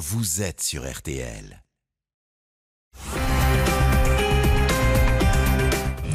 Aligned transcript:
vous 0.00 0.40
êtes 0.40 0.62
sur 0.62 0.90
RTL. 0.90 1.62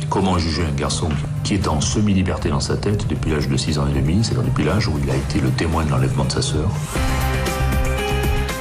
Comment 0.09 0.39
juger 0.39 0.63
un 0.63 0.71
garçon 0.71 1.09
qui 1.43 1.54
est 1.54 1.67
en 1.67 1.79
semi-liberté 1.81 2.50
dans 2.50 2.59
sa 2.59 2.77
tête 2.77 3.06
depuis 3.08 3.29
l'âge 3.29 3.48
de 3.48 3.56
6 3.56 3.77
ans 3.77 3.87
et 3.87 3.93
demi, 3.93 4.24
c'est-à-dire 4.24 4.50
depuis 4.50 4.63
l'âge 4.63 4.87
où 4.87 4.98
il 5.03 5.09
a 5.11 5.16
été 5.16 5.40
le 5.40 5.51
témoin 5.51 5.85
de 5.85 5.92
l'enlèvement 5.92 6.25
de 6.25 6.32
sa 6.32 6.42
sœur 6.42 6.67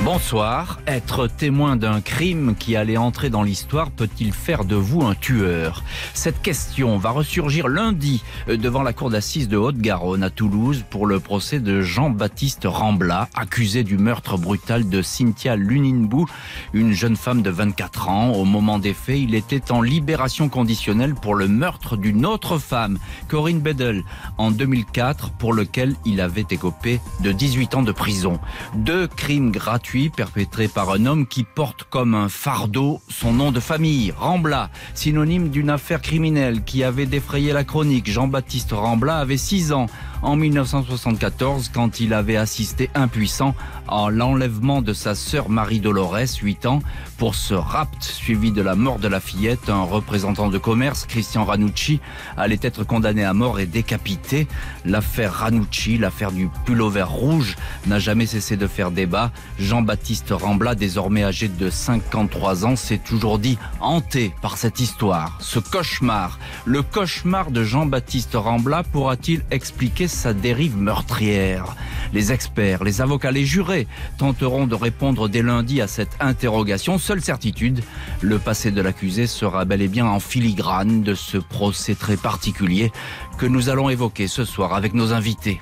Bonsoir. 0.05 0.81
Être 0.87 1.29
témoin 1.29 1.77
d'un 1.77 2.03
crime 2.03 2.57
qui 2.59 2.77
allait 2.77 2.99
entrer 2.99 3.31
dans 3.31 3.43
l'histoire 3.43 3.91
peut-il 3.91 4.35
faire 4.35 4.67
de 4.67 4.77
vous 4.77 5.01
un 5.01 5.15
tueur? 5.15 5.83
Cette 6.13 6.43
question 6.43 6.99
va 6.99 7.09
ressurgir 7.09 7.69
lundi 7.69 8.23
euh, 8.51 8.59
devant 8.59 8.83
la 8.83 8.93
cour 8.93 9.09
d'assises 9.09 9.49
de 9.49 9.57
Haute-Garonne 9.57 10.23
à 10.23 10.29
Toulouse 10.29 10.85
pour 10.91 11.07
le 11.07 11.21
procès 11.21 11.59
de 11.59 11.81
Jean-Baptiste 11.81 12.67
Rambla, 12.67 13.31
accusé 13.35 13.83
du 13.83 13.97
meurtre 13.97 14.37
brutal 14.37 14.91
de 14.91 15.01
Cynthia 15.01 15.57
Luninbou, 15.57 16.27
une 16.75 16.93
jeune 16.93 17.17
femme 17.17 17.41
de 17.41 17.49
24 17.49 18.11
ans. 18.11 18.33
Au 18.33 18.45
moment 18.45 18.79
des 18.79 18.93
faits, 18.93 19.21
il 19.21 19.35
était 19.35 19.73
en 19.73 19.81
libération 19.81 20.51
conditionnelle 20.51 21.15
pour 21.15 21.35
le 21.35 21.49
meurtre 21.49 21.97
d'une 21.97 22.27
autre 22.27 22.59
femme, 22.59 22.99
Corinne 23.29 23.61
Bedel, 23.61 24.05
en 24.37 24.51
2004, 24.51 25.31
pour 25.31 25.55
lequel 25.55 25.95
il 26.05 26.21
avait 26.21 26.45
écopé 26.51 27.01
de 27.21 27.33
18 27.33 27.77
ans 27.77 27.83
de 27.83 27.93
prison. 27.93 28.39
Deux 28.75 29.07
crimes 29.07 29.51
gratuits 29.51 29.94
perpétré 29.95 30.67
par 30.67 30.91
un 30.91 31.07
homme 31.07 31.27
qui 31.27 31.45
porte 31.45 31.85
comme 31.85 32.15
un 32.15 32.29
fardeau 32.29 33.01
son 33.09 33.33
nom 33.33 33.53
de 33.53 33.61
famille, 33.61 34.13
Rambla, 34.17 34.71
synonyme 34.95 35.51
d'une 35.51 35.71
affaire 35.71 36.03
criminelle 36.03 36.65
qui 36.65 36.83
avait 36.83 37.07
défrayé 37.07 37.53
la 37.53 37.63
chronique. 37.63 38.11
Jean-Baptiste 38.11 38.73
Rambla 38.73 39.19
avait 39.19 39.37
6 39.37 39.73
ans 39.73 39.87
en 40.25 40.37
1974 40.37 41.71
quand 41.73 42.01
il 42.01 42.15
avait 42.15 42.37
assisté 42.37 42.91
impuissant 42.95 43.55
à 43.87 44.09
l'enlèvement 44.11 44.81
de 44.83 44.93
sa 44.93 45.15
sœur 45.15 45.51
Marie-Dolores, 45.51 46.39
8 46.43 46.67
ans, 46.67 46.83
pour 47.19 47.35
ce 47.35 47.55
rapt 47.55 48.03
suivi 48.03 48.51
de 48.51 48.63
la 48.63 48.75
mort 48.75 48.99
de 48.99 49.09
la 49.09 49.21
fillette. 49.21 49.69
Un 49.69 49.83
représentant 49.83 50.49
de 50.49 50.59
commerce, 50.59 51.07
Christian 51.07 51.45
Ranucci, 51.45 52.01
allait 52.37 52.59
être 52.63 52.85
condamné 52.85 53.25
à 53.25 53.35
mort 53.35 53.61
et 53.61 53.67
décapité. 53.67 54.49
L'affaire 54.85 55.35
Ranucci, 55.35 55.99
l'affaire 55.99 56.33
du 56.33 56.49
pullover 56.65 57.03
rouge, 57.03 57.57
n'a 57.87 57.99
jamais 57.99 58.27
cessé 58.27 58.57
de 58.57 58.67
faire 58.67 58.91
débat. 58.91 59.31
Jean-Baptiste 59.59 60.31
Rambla, 60.31 60.75
désormais 60.75 61.25
âgé 61.25 61.49
de 61.49 61.69
53 61.69 62.65
ans, 62.65 62.77
s'est 62.77 62.99
toujours 62.99 63.39
dit 63.39 63.59
hanté 63.81 64.33
par 64.41 64.57
cette 64.57 64.81
histoire, 64.81 65.37
ce 65.41 65.59
cauchemar. 65.59 66.39
Le 66.65 66.83
cauchemar 66.83 67.51
de 67.51 67.63
Jean-Baptiste 67.63 68.35
Rambla 68.35 68.83
pourra-t-il 68.83 69.45
expliquer 69.51 70.09
sa 70.15 70.33
dérive 70.33 70.79
meurtrière 70.79 71.77
Les 72.15 72.33
experts, 72.33 72.85
les 72.85 73.03
avocats, 73.03 73.33
les 73.33 73.45
jurés 73.45 73.87
tenteront 74.17 74.67
de 74.67 74.75
répondre 74.75 75.29
dès 75.29 75.43
lundi 75.43 75.83
à 75.83 75.87
cette 75.87 76.17
interrogation. 76.21 76.99
Seule 76.99 77.21
certitude, 77.21 77.83
le 78.23 78.39
passé 78.39 78.71
de 78.71 78.81
l'accusé 78.81 79.27
sera 79.27 79.67
bel 79.67 79.83
et 79.83 79.89
bien 79.89 80.07
en 80.07 80.21
filigrane 80.21 81.03
de 81.03 81.15
ce 81.15 81.37
procès 81.37 81.95
très 81.95 82.17
particulier 82.17 82.93
que 83.39 83.47
nous 83.47 83.69
allons 83.69 83.91
évoquer 83.91 84.29
ce 84.29 84.45
soir 84.45 84.75
avec 84.75 84.95
nos 84.95 85.13
invités. 85.13 85.61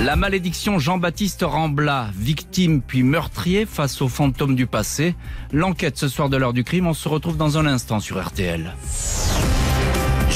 La 0.00 0.16
malédiction 0.16 0.80
Jean-Baptiste 0.80 1.44
Rambla, 1.46 2.10
victime 2.16 2.82
puis 2.82 3.04
meurtrier 3.04 3.64
face 3.64 4.02
aux 4.02 4.08
fantômes 4.08 4.56
du 4.56 4.66
passé. 4.66 5.14
L'enquête 5.52 5.96
ce 5.96 6.08
soir 6.08 6.28
de 6.28 6.36
l'heure 6.36 6.52
du 6.52 6.64
crime, 6.64 6.88
on 6.88 6.94
se 6.94 7.08
retrouve 7.08 7.36
dans 7.36 7.58
un 7.58 7.66
instant 7.66 8.00
sur 8.00 8.20
RTL. 8.20 8.74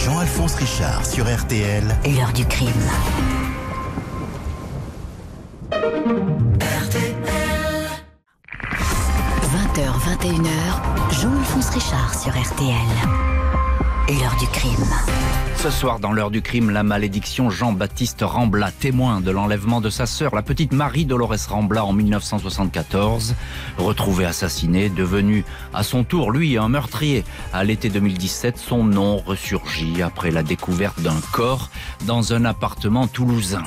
Jean-Alphonse 0.04 0.54
Richard 0.54 1.04
sur 1.04 1.24
RTL. 1.24 1.82
L'heure 2.14 2.32
du 2.32 2.46
crime. 2.46 2.70
RTL. 5.72 7.16
20h, 9.52 9.82
21h, 10.06 11.20
Jean-Alphonse 11.20 11.70
Richard 11.70 12.14
sur 12.14 12.30
RTL. 12.30 13.37
L'heure 14.08 14.36
du 14.40 14.46
crime. 14.46 14.88
Ce 15.56 15.68
soir, 15.68 15.98
dans 15.98 16.12
l'heure 16.12 16.30
du 16.30 16.40
crime, 16.40 16.70
la 16.70 16.82
malédiction 16.82 17.50
Jean-Baptiste 17.50 18.22
Rambla, 18.22 18.70
témoin 18.70 19.20
de 19.20 19.30
l'enlèvement 19.30 19.82
de 19.82 19.90
sa 19.90 20.06
sœur, 20.06 20.34
la 20.34 20.40
petite 20.40 20.72
Marie-Dolores 20.72 21.46
Rambla 21.50 21.84
en 21.84 21.92
1974, 21.92 23.34
retrouvé 23.76 24.24
assassiné, 24.24 24.88
devenu 24.88 25.44
à 25.74 25.82
son 25.82 26.04
tour, 26.04 26.30
lui, 26.30 26.56
un 26.56 26.70
meurtrier. 26.70 27.22
À 27.52 27.64
l'été 27.64 27.90
2017, 27.90 28.56
son 28.56 28.82
nom 28.82 29.18
ressurgit 29.18 30.00
après 30.00 30.30
la 30.30 30.42
découverte 30.42 31.02
d'un 31.02 31.20
corps 31.32 31.68
dans 32.06 32.32
un 32.32 32.46
appartement 32.46 33.08
toulousain. 33.08 33.64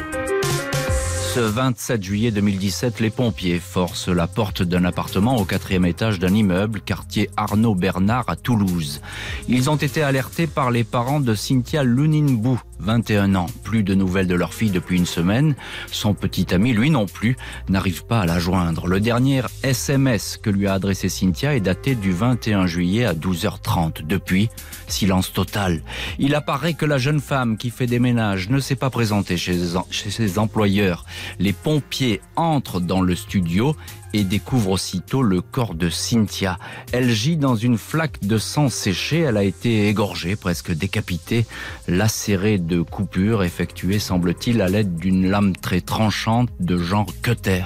Ce 1.33 1.39
27 1.39 2.03
juillet 2.03 2.31
2017, 2.31 2.99
les 2.99 3.09
pompiers 3.09 3.59
forcent 3.59 4.09
la 4.09 4.27
porte 4.27 4.63
d'un 4.63 4.83
appartement 4.83 5.37
au 5.37 5.45
quatrième 5.45 5.85
étage 5.85 6.19
d'un 6.19 6.33
immeuble, 6.33 6.81
quartier 6.81 7.29
Arnaud 7.37 7.73
Bernard 7.73 8.25
à 8.27 8.35
Toulouse. 8.35 8.99
Ils 9.47 9.69
ont 9.69 9.77
été 9.77 10.03
alertés 10.03 10.45
par 10.45 10.71
les 10.71 10.83
parents 10.83 11.21
de 11.21 11.33
Cynthia 11.33 11.85
Luninbou, 11.85 12.59
21 12.79 13.35
ans. 13.35 13.45
Plus 13.63 13.83
de 13.83 13.95
nouvelles 13.95 14.27
de 14.27 14.35
leur 14.35 14.53
fille 14.53 14.71
depuis 14.71 14.97
une 14.97 15.05
semaine. 15.05 15.55
Son 15.89 16.13
petit 16.13 16.53
ami, 16.53 16.73
lui 16.73 16.89
non 16.89 17.05
plus, 17.05 17.37
n'arrive 17.69 18.03
pas 18.03 18.21
à 18.21 18.25
la 18.25 18.39
joindre. 18.39 18.87
Le 18.87 18.99
dernier 18.99 19.43
SMS 19.63 20.37
que 20.41 20.49
lui 20.49 20.67
a 20.67 20.73
adressé 20.73 21.07
Cynthia 21.07 21.55
est 21.55 21.61
daté 21.61 21.95
du 21.95 22.11
21 22.11 22.67
juillet 22.67 23.05
à 23.05 23.13
12h30. 23.13 24.05
Depuis, 24.05 24.49
silence 24.87 25.31
total. 25.31 25.81
Il 26.19 26.35
apparaît 26.35 26.73
que 26.73 26.85
la 26.85 26.97
jeune 26.97 27.21
femme 27.21 27.55
qui 27.55 27.69
fait 27.69 27.87
des 27.87 27.99
ménages 27.99 28.49
ne 28.49 28.59
s'est 28.59 28.75
pas 28.75 28.89
présentée 28.89 29.37
chez 29.37 29.55
ses 29.89 30.39
employeurs. 30.39 31.05
Les 31.39 31.53
pompiers 31.53 32.21
entrent 32.35 32.79
dans 32.79 33.01
le 33.01 33.15
studio 33.15 33.75
et 34.13 34.23
découvre 34.23 34.71
aussitôt 34.71 35.21
le 35.23 35.41
corps 35.41 35.75
de 35.75 35.89
Cynthia. 35.89 36.57
Elle 36.91 37.09
gît 37.09 37.37
dans 37.37 37.55
une 37.55 37.77
flaque 37.77 38.25
de 38.25 38.37
sang 38.37 38.69
séché. 38.69 39.19
Elle 39.19 39.37
a 39.37 39.43
été 39.43 39.87
égorgée, 39.87 40.35
presque 40.35 40.71
décapitée, 40.71 41.45
lacérée 41.87 42.57
de 42.57 42.81
coupures 42.81 43.43
effectuées, 43.43 43.99
semble-t-il, 43.99 44.61
à 44.61 44.69
l'aide 44.69 44.95
d'une 44.95 45.29
lame 45.29 45.55
très 45.55 45.81
tranchante 45.81 46.49
de 46.59 46.77
genre 46.77 47.07
cutter. 47.21 47.63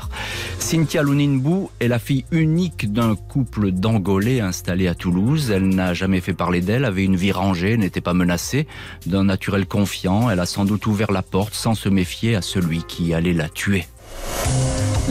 Cynthia 0.59 1.03
Luninbou 1.03 1.69
est 1.79 1.87
la 1.87 1.99
fille 1.99 2.25
unique 2.31 2.91
d'un 2.91 3.15
couple 3.15 3.71
d'Angolais 3.71 4.41
installé 4.41 4.87
à 4.87 4.95
Toulouse. 4.95 5.51
Elle 5.51 5.69
n'a 5.69 5.93
jamais 5.93 6.21
fait 6.21 6.33
parler 6.33 6.61
d'elle, 6.61 6.85
avait 6.85 7.03
une 7.03 7.15
vie 7.15 7.31
rangée, 7.31 7.77
n'était 7.77 8.01
pas 8.01 8.13
menacée. 8.13 8.67
D'un 9.05 9.25
naturel 9.25 9.65
confiant, 9.65 10.29
elle 10.29 10.39
a 10.39 10.45
sans 10.45 10.65
doute 10.65 10.85
ouvert 10.87 11.11
la 11.11 11.21
porte 11.21 11.53
sans 11.53 11.75
se 11.75 11.89
méfier 11.89 12.35
à 12.35 12.41
celui 12.41 12.83
qui 12.83 13.13
allait 13.13 13.33
la 13.33 13.49
tuer. 13.49 13.85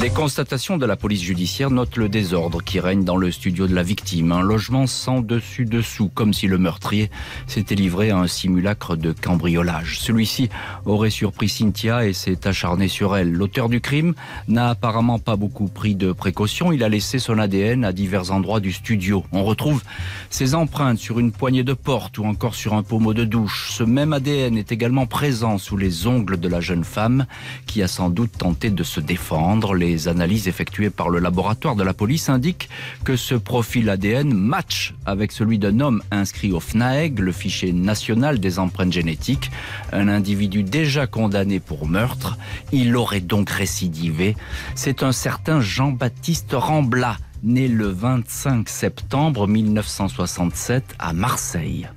Les 0.01 0.11
constatations 0.11 0.77
de 0.77 0.87
la 0.87 0.97
police 0.97 1.23
judiciaire 1.23 1.71
notent 1.71 1.97
le 1.97 2.09
désordre 2.09 2.63
qui 2.63 2.81
règne 2.81 3.05
dans 3.05 3.17
le 3.17 3.31
studio 3.31 3.69
de 3.69 3.75
la 3.75 3.85
victime. 3.85 4.33
Un 4.33 4.43
logement 4.43 4.89
sans 4.89 5.21
dessus-dessous, 5.21 6.11
comme 6.13 6.35
si 6.35 6.49
le 6.49 6.59
meurtrier 6.59 7.11
s'était 7.47 7.77
livré 7.77 8.11
à 8.11 8.19
un 8.19 8.27
simulacre 8.27 8.97
de 8.97 9.13
cambriolage. 9.13 10.01
Celui-ci 10.01 10.51
aurait 10.85 11.11
surpris 11.11 11.49
Cynthia 11.49 12.07
et 12.07 12.13
s'est 12.13 12.47
acharné 12.47 12.89
sur 12.89 13.17
elle. 13.17 13.33
L'auteur 13.33 13.69
du 13.69 13.81
crime 13.81 14.15
n'a 14.49 14.69
apparemment 14.71 15.21
pas 15.21 15.37
beaucoup 15.37 15.69
pris 15.69 15.95
de 15.95 16.11
précautions. 16.11 16.73
Il 16.73 16.83
a 16.83 16.89
laissé 16.89 17.21
son 17.21 17.39
ADN 17.39 17.85
à 17.85 17.93
divers 17.93 18.33
endroits 18.33 18.61
du 18.61 18.73
studio. 18.73 19.25
On 19.31 19.45
retrouve 19.45 19.83
ses 20.29 20.57
empreintes 20.57 20.99
sur 20.99 21.21
une 21.21 21.31
poignée 21.31 21.65
de 21.65 21.73
porte 21.73 22.19
ou 22.19 22.25
encore 22.25 22.57
sur 22.57 22.75
un 22.75 22.83
pommeau 22.83 23.15
de 23.15 23.25
douche. 23.25 23.71
Ce 23.71 23.85
même 23.85 24.13
ADN 24.13 24.59
est 24.59 24.73
également 24.73 25.07
présent 25.07 25.57
sous 25.57 25.77
les 25.77 26.09
ongles 26.09 26.41
de 26.41 26.49
la 26.49 26.61
jeune 26.61 26.85
femme 26.85 27.27
qui 27.67 27.81
a 27.81 27.89
sans 27.89 28.11
doute 28.11 28.33
tenté 28.37 28.71
de 28.71 28.83
se 28.83 28.99
défendre. 28.99 29.75
Les 29.85 30.09
analyses 30.09 30.49
effectuées 30.49 30.89
par 30.89 31.11
le 31.11 31.19
laboratoire 31.19 31.77
de 31.77 31.83
la 31.83 31.93
police 31.93 32.31
indiquent 32.31 32.71
que 33.05 33.17
ce 33.17 33.35
profil 33.35 33.91
ADN 33.91 34.33
match 34.33 34.95
avec 35.05 35.31
celui 35.31 35.59
d'un 35.59 35.79
homme 35.81 36.03
inscrit 36.11 36.53
au 36.53 36.61
FNAEG, 36.61 37.19
le 37.19 37.33
fichier 37.33 37.75
national 37.75 38.41
des 38.41 38.59
empreintes 38.59 38.95
génétiques, 38.95 39.51
un 39.93 40.09
individu 40.09 40.63
déjà 40.63 41.07
condamné 41.07 41.61
pour 41.61 41.87
meurtre. 41.87 42.39
Il 42.73 42.97
aurait 42.97 43.21
donc 43.21 43.51
récidivé. 43.51 44.37
C'est 44.75 45.03
un 45.03 45.13
certain 45.13 45.61
Jean-Baptiste 45.61 46.55
Rambla 46.55 47.19
né 47.43 47.69
le 47.69 47.89
25 47.89 48.67
septembre 48.71 49.47
1967 49.47 50.95
à 50.99 51.13
Marseille. 51.13 51.89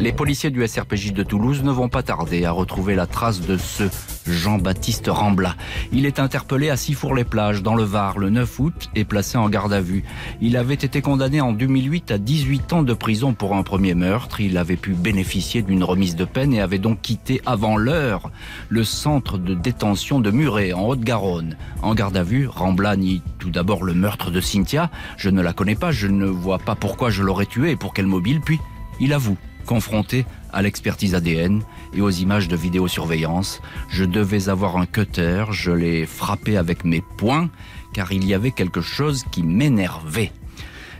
Les 0.00 0.12
policiers 0.12 0.50
du 0.50 0.66
SRPJ 0.66 1.12
de 1.12 1.22
Toulouse 1.22 1.62
ne 1.62 1.70
vont 1.70 1.88
pas 1.88 2.02
tarder 2.02 2.44
à 2.44 2.50
retrouver 2.50 2.96
la 2.96 3.06
trace 3.06 3.40
de 3.40 3.58
ce 3.58 3.84
Jean-Baptiste 4.28 5.08
Rambla. 5.08 5.56
Il 5.92 6.06
est 6.06 6.18
interpellé 6.18 6.70
à 6.70 6.76
Sifour-les-Plages, 6.76 7.62
dans 7.62 7.74
le 7.74 7.82
Var, 7.82 8.18
le 8.18 8.30
9 8.30 8.60
août 8.60 8.90
et 8.94 9.04
placé 9.04 9.38
en 9.38 9.48
garde 9.48 9.72
à 9.72 9.80
vue. 9.80 10.04
Il 10.40 10.56
avait 10.56 10.74
été 10.74 11.00
condamné 11.00 11.40
en 11.40 11.52
2008 11.52 12.10
à 12.10 12.18
18 12.18 12.72
ans 12.72 12.82
de 12.82 12.94
prison 12.94 13.34
pour 13.34 13.54
un 13.54 13.62
premier 13.62 13.94
meurtre. 13.94 14.40
Il 14.40 14.58
avait 14.58 14.76
pu 14.76 14.92
bénéficier 14.92 15.62
d'une 15.62 15.84
remise 15.84 16.16
de 16.16 16.24
peine 16.24 16.52
et 16.52 16.60
avait 16.60 16.78
donc 16.78 17.00
quitté 17.00 17.40
avant 17.46 17.76
l'heure 17.76 18.30
le 18.68 18.84
centre 18.84 19.38
de 19.38 19.54
détention 19.54 20.20
de 20.20 20.30
Muret, 20.30 20.72
en 20.72 20.86
Haute-Garonne. 20.86 21.56
En 21.82 21.94
garde 21.94 22.16
à 22.16 22.22
vue, 22.22 22.48
Rambla 22.48 22.96
nie 22.96 23.22
tout 23.38 23.50
d'abord 23.50 23.84
le 23.84 23.94
meurtre 23.94 24.30
de 24.30 24.40
Cynthia. 24.40 24.90
Je 25.16 25.30
ne 25.30 25.42
la 25.42 25.52
connais 25.52 25.76
pas, 25.76 25.92
je 25.92 26.06
ne 26.06 26.26
vois 26.26 26.58
pas 26.58 26.74
pourquoi 26.74 27.10
je 27.10 27.22
l'aurais 27.22 27.46
tuée 27.46 27.72
et 27.72 27.76
pour 27.76 27.94
quel 27.94 28.06
mobile. 28.06 28.40
Puis, 28.44 28.58
il 29.00 29.12
avoue 29.12 29.36
confronté 29.66 30.24
à 30.52 30.62
l'expertise 30.62 31.14
ADN 31.14 31.62
et 31.94 32.00
aux 32.00 32.10
images 32.10 32.48
de 32.48 32.56
vidéosurveillance. 32.56 33.60
Je 33.88 34.04
devais 34.04 34.48
avoir 34.48 34.76
un 34.76 34.86
cutter, 34.86 35.44
je 35.50 35.70
l'ai 35.70 36.06
frappé 36.06 36.56
avec 36.56 36.84
mes 36.84 37.02
poings 37.18 37.50
car 37.92 38.12
il 38.12 38.26
y 38.26 38.34
avait 38.34 38.50
quelque 38.50 38.80
chose 38.80 39.24
qui 39.30 39.42
m'énervait. 39.42 40.32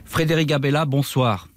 Frédéric 0.04 0.52
Abella, 0.52 0.84
bonsoir. 0.84 1.48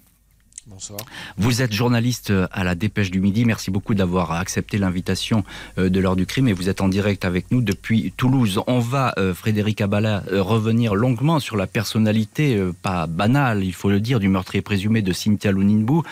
Bonsoir. 0.70 1.00
Vous 1.36 1.62
êtes 1.62 1.72
journaliste 1.72 2.32
à 2.52 2.62
la 2.62 2.76
Dépêche 2.76 3.10
du 3.10 3.20
Midi. 3.20 3.44
Merci 3.44 3.72
beaucoup 3.72 3.96
d'avoir 3.96 4.30
accepté 4.30 4.78
l'invitation 4.78 5.42
euh, 5.78 5.88
de 5.88 5.98
l'heure 5.98 6.14
du 6.14 6.26
crime 6.26 6.46
et 6.46 6.52
vous 6.52 6.68
êtes 6.68 6.80
en 6.80 6.88
direct 6.88 7.24
avec 7.24 7.50
nous 7.50 7.60
depuis 7.60 8.12
Toulouse. 8.16 8.60
On 8.68 8.78
va, 8.78 9.12
euh, 9.18 9.34
Frédéric 9.34 9.80
Abala, 9.80 10.22
euh, 10.30 10.40
revenir 10.40 10.94
longuement 10.94 11.40
sur 11.40 11.56
la 11.56 11.66
personnalité, 11.66 12.64
pas 12.82 13.08
banale, 13.08 13.64
il 13.64 13.72
faut 13.72 13.90
le 13.90 13.98
dire, 13.98 14.20
du 14.20 14.28
meurtrier 14.28 14.62
présumé 14.62 15.02
de 15.02 15.12
Cynthia 15.12 15.50
Louninbou. 15.50 16.04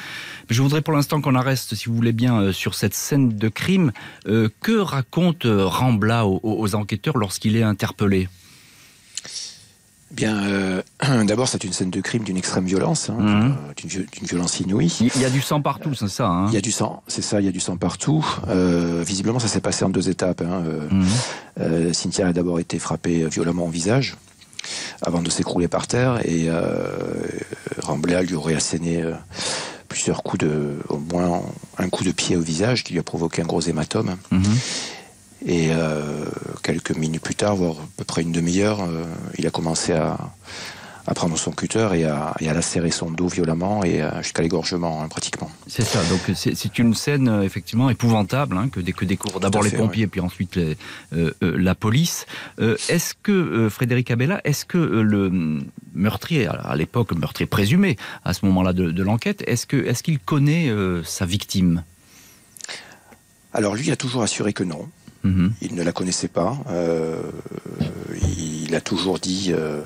Je 0.51 0.61
voudrais 0.61 0.83
pour 0.83 0.93
l'instant 0.93 1.21
qu'on 1.21 1.37
en 1.37 1.43
reste, 1.43 1.77
si 1.77 1.87
vous 1.87 1.95
voulez 1.95 2.13
bien, 2.13 2.53
sur 2.53 2.75
cette 2.75 2.95
scène 2.95 3.29
de 3.29 3.49
crime. 3.49 3.93
que 4.25 4.79
raconte 4.79 5.47
Rambla 5.47 6.27
aux 6.27 6.75
enquêteurs 6.75 7.17
lorsqu'il 7.17 7.57
est 7.57 7.63
interpellé? 7.63 8.29
Bien, 10.11 10.43
euh, 10.45 10.83
d'abord, 11.25 11.49
c'est 11.49 11.65
une 11.65 11.73
scène 11.73 11.91
de 11.91 12.01
crime 12.01 12.25
d'une 12.25 12.37
extrême 12.37 12.65
violence, 12.65 13.11
hein, 13.11 13.21
mhm. 13.21 13.57
d'une, 13.77 14.07
violence 14.23 14.61
inouïe. 14.61 15.11
Il 15.15 15.21
y 15.21 15.25
a 15.25 15.31
du 15.31 15.43
sang 15.43 15.61
partout, 15.61 15.95
c'est 15.95 16.09
ça 16.09 16.27
hein 16.27 16.47
Il 16.49 16.55
y 16.55 16.57
a 16.57 16.61
du 16.61 16.73
sang, 16.73 17.03
c'est 17.07 17.23
ça, 17.23 17.41
il 17.41 17.47
y 17.47 17.49
a 17.49 17.53
du 17.53 17.61
sang 17.61 17.77
partout. 17.77 18.25
Euh, 18.49 19.03
visiblement, 19.07 19.39
ça 19.39 19.49
s'est 19.49 19.61
passé 19.61 19.85
en 19.85 19.91
deux 19.91 20.09
étapes. 20.09 20.43
Hein. 20.43 20.65
Euh, 21.61 21.89
mhm. 21.89 21.93
Cynthia 21.93 22.29
a 22.29 22.33
d'abord 22.33 22.59
été 22.59 22.79
frappée 22.79 23.27
violemment 23.27 23.67
au 23.67 23.71
visage, 23.71 24.17
avant 25.03 25.21
de 25.23 25.31
s'écrouler 25.31 25.69
par 25.69 25.87
terre, 25.87 26.21
et 26.25 26.49
Rambléa 27.83 28.23
lui 28.23 28.35
aurait 28.35 28.55
asséné 28.55 29.03
plusieurs 29.89 30.23
coups 30.23 30.45
de, 30.45 30.77
au 30.89 30.99
moins 30.99 31.43
un 31.79 31.89
coup 31.89 32.05
de 32.05 32.13
pied 32.13 32.37
au 32.37 32.41
visage, 32.41 32.85
qui 32.85 32.93
lui 32.93 33.01
a 33.01 33.03
provoqué 33.03 33.43
un 33.43 33.47
gros 33.47 33.61
hématome. 33.61 34.17
Mhm. 34.31 34.43
Et 35.47 35.69
euh, 35.71 36.25
quelques 36.63 36.97
minutes 36.97 37.23
plus 37.23 37.37
tard, 37.37 37.55
voire 37.57 37.77
à 37.77 37.89
peu 37.97 38.05
près 38.05 38.23
une 38.23 38.33
demi-heure, 38.33 38.83
euh, 38.83 39.05
il 39.39 39.47
a 39.47 39.51
commencé 39.51 39.93
à, 39.93 40.19
à 41.07 41.15
prendre 41.15 41.39
son 41.39 41.53
cutter 41.53 41.89
et 41.95 42.05
à, 42.05 42.35
et 42.41 42.49
à 42.51 42.55
lacérer 42.55 42.91
son 42.91 43.11
dos 43.11 43.29
violemment 43.29 43.85
et 43.85 44.03
euh, 44.03 44.21
jusqu'à 44.21 44.43
l'égorgement 44.43 45.01
hein, 45.01 45.09
pratiquement. 45.09 45.49
C'est 45.69 45.85
ça, 45.85 46.01
donc 46.11 46.37
c'est 46.37 46.79
une 46.79 46.93
scène 46.93 47.41
effectivement 47.45 47.89
épouvantable 47.89 48.57
hein, 48.57 48.69
que, 48.69 48.81
que 48.81 49.05
découvrent 49.05 49.39
d'abord 49.39 49.63
les 49.63 49.71
pompiers 49.71 50.05
et 50.05 50.07
puis 50.09 50.21
ensuite 50.21 50.57
les, 50.57 50.77
euh, 51.13 51.33
la 51.41 51.77
police. 51.77 52.27
est-ce 52.59 53.15
que, 53.23 53.69
Frédéric 53.71 54.11
Abella, 54.11 54.41
est-ce 54.43 54.65
que 54.65 54.77
le 54.77 55.61
meurtrier, 55.95 56.49
à 56.49 56.75
l'époque 56.75 57.13
meurtrier 57.13 57.47
présumé 57.47 57.97
à 58.25 58.35
ce 58.35 58.45
moment-là 58.47 58.73
de, 58.73 58.91
de 58.91 59.03
l'enquête, 59.05 59.45
est-ce 59.47 59.67
qu'il 59.69 59.87
est 59.87 60.03
qu'il 60.03 60.19
connaît 60.19 60.69
sa 61.05 61.27
victime? 61.27 61.85
Alors 63.55 63.75
lui 63.77 63.91
a 63.91 63.97
toujours 63.97 64.23
assuré 64.23 64.53
que 64.53 64.65
non. 64.65 64.89
Mhm. 65.25 65.53
Il 65.63 65.75
ne 65.75 65.83
la 65.83 65.93
connaissait 65.93 66.29
pas. 66.29 66.57
Euh, 66.71 67.23
il 68.37 68.75
a 68.75 68.81
toujours 68.81 69.19
dit, 69.19 69.49
euh, 69.51 69.81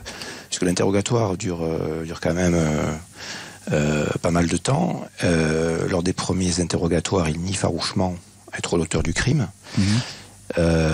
puisque 0.49 0.62
l'interrogatoire 0.62 1.37
dure, 1.37 1.62
euh, 1.62 2.05
dure 2.05 2.20
quand 2.20 2.34
même 2.34 2.56
pas 4.20 4.31
mal 4.31 4.46
de 4.46 4.56
temps. 4.56 5.06
lors 5.88 6.02
des 6.02 6.12
premiers 6.12 6.61
interrogatoires, 6.61 7.29
il 7.29 7.40
nie 7.40 7.55
farouchement 7.55 8.17
être 8.56 8.76
l'auteur 8.76 9.02
du 9.02 9.14
crime. 9.14 9.49
Mhm. 9.79 9.84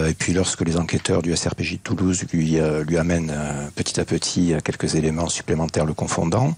et 0.08 0.14
puis 0.14 0.32
lorsque 0.32 0.60
les 0.60 0.76
enquêteurs 0.76 1.20
du 1.20 1.34
SRPJ 1.34 1.72
de 1.72 1.78
Toulouse 1.78 2.24
lui, 2.32 2.58
lui 2.86 2.96
amènent 2.96 3.34
petit 3.74 3.98
à 3.98 4.04
petit 4.04 4.54
quelques 4.62 4.94
éléments 4.94 5.28
supplémentaires 5.28 5.84
le 5.84 5.94
confondant, 5.94 6.56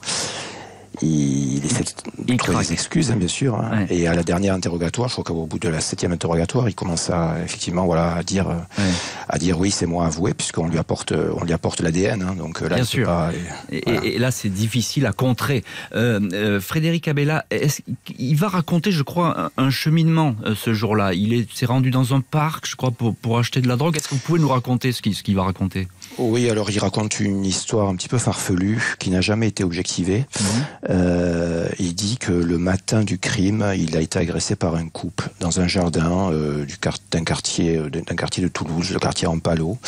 il 1.02 1.64
essaie 1.64 1.85
de 2.19 2.37
trouver 2.37 2.58
des 2.58 2.73
excuses, 2.73 3.11
hein, 3.11 3.17
bien 3.17 3.29
sûr. 3.29 3.56
Hein. 3.56 3.87
Et 3.91 4.06
à 4.06 4.14
la 4.14 4.23
dernière 4.23 4.55
interrogatoire, 4.55 5.08
je 5.08 5.14
crois 5.14 5.25
qu'au 5.25 5.47
bout 5.47 5.58
de 5.58 5.69
la 5.69 5.81
septième 5.81 6.12
interrogatoire, 6.12 6.69
il 6.69 6.75
commence 6.75 7.11
à 7.11 7.37
effectivement 7.44 7.87
voilà 7.87 8.14
à 8.14 8.23
dire 8.23 8.49
à 9.29 9.38
dire 9.38 9.58
oui, 9.58 9.70
c'est 9.70 9.87
moi 9.87 10.06
avoué, 10.06 10.35
puisqu'on 10.35 10.69
lui 10.69 10.79
apporte 10.79 11.12
on 11.12 11.44
lui 11.44 11.52
apporte 11.52 11.81
l'ADN. 11.81 12.23
Hein, 12.23 12.35
donc 12.37 12.61
là, 12.61 12.76
bien 12.76 12.85
sûr. 12.85 13.06
Pas, 13.06 13.31
et, 13.70 14.19
là, 14.19 14.31
c'est 14.31 14.49
difficile 14.49 15.06
à 15.06 15.12
contrer. 15.12 15.64
Euh, 15.94 16.20
euh, 16.32 16.61
Frédéric 16.61 17.08
Abella, 17.08 17.44
il 18.19 18.37
va 18.37 18.49
raconter, 18.49 18.93
je 18.93 19.02
crois, 19.02 19.50
un, 19.56 19.70
cheminement 19.70 20.37
euh, 20.44 20.55
ce 20.55 20.75
jour-là? 20.75 21.14
Il 21.14 21.47
s'est 21.52 21.67
rendu 21.67 21.91
dans 21.91 22.14
un 22.14 22.20
parc, 22.20 22.67
je 22.69 22.76
crois, 22.76 22.91
pour, 22.91 23.14
pour 23.14 23.38
acheter 23.38 23.61
de 23.61 23.69
la 23.69 23.76
drogue. 23.76 23.97
Est-ce 23.97 24.08
que 24.08 24.14
vous 24.14 24.20
pouvez 24.20 24.41
nous 24.41 24.49
raconter 24.49 24.93
ce 24.93 25.02
qu'il 25.02 25.14
ce 25.14 25.23
qu'il 25.23 25.37
va 25.37 25.44
raconter? 25.44 25.88
Oui, 26.19 26.51
alors 26.51 26.71
il 26.71 26.79
raconte 26.79 27.21
une 27.21 27.45
histoire 27.45 27.89
un 27.89 27.95
petit 27.95 28.09
peu 28.09 28.19
farfelue 28.19 28.97
qui 28.99 29.11
n'a 29.11 29.21
jamais 29.21 29.49
été 29.49 29.65
objectivée. 29.65 30.27
Mhm. 30.41 30.47
Euh, 30.91 31.69
il 31.79 31.95
dit 31.95 32.19
que 32.19 32.33
le 32.33 32.59
matin 32.59 33.03
du 33.05 33.19
crime, 33.19 33.65
il 33.77 33.97
a 33.97 34.01
été 34.01 34.19
agressé 34.19 34.57
par 34.57 34.75
un 34.75 34.89
couple 34.89 35.31
dans 35.41 35.61
un 35.61 35.69
jardin 35.69 36.31
euh, 36.33 36.67
d'un 37.11 37.25
quartier, 37.25 37.79
euh, 37.79 37.91
d'un 37.91 38.17
quartier 38.17 38.43
de 38.43 38.49
Toulouse, 38.49 38.91
le 38.93 38.99
quartier 38.99 39.29
Ampalo. 39.29 39.79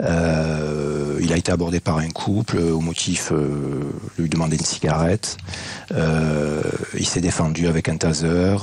Euh, 0.00 1.18
il 1.20 1.32
a 1.32 1.36
été 1.36 1.52
abordé 1.52 1.80
par 1.80 1.98
un 1.98 2.10
couple 2.10 2.58
au 2.58 2.80
motif 2.80 3.32
de 3.32 3.86
lui 4.18 4.28
demander 4.28 4.56
une 4.56 4.64
cigarette. 4.64 5.38
il 5.92 7.06
s'est 7.06 7.20
défendu 7.20 7.68
avec 7.68 7.88
un 7.88 7.96
taser 7.96 8.56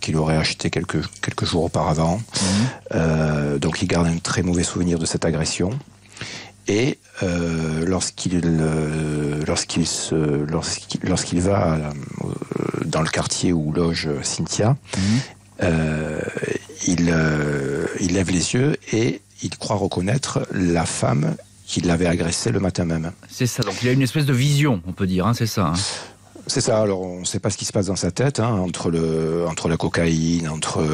qu'il 0.00 0.16
aurait 0.16 0.36
acheté 0.36 0.70
quelques, 0.70 1.02
quelques 1.22 1.46
jours 1.46 1.64
auparavant. 1.64 2.20
Mhm. 2.92 3.58
donc 3.58 3.82
il 3.82 3.88
garde 3.88 4.06
un 4.06 4.18
très 4.18 4.42
mauvais 4.42 4.62
souvenir 4.62 4.98
de 4.98 5.06
cette 5.06 5.24
agression. 5.24 5.70
Et 6.68 6.98
euh, 7.22 7.84
lorsqu'il 7.86 8.40
euh, 8.44 9.42
lorsqu'il 9.46 9.86
lorsqu'il 11.02 11.40
va 11.40 11.74
euh, 11.74 11.90
dans 12.84 13.02
le 13.02 13.08
quartier 13.08 13.52
où 13.52 13.72
loge 13.72 14.08
Cynthia, 14.22 14.76
mhm. 14.96 15.70
il 16.86 17.14
il 18.00 18.12
lève 18.12 18.30
les 18.30 18.54
yeux 18.54 18.76
et 18.92 19.20
il 19.42 19.56
croit 19.56 19.76
reconnaître 19.76 20.46
la 20.52 20.86
femme 20.86 21.34
qui 21.66 21.80
l'avait 21.80 22.06
agressé 22.06 22.50
le 22.50 22.60
matin 22.60 22.84
même. 22.84 23.12
C'est 23.28 23.46
ça. 23.46 23.62
Donc 23.62 23.82
il 23.82 23.88
a 23.88 23.92
une 23.92 24.02
espèce 24.02 24.26
de 24.26 24.32
vision, 24.32 24.82
on 24.86 24.92
peut 24.92 25.06
dire. 25.06 25.26
Hein, 25.26 25.34
c'est 25.34 25.46
ça. 25.46 25.66
Hein. 25.66 25.74
C'est 26.46 26.60
ça. 26.60 26.80
Alors 26.80 27.02
on 27.02 27.20
ne 27.20 27.24
sait 27.24 27.38
pas 27.38 27.50
ce 27.50 27.56
qui 27.56 27.64
se 27.64 27.72
passe 27.72 27.86
dans 27.86 27.96
sa 27.96 28.10
tête 28.10 28.40
hein, 28.40 28.48
entre 28.48 28.90
le 28.90 29.46
entre 29.48 29.68
la 29.68 29.76
cocaïne, 29.76 30.48
entre 30.48 30.84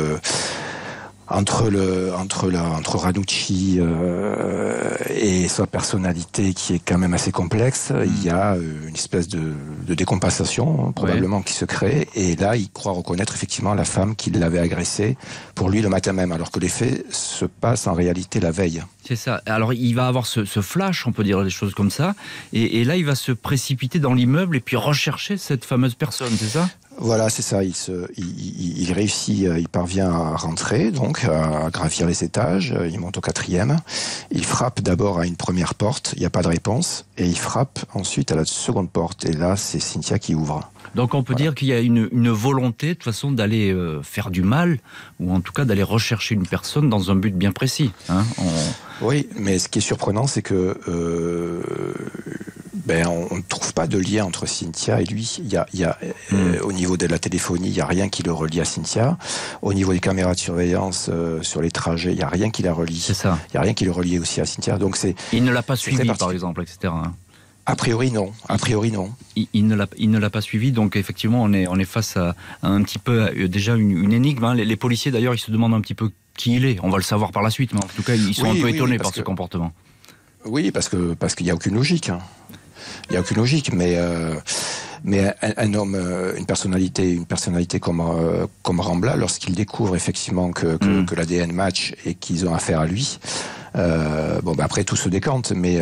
entre 1.28 1.70
le 1.70 2.14
entre 2.14 2.50
la 2.50 2.64
entre 2.70 2.96
Ranucci 2.96 3.78
euh, 3.80 4.94
et 5.10 5.48
sa 5.48 5.66
personnalité 5.66 6.54
qui 6.54 6.74
est 6.74 6.78
quand 6.78 6.98
même 6.98 7.14
assez 7.14 7.32
complexe, 7.32 7.90
mm. 7.90 8.04
il 8.04 8.24
y 8.24 8.30
a 8.30 8.54
euh, 8.54 8.88
une 8.88 8.94
espèce 8.94 9.28
de, 9.28 9.52
de 9.86 9.94
décompensation 9.94 10.86
hein, 10.88 10.92
probablement 10.92 11.42
qui 11.42 11.52
se 11.52 11.64
crée 11.64 12.08
et 12.14 12.36
là 12.36 12.56
il 12.56 12.70
croit 12.70 12.92
reconnaître 12.92 13.34
effectivement 13.34 13.74
la 13.74 13.84
femme 13.84 14.14
qui 14.14 14.30
l'avait 14.30 14.60
agressé 14.60 15.16
pour 15.54 15.68
lui 15.68 15.82
le 15.82 15.88
matin 15.88 16.12
même 16.12 16.32
alors 16.32 16.50
que 16.50 16.60
les 16.60 16.68
faits 16.68 17.04
se 17.12 17.44
passent 17.44 17.86
en 17.86 17.94
réalité 17.94 18.40
la 18.40 18.50
veille. 18.50 18.82
C'est 19.06 19.16
ça. 19.16 19.40
Alors 19.46 19.72
il 19.72 19.94
va 19.94 20.08
avoir 20.08 20.26
ce, 20.26 20.44
ce, 20.44 20.60
flash, 20.60 21.06
on 21.06 21.12
peut 21.12 21.22
dire 21.24 21.42
des 21.44 21.50
choses 21.50 21.74
comme 21.74 21.90
ça, 21.90 22.14
et, 22.52 22.80
et 22.80 22.84
là 22.84 22.96
il 22.96 23.04
va 23.04 23.14
se 23.14 23.32
précipiter 23.32 23.98
dans 23.98 24.14
l'immeuble 24.14 24.56
et 24.56 24.60
puis 24.60 24.76
rechercher 24.76 25.36
cette 25.36 25.64
fameuse 25.64 25.94
personne, 25.94 26.32
c'est 26.36 26.58
ça? 26.58 26.68
Voilà, 26.98 27.28
c'est 27.28 27.42
ça. 27.42 27.62
Il, 27.62 27.74
se, 27.74 28.06
il, 28.16 28.82
il, 28.82 28.92
réussit, 28.92 29.46
euh, 29.46 29.58
il 29.58 29.68
parvient 29.68 30.10
à 30.10 30.36
rentrer, 30.36 30.90
donc 30.90 31.24
à 31.24 31.70
gravir 31.70 32.06
les 32.06 32.24
étages. 32.24 32.74
Il 32.90 32.98
monte 32.98 33.18
au 33.18 33.20
quatrième. 33.20 33.76
Il 34.30 34.44
frappe 34.44 34.80
d'abord 34.80 35.18
à 35.18 35.26
une 35.26 35.36
première 35.36 35.74
porte. 35.74 36.12
Il 36.16 36.20
n'y 36.20 36.26
a 36.26 36.30
pas 36.30 36.42
de 36.42 36.48
réponse, 36.48 37.06
et 37.18 37.26
il 37.26 37.38
frappe 37.38 37.80
ensuite 37.94 38.32
à 38.32 38.36
la 38.36 38.44
seconde 38.44 38.90
porte. 38.90 39.24
Et 39.24 39.32
là, 39.32 39.56
c'est 39.56 39.80
Cynthia 39.80 40.18
qui 40.18 40.34
ouvre. 40.34 40.70
Donc 40.94 41.12
on 41.12 41.22
peut 41.22 41.34
dire 41.34 41.54
qu'il 41.54 41.68
y 41.68 41.74
a 41.74 41.80
une, 41.80 42.08
une, 42.10 42.30
volonté 42.30 42.88
de 42.88 42.92
toute 42.94 43.04
façon 43.04 43.30
d'aller 43.30 43.70
euh, 43.70 44.02
faire 44.02 44.30
du 44.30 44.42
mal, 44.42 44.78
ou 45.20 45.30
en 45.34 45.40
tout 45.40 45.52
cas 45.52 45.66
d'aller 45.66 45.82
rechercher 45.82 46.34
une 46.34 46.46
personne 46.46 46.88
dans 46.88 47.10
un 47.10 47.16
but 47.16 47.36
bien 47.36 47.52
précis. 47.52 47.90
Hein 48.08 48.24
Oui, 49.02 49.28
mais 49.36 49.58
ce 49.58 49.68
qui 49.68 49.80
est 49.80 49.82
surprenant, 49.82 50.26
c'est 50.26 50.40
que 50.40 50.78
euh, 50.88 51.62
ben, 52.86 53.06
on 53.08 53.36
ne 53.36 53.42
trouve 53.42 53.74
pas 53.74 53.86
de 53.86 53.98
lien 53.98 54.24
entre 54.24 54.46
Cynthia 54.46 55.00
et 55.00 55.04
lui. 55.04 55.38
Il 55.40 55.52
y 55.52 55.56
a, 55.56 55.66
il 55.74 55.80
y 55.80 55.84
a 55.84 55.98
euh, 56.32 56.60
hmm. 56.60 56.64
au 56.64 56.72
niveau 56.72 56.96
de 56.96 57.06
la 57.06 57.18
téléphonie, 57.18 57.68
il 57.68 57.74
n'y 57.74 57.80
a 57.80 57.86
rien 57.86 58.08
qui 58.08 58.22
le 58.22 58.32
relie 58.32 58.60
à 58.60 58.64
Cynthia. 58.64 59.18
Au 59.62 59.74
niveau 59.74 59.92
des 59.92 60.00
caméras 60.00 60.34
de 60.34 60.38
surveillance 60.38 61.10
euh, 61.12 61.42
sur 61.42 61.60
les 61.60 61.70
trajets, 61.70 62.12
il 62.12 62.16
n'y 62.16 62.22
a 62.22 62.28
rien 62.28 62.50
qui 62.50 62.62
la 62.62 62.72
relie. 62.72 63.00
C'est 63.00 63.14
ça. 63.14 63.38
Il 63.48 63.56
n'y 63.56 63.58
a 63.58 63.62
rien 63.62 63.74
qui 63.74 63.84
le 63.84 63.90
relie 63.90 64.18
aussi 64.18 64.40
à 64.40 64.46
Cynthia. 64.46 64.78
Donc 64.78 64.96
c'est. 64.96 65.16
Il 65.32 65.44
ne 65.44 65.52
l'a 65.52 65.62
pas 65.62 65.76
suivi, 65.76 66.06
par 66.14 66.30
exemple, 66.30 66.62
etc. 66.62 66.92
A 67.68 67.74
priori 67.74 68.12
non. 68.12 68.32
A 68.48 68.58
priori 68.58 68.92
non. 68.92 69.10
Il, 69.34 69.48
il 69.52 69.66
ne 69.66 70.18
l'a 70.18 70.30
pas 70.30 70.40
suivi, 70.40 70.70
donc 70.70 70.94
effectivement 70.94 71.42
on 71.42 71.52
est 71.52 71.66
on 71.66 71.76
est 71.80 71.84
face 71.84 72.16
à, 72.16 72.36
un 72.62 72.80
petit 72.82 73.00
peu 73.00 73.22
euh, 73.22 73.48
déjà 73.48 73.74
une, 73.74 74.12
énigme. 74.12 74.44
Hein. 74.44 74.54
Les, 74.54 74.76
policiers 74.76 75.10
d'ailleurs 75.10 75.34
ils 75.34 75.40
se 75.40 75.50
demandent 75.50 75.74
un 75.74 75.80
petit 75.80 75.94
peu 75.94 76.12
qui 76.36 76.54
il 76.54 76.64
est. 76.64 76.78
On 76.84 76.90
va 76.90 76.98
le 76.98 77.02
savoir 77.02 77.32
par 77.32 77.42
la 77.42 77.50
suite, 77.50 77.72
mais 77.74 77.80
en 77.82 77.88
tout 77.88 78.04
cas 78.04 78.14
ils 78.14 78.34
sont 78.34 78.48
un 78.48 78.54
peu 78.54 78.68
étonnés 78.68 78.98
par 78.98 79.12
ce 79.12 79.22
comportement. 79.22 79.72
Oui, 80.44 80.70
parce 80.70 80.88
que 80.88 81.14
parce 81.14 81.34
qu'il 81.34 81.44
n'y 81.46 81.50
a 81.50 81.56
aucune 81.56 81.74
logique. 81.74 82.08
Hein. 82.08 82.20
Il 83.08 83.12
n'y 83.12 83.16
a 83.16 83.20
aucune 83.20 83.36
logique, 83.36 83.72
mais 83.72 83.94
euh, 83.96 84.34
mais 85.04 85.34
un, 85.56 85.74
homme, 85.74 85.94
euh, 85.94 86.36
une 86.36 86.46
personnalité, 86.46 87.12
une 87.12 87.26
personnalité 87.26 87.78
comme 87.80 88.00
euh, 88.00 88.46
comme 88.62 88.80
Rambla, 88.80 89.16
lorsqu'il 89.16 89.54
découvre 89.54 89.94
effectivement 89.96 90.50
que 90.52 90.76
que, 90.76 91.02
mm. 91.02 91.06
que 91.06 91.14
l'ADN 91.14 91.52
match 91.52 91.94
et 92.04 92.14
qu'ils 92.14 92.46
ont 92.46 92.54
affaire 92.54 92.80
à 92.80 92.86
lui. 92.86 93.18
Euh, 93.76 94.40
bon, 94.40 94.54
bah 94.54 94.64
après 94.64 94.84
tout 94.84 94.96
se 94.96 95.08
décante, 95.08 95.52
mais 95.52 95.78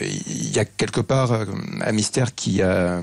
il 0.00 0.50
y 0.54 0.58
a 0.58 0.64
quelque 0.64 1.00
part 1.00 1.32
un 1.32 1.92
mystère 1.92 2.34
qui, 2.34 2.62
euh, 2.62 3.00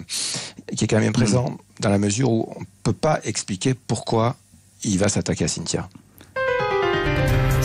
qui 0.76 0.84
est 0.84 0.88
quand 0.88 1.00
même 1.00 1.14
présent 1.14 1.52
mm. 1.52 1.58
dans 1.80 1.90
la 1.90 1.98
mesure 1.98 2.32
où 2.32 2.54
on 2.56 2.64
peut 2.84 2.94
pas 2.94 3.20
expliquer 3.24 3.74
pourquoi 3.74 4.36
il 4.84 5.00
va 5.00 5.10
s'attaquer 5.10 5.46
à 5.46 5.48
Cynthia. 5.48 5.90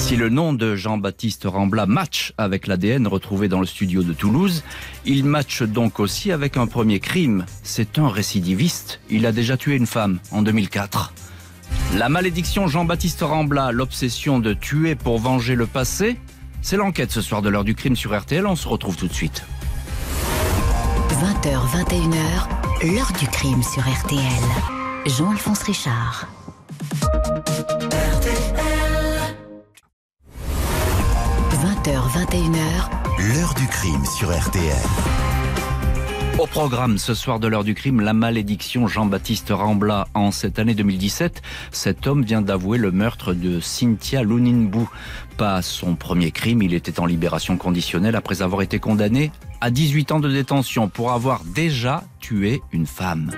Si 0.01 0.17
le 0.17 0.29
nom 0.29 0.53
de 0.55 0.75
Jean-Baptiste 0.75 1.45
Rambla 1.45 1.87
match 1.87 2.33
avec 2.39 2.67
l'ADN 2.67 3.07
retrouvé 3.07 3.47
dans 3.49 3.61
le 3.61 3.67
studio 3.67 4.03
de 4.03 4.13
Toulouse, 4.13 4.65
il 5.05 5.25
match 5.25 5.63
donc 5.63 6.01
aussi 6.01 6.33
avec 6.33 6.57
un 6.57 6.67
premier 6.67 6.99
crime. 6.99 7.45
C'est 7.63 7.99
un 7.99 8.09
récidiviste. 8.09 9.01
Il 9.11 9.27
a 9.27 9.31
déjà 9.31 9.57
tué 9.57 9.77
une 9.77 9.87
femme 9.87 10.19
en 10.33 10.43
2004. 10.43 11.13
La 11.97 12.09
malédiction 12.09 12.67
Jean-Baptiste 12.67 13.21
Rambla, 13.21 13.71
l'obsession 13.71 14.41
de 14.41 14.55
tuer 14.55 14.97
pour 14.97 15.21
venger 15.21 15.55
le 15.55 15.67
passé, 15.67 16.19
c'est 16.63 16.77
l'enquête 16.77 17.13
ce 17.13 17.21
soir 17.21 17.43
de 17.43 17.51
l'heure 17.51 17.65
du 17.65 17.77
crime 17.77 17.95
sur 17.95 18.19
RTL. 18.19 18.47
On 18.47 18.57
se 18.57 18.67
retrouve 18.67 18.97
tout 18.97 19.07
de 19.07 19.13
suite. 19.13 19.45
20h, 21.11 21.85
21h, 21.85 22.95
l'heure 22.95 23.13
du 23.21 23.29
crime 23.29 23.63
sur 23.63 23.83
RTL. 23.83 24.21
Jean-Alphonse 25.07 25.63
Richard. 25.63 26.27
20h, 31.81 32.27
21h, 32.27 33.33
L'heure 33.33 33.55
du 33.55 33.67
crime 33.67 34.05
sur 34.05 34.29
RTL. 34.39 34.77
Au 36.39 36.47
programme 36.47 36.99
ce 36.99 37.15
soir 37.15 37.41
de 37.41 37.49
l'heure 37.49 37.65
du 37.65 37.75
crime, 37.75 38.01
la 38.01 38.13
malédiction 38.13 38.87
Jean-Baptiste 38.87 39.49
Rambla. 39.51 40.07
En 40.13 40.31
cette 40.31 40.59
année 40.59 40.75
2017, 40.75 41.41
cet 41.71 42.07
homme 42.07 42.23
vient 42.23 42.43
d'avouer 42.43 42.77
le 42.77 42.91
meurtre 42.91 43.33
de 43.33 43.61
Cynthia 43.61 44.23
Luninbou. 44.23 44.91
Pas 45.39 45.63
son 45.63 45.95
premier 45.95 46.33
crime, 46.33 46.61
il 46.61 46.75
était 46.75 47.01
en 47.01 47.07
libération 47.07 47.57
conditionnelle 47.57 48.17
après 48.17 48.43
avoir 48.43 48.61
été 48.61 48.79
condamné 48.79 49.33
à 49.63 49.71
18 49.71 50.13
ans 50.13 50.21
de 50.21 50.31
détention 50.31 50.89
pour 50.89 51.13
avoir 51.13 51.45
déjà 51.45 52.05
tué 52.19 52.61
une 52.73 52.87
femme. 52.87 53.31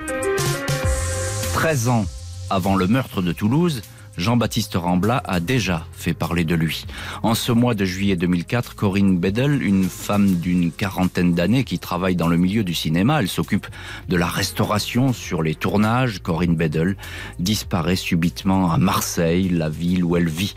13 1.55 1.89
ans 1.89 2.07
avant 2.51 2.75
le 2.75 2.89
meurtre 2.89 3.23
de 3.23 3.33
Toulouse, 3.33 3.83
Jean-Baptiste 4.17 4.75
Rambla 4.75 5.23
a 5.25 5.41
déjà 5.41 5.87
fait 5.93 6.13
parler 6.13 6.45
de 6.45 6.55
lui. 6.55 6.85
En 7.23 7.35
ce 7.35 7.51
mois 7.51 7.75
de 7.75 7.85
juillet 7.85 8.17
2004, 8.17 8.75
Corinne 8.75 9.19
Bedel, 9.19 9.63
une 9.63 9.85
femme 9.85 10.35
d'une 10.35 10.71
quarantaine 10.71 11.33
d'années 11.35 11.65
qui 11.65 11.79
travaille 11.79 12.17
dans 12.17 12.29
le 12.29 12.37
milieu 12.37 12.63
du 12.63 12.75
cinéma, 12.75 13.21
elle 13.21 13.29
s'occupe 13.29 13.67
de 14.09 14.17
la 14.17 14.27
restauration 14.27 15.13
sur 15.13 15.43
les 15.43 15.55
tournages, 15.55 16.21
Corinne 16.23 16.57
Bedel 16.57 16.97
disparaît 17.39 17.97
subitement 17.97 18.71
à 18.71 18.77
Marseille, 18.77 19.49
la 19.49 19.71
ville 19.71 20.05
où 20.05 20.17
elle 20.17 20.29
vit. 20.29 20.55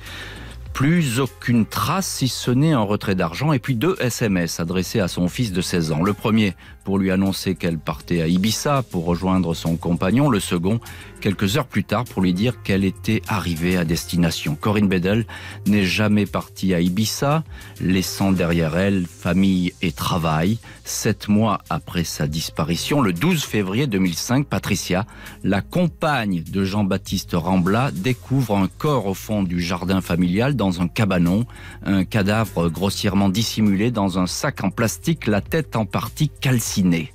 Plus 0.75 1.21
aucune 1.21 1.65
trace 1.65 2.05
si 2.05 2.27
ce 2.27 2.51
n'est 2.51 2.73
un 2.73 2.81
retrait 2.81 3.15
d'argent 3.15 3.53
et 3.53 3.59
puis 3.59 3.75
deux 3.75 3.95
SMS 4.01 4.59
adressés 4.59 4.99
à 4.99 5.07
son 5.07 5.29
fils 5.29 5.53
de 5.53 5.61
16 5.61 5.93
ans. 5.93 6.03
Le 6.03 6.11
premier 6.11 6.53
pour 6.83 6.99
lui 6.99 7.11
annoncer 7.11 7.55
qu'elle 7.55 7.79
partait 7.79 8.21
à 8.21 8.27
Ibiza 8.27 8.83
pour 8.83 9.05
rejoindre 9.05 9.53
son 9.53 9.77
compagnon. 9.77 10.29
Le 10.29 10.41
second, 10.41 10.81
quelques 11.25 11.57
heures 11.57 11.65
plus 11.65 11.83
tard, 11.83 12.03
pour 12.03 12.21
lui 12.21 12.35
dire 12.35 12.61
qu'elle 12.61 12.85
était 12.85 13.23
arrivée 13.27 13.77
à 13.77 13.83
destination. 13.83 14.53
Corinne 14.53 14.87
Bedel 14.87 15.25
n'est 15.65 15.83
jamais 15.83 16.27
partie 16.27 16.75
à 16.75 16.81
Ibiza, 16.81 17.43
laissant 17.81 18.31
derrière 18.31 18.77
elle 18.77 19.07
famille 19.07 19.73
et 19.81 19.91
travail. 19.91 20.59
Sept 20.83 21.27
mois 21.27 21.61
après 21.71 22.03
sa 22.03 22.27
disparition, 22.27 23.01
le 23.01 23.11
12 23.11 23.43
février 23.43 23.87
2005, 23.87 24.45
Patricia, 24.45 25.07
la 25.43 25.63
compagne 25.63 26.43
de 26.43 26.63
Jean-Baptiste 26.63 27.31
Rambla, 27.33 27.89
découvre 27.91 28.55
un 28.55 28.67
corps 28.67 29.07
au 29.07 29.15
fond 29.15 29.41
du 29.41 29.59
jardin 29.59 30.01
familial 30.01 30.55
dans 30.55 30.79
un 30.79 30.87
cabanon, 30.87 31.47
un 31.87 32.05
cadavre 32.05 32.69
grossièrement 32.69 33.29
dissimulé 33.29 33.89
dans 33.89 34.19
un 34.19 34.27
sac 34.27 34.63
en 34.63 34.69
plastique, 34.69 35.25
la 35.25 35.41
tête 35.41 35.75
en 35.75 35.87
partie 35.87 36.29
calcinée. 36.29 37.14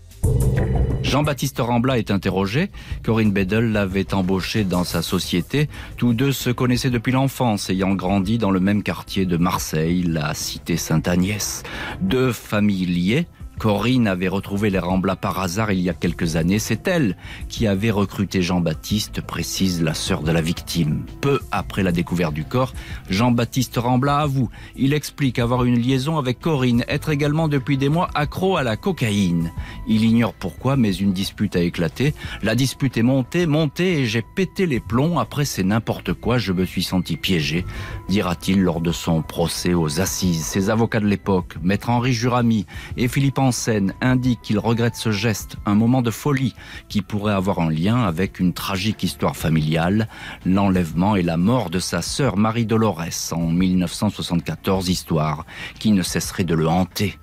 Jean-Baptiste 1.10 1.58
Rambla 1.58 1.98
est 1.98 2.12
interrogé. 2.12 2.70
Corinne 3.02 3.32
Bedel 3.32 3.72
l'avait 3.72 4.14
embauché 4.14 4.62
dans 4.62 4.84
sa 4.84 5.02
société. 5.02 5.68
Tous 5.96 6.14
deux 6.14 6.30
se 6.30 6.50
connaissaient 6.50 6.88
depuis 6.88 7.10
l'enfance, 7.10 7.68
ayant 7.68 7.96
grandi 7.96 8.38
dans 8.38 8.52
le 8.52 8.60
même 8.60 8.84
quartier 8.84 9.26
de 9.26 9.36
Marseille, 9.36 10.04
la 10.04 10.34
cité 10.34 10.76
Sainte-Agnès. 10.76 11.64
Deux 12.00 12.30
familles 12.30 12.86
liées. 12.86 13.26
Corinne 13.60 14.06
avait 14.06 14.26
retrouvé 14.26 14.70
les 14.70 14.78
Rambla 14.78 15.16
par 15.16 15.38
hasard 15.38 15.70
il 15.70 15.80
y 15.80 15.90
a 15.90 15.92
quelques 15.92 16.36
années. 16.36 16.58
C'est 16.58 16.88
elle 16.88 17.14
qui 17.50 17.66
avait 17.66 17.90
recruté 17.90 18.40
Jean-Baptiste, 18.40 19.20
précise 19.20 19.82
la 19.82 19.92
sœur 19.92 20.22
de 20.22 20.32
la 20.32 20.40
victime. 20.40 21.04
Peu 21.20 21.40
après 21.52 21.82
la 21.82 21.92
découverte 21.92 22.32
du 22.32 22.46
corps, 22.46 22.72
Jean-Baptiste 23.10 23.76
Rambla 23.76 24.16
avoue. 24.16 24.48
Il 24.76 24.94
explique 24.94 25.38
avoir 25.38 25.64
une 25.64 25.78
liaison 25.78 26.16
avec 26.16 26.40
Corinne, 26.40 26.86
être 26.88 27.10
également 27.10 27.48
depuis 27.48 27.76
des 27.76 27.90
mois 27.90 28.08
accro 28.14 28.56
à 28.56 28.62
la 28.62 28.78
cocaïne. 28.78 29.52
Il 29.86 30.04
ignore 30.04 30.32
pourquoi, 30.32 30.76
mais 30.76 30.94
une 30.94 31.12
dispute 31.12 31.54
a 31.54 31.60
éclaté. 31.60 32.14
La 32.42 32.54
dispute 32.54 32.96
est 32.96 33.02
montée, 33.02 33.44
montée, 33.44 34.00
et 34.00 34.06
j'ai 34.06 34.22
pété 34.22 34.64
les 34.64 34.80
plombs. 34.80 35.18
Après, 35.18 35.44
c'est 35.44 35.64
n'importe 35.64 36.14
quoi. 36.14 36.38
Je 36.38 36.54
me 36.54 36.64
suis 36.64 36.82
senti 36.82 37.18
piégé, 37.18 37.66
dira-t-il 38.08 38.62
lors 38.62 38.80
de 38.80 38.90
son 38.90 39.20
procès 39.20 39.74
aux 39.74 40.00
assises. 40.00 40.46
Ses 40.46 40.70
avocats 40.70 41.00
de 41.00 41.06
l'époque, 41.06 41.56
maître 41.62 41.90
Henri 41.90 42.14
Jurami 42.14 42.64
et 42.96 43.06
Philippe 43.06 43.38
scène 43.52 43.94
indique 44.00 44.42
qu'il 44.42 44.58
regrette 44.58 44.96
ce 44.96 45.10
geste, 45.10 45.56
un 45.66 45.74
moment 45.74 46.02
de 46.02 46.10
folie 46.10 46.54
qui 46.88 47.02
pourrait 47.02 47.34
avoir 47.34 47.60
un 47.60 47.70
lien 47.70 48.02
avec 48.02 48.40
une 48.40 48.52
tragique 48.52 49.02
histoire 49.02 49.36
familiale, 49.36 50.08
l'enlèvement 50.44 51.16
et 51.16 51.22
la 51.22 51.36
mort 51.36 51.70
de 51.70 51.78
sa 51.78 52.02
sœur 52.02 52.36
Marie 52.36 52.66
Dolores 52.66 53.32
en 53.32 53.46
1974, 53.46 54.88
histoire 54.88 55.44
qui 55.78 55.92
ne 55.92 56.02
cesserait 56.02 56.44
de 56.44 56.54
le 56.54 56.68
hanter. 56.68 57.18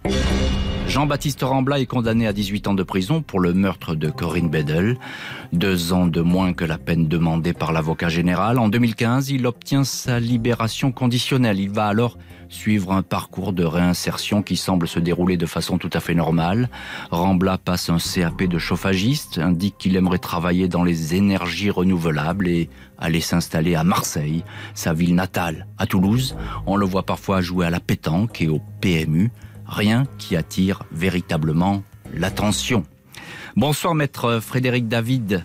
Jean-Baptiste 0.88 1.44
Rambla 1.44 1.80
est 1.80 1.86
condamné 1.86 2.28
à 2.28 2.34
18 2.34 2.68
ans 2.68 2.74
de 2.74 2.82
prison 2.82 3.22
pour 3.22 3.42
le 3.42 3.54
meurtre 3.54 3.94
de 3.94 4.10
Corinne 4.10 4.50
Bedel, 4.50 4.98
deux 5.52 5.92
ans 5.92 6.08
de 6.08 6.22
moins 6.22 6.54
que 6.54 6.64
la 6.64 6.78
peine 6.78 7.10
demandée 7.10 7.52
par 7.52 7.74
l'avocat 7.74 8.08
général. 8.08 8.58
En 8.58 8.70
2015, 8.70 9.30
il 9.30 9.46
obtient 9.46 9.84
sa 9.84 10.22
libération 10.22 10.94
conditionnelle. 10.94 11.60
Il 11.60 11.72
va 11.72 11.88
alors 11.88 12.18
suivre 12.50 12.92
un 12.92 13.02
parcours 13.02 13.54
de 13.54 13.64
réinsertion 13.64 14.42
qui 14.42 14.58
semble 14.58 14.88
se 14.88 15.00
dérouler 15.00 15.38
de 15.38 15.46
façon 15.46 15.78
tout 15.78 15.90
à 15.94 16.00
fait 16.00 16.16
normale. 16.16 16.70
Rambla 17.12 17.58
passe 17.58 17.90
un 17.90 17.98
CAP 17.98 18.44
de 18.44 18.58
chauffagiste, 18.58 19.38
indique 19.38 19.78
qu'il 19.78 19.96
aimerait 19.96 20.18
travailler 20.18 20.68
dans 20.68 20.84
les 20.84 21.16
énergies 21.16 21.70
renouvelables 21.70 22.48
et 22.48 22.70
aller 22.98 23.22
s'installer 23.22 23.76
à 23.76 23.84
Marseille, 23.84 24.44
sa 24.74 24.94
ville 24.94 25.16
natale. 25.16 25.68
À 25.78 25.86
Toulouse, 25.86 26.36
on 26.66 26.76
le 26.76 26.86
voit 26.86 27.04
parfois 27.04 27.42
jouer 27.42 27.66
à 27.66 27.70
la 27.70 27.80
pétanque 27.80 28.42
et 28.42 28.48
au 28.48 28.62
PMU 28.82 29.32
rien 29.68 30.06
qui 30.18 30.36
attire 30.36 30.84
véritablement 30.92 31.84
l'attention. 32.14 32.84
Bonsoir 33.56 33.96
maître 33.96 34.40
Frédéric 34.42 34.88
David. 34.88 35.44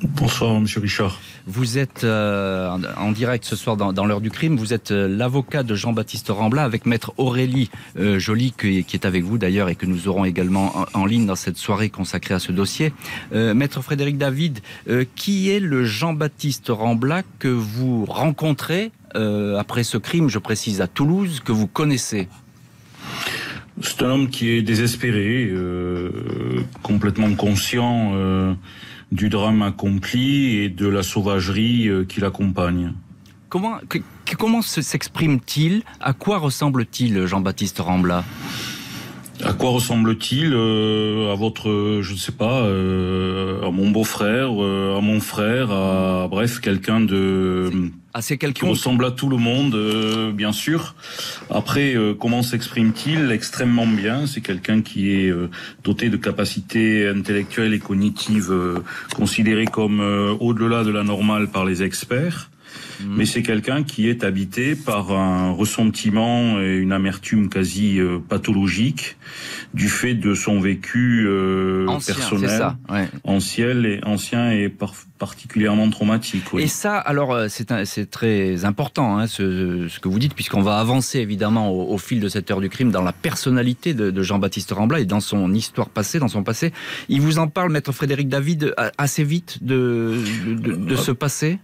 Bonsoir 0.00 0.60
monsieur 0.60 0.80
Richard. 0.80 1.20
Vous 1.48 1.76
êtes 1.76 2.04
euh, 2.04 2.70
en 2.96 3.10
direct 3.10 3.44
ce 3.44 3.56
soir 3.56 3.76
dans, 3.76 3.92
dans 3.92 4.06
l'heure 4.06 4.20
du 4.20 4.30
crime. 4.30 4.56
Vous 4.56 4.72
êtes 4.72 4.92
euh, 4.92 5.08
l'avocat 5.08 5.64
de 5.64 5.74
Jean-Baptiste 5.74 6.28
Rambla 6.28 6.62
avec 6.62 6.86
maître 6.86 7.12
Aurélie 7.16 7.68
euh, 7.98 8.20
Joly 8.20 8.52
qui, 8.52 8.84
qui, 8.84 8.96
est 8.96 9.04
avec 9.04 9.24
vous 9.24 9.38
d'ailleurs 9.38 9.68
et 9.68 9.74
que 9.74 9.86
nous 9.86 10.06
aurons 10.06 10.24
également 10.24 10.86
en, 10.94 11.00
en, 11.00 11.04
ligne 11.04 11.26
dans 11.26 11.34
cette 11.34 11.56
soirée 11.56 11.90
consacrée 11.90 12.34
à 12.34 12.38
ce 12.38 12.52
dossier. 12.52 12.92
Euh, 13.32 13.54
maître 13.54 13.82
Frédéric 13.82 14.18
David, 14.18 14.60
qui 15.16 15.50
est 15.50 15.60
le 15.60 15.84
Jean-Baptiste 15.84 16.68
Rambla 16.68 17.22
que 17.40 17.48
vous 17.48 18.04
rencontrez 18.04 18.92
après 19.14 19.82
ce 19.82 19.98
crime, 19.98 20.28
je 20.28 20.38
précise, 20.38 20.80
à 20.80 20.86
Toulouse, 20.86 21.40
que 21.44 21.50
vous 21.50 21.66
connaissez? 21.66 22.28
C'est 23.80 24.02
un 24.02 24.10
homme 24.10 24.28
qui 24.28 24.50
est 24.50 24.62
désespéré, 24.62 25.52
complètement 26.82 27.34
conscient 27.34 28.56
du 29.12 29.28
drame 29.28 29.62
accompli 29.62 30.56
et 30.56 30.68
de 30.68 30.86
la 30.86 31.02
sauvagerie 31.02 31.88
euh, 31.88 32.04
qui 32.04 32.20
l'accompagne. 32.20 32.92
Comment, 33.48 33.78
que, 33.88 33.98
comment 34.36 34.62
s'exprime-t-il? 34.62 35.82
À 36.00 36.12
quoi 36.12 36.38
ressemble-t-il 36.38 37.26
Jean-Baptiste 37.26 37.78
Rambla? 37.78 38.24
À 39.44 39.52
quoi 39.52 39.70
ressemble-t-il 39.70 40.52
euh, 40.52 41.32
À 41.32 41.36
votre, 41.36 42.00
je 42.02 42.12
ne 42.12 42.18
sais 42.18 42.32
pas, 42.32 42.62
euh, 42.62 43.66
à 43.66 43.70
mon 43.70 43.90
beau-frère, 43.90 44.50
euh, 44.58 44.98
à 44.98 45.00
mon 45.00 45.20
frère, 45.20 45.70
à 45.70 46.26
bref, 46.28 46.60
quelqu'un 46.60 47.00
de 47.00 47.70
quelqu'un 48.22 48.66
qui 48.66 48.70
ressemble 48.70 49.04
à 49.04 49.10
tout 49.10 49.28
le 49.28 49.36
monde, 49.36 49.74
euh, 49.74 50.32
bien 50.32 50.52
sûr. 50.52 50.94
Après, 51.50 51.94
euh, 51.94 52.14
comment 52.14 52.42
s'exprime-t-il 52.42 53.30
Extrêmement 53.30 53.86
bien. 53.86 54.26
C'est 54.26 54.40
quelqu'un 54.40 54.82
qui 54.82 55.10
est 55.12 55.30
euh, 55.30 55.50
doté 55.84 56.10
de 56.10 56.16
capacités 56.16 57.08
intellectuelles 57.08 57.74
et 57.74 57.78
cognitives 57.78 58.52
considérées 59.14 59.66
comme 59.66 60.00
au-delà 60.40 60.84
de 60.84 60.90
la 60.90 61.02
normale 61.02 61.48
par 61.48 61.64
les 61.64 61.82
experts. 61.82 62.50
Mmh. 63.00 63.16
Mais 63.16 63.26
c'est 63.26 63.42
quelqu'un 63.42 63.84
qui 63.84 64.08
est 64.08 64.24
habité 64.24 64.74
par 64.74 65.12
un 65.12 65.52
ressentiment 65.52 66.60
et 66.60 66.76
une 66.76 66.92
amertume 66.92 67.48
quasi 67.48 67.98
euh, 67.98 68.18
pathologique 68.18 69.16
du 69.74 69.88
fait 69.88 70.14
de 70.14 70.34
son 70.34 70.60
vécu 70.60 71.26
euh, 71.26 71.86
ancien, 71.86 72.14
personnel, 72.14 72.50
ça, 72.50 72.76
ouais. 72.88 73.08
ancien 73.24 73.84
et 73.84 74.00
ancien 74.04 74.50
et 74.50 74.68
par, 74.68 74.94
particulièrement 75.18 75.88
traumatique. 75.90 76.44
Oui. 76.52 76.62
Et 76.62 76.66
ça, 76.66 76.96
alors 76.96 77.32
euh, 77.32 77.48
c'est 77.48 78.10
très 78.10 78.64
important 78.64 79.18
hein, 79.18 79.26
ce, 79.26 79.86
ce, 79.88 80.00
que 80.00 80.08
vous 80.08 80.18
dites, 80.18 80.34
puisqu'on 80.34 80.62
va 80.62 80.78
avancer 80.78 81.18
évidemment 81.18 81.70
au, 81.70 81.92
au, 81.92 81.98
fil 81.98 82.20
de 82.20 82.28
cette 82.28 82.50
heure 82.50 82.60
du 82.60 82.68
crime 82.68 82.90
dans 82.90 83.02
la 83.02 83.12
personnalité 83.12 83.94
de, 83.94 84.10
de 84.10 84.22
Jean-Baptiste 84.22 84.72
Rambla 84.72 85.00
et 85.00 85.04
dans 85.04 85.20
son 85.20 85.52
histoire 85.52 85.88
passée, 85.88 86.18
dans 86.18 86.28
son 86.28 86.42
passé. 86.42 86.72
Il 87.08 87.20
vous 87.20 87.38
en 87.38 87.48
parle, 87.48 87.70
maître 87.70 87.92
Frédéric 87.92 88.28
David, 88.28 88.74
assez 88.96 89.24
vite 89.24 89.62
de, 89.62 90.16
de, 90.46 90.54
de, 90.54 90.72
de 90.74 90.96
ce 90.96 91.12
passé? 91.12 91.58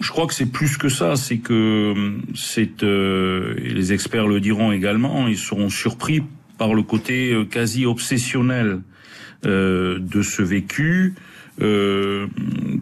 Je 0.00 0.10
crois 0.10 0.26
que 0.26 0.34
c'est 0.34 0.50
plus 0.50 0.76
que 0.76 0.88
ça, 0.88 1.16
c'est 1.16 1.38
que 1.38 1.94
c'est 2.34 2.82
euh, 2.82 3.54
les 3.58 3.92
experts 3.92 4.26
le 4.26 4.40
diront 4.40 4.72
également, 4.72 5.26
ils 5.28 5.38
seront 5.38 5.70
surpris 5.70 6.22
par 6.58 6.74
le 6.74 6.82
côté 6.82 7.32
euh, 7.32 7.44
quasi 7.44 7.86
obsessionnel 7.86 8.80
euh, 9.44 9.98
de 9.98 10.22
ce 10.22 10.42
vécu 10.42 11.14
euh, 11.62 12.26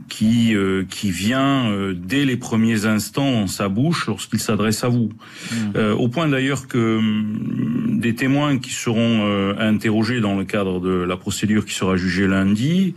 qui 0.09 0.57
euh, 0.57 0.85
qui 0.91 1.13
vient 1.13 1.71
euh, 1.71 1.95
dès 1.97 2.25
les 2.25 2.37
premiers 2.37 2.87
instants 2.87 3.31
dans 3.31 3.47
sa 3.47 3.69
bouche 3.69 4.09
lorsqu'il 4.09 4.41
s'adresse 4.41 4.83
à 4.83 4.89
vous. 4.89 5.11
Mmh. 5.53 5.79
au 5.97 6.09
point 6.09 6.29
d'ailleurs 6.29 6.67
que 6.67 6.97
hum, 6.99 8.01
des 8.01 8.17
témoins 8.17 8.59
qui 8.59 8.73
seront 8.73 9.55
interrogés 9.59 10.21
dans 10.21 10.37
le 10.37 10.45
cadre 10.45 10.81
de 10.81 10.91
la 10.91 11.17
procédure 11.17 11.65
qui 11.65 11.75
sera 11.75 11.97
jugée 11.97 12.27
lundi 12.27 12.97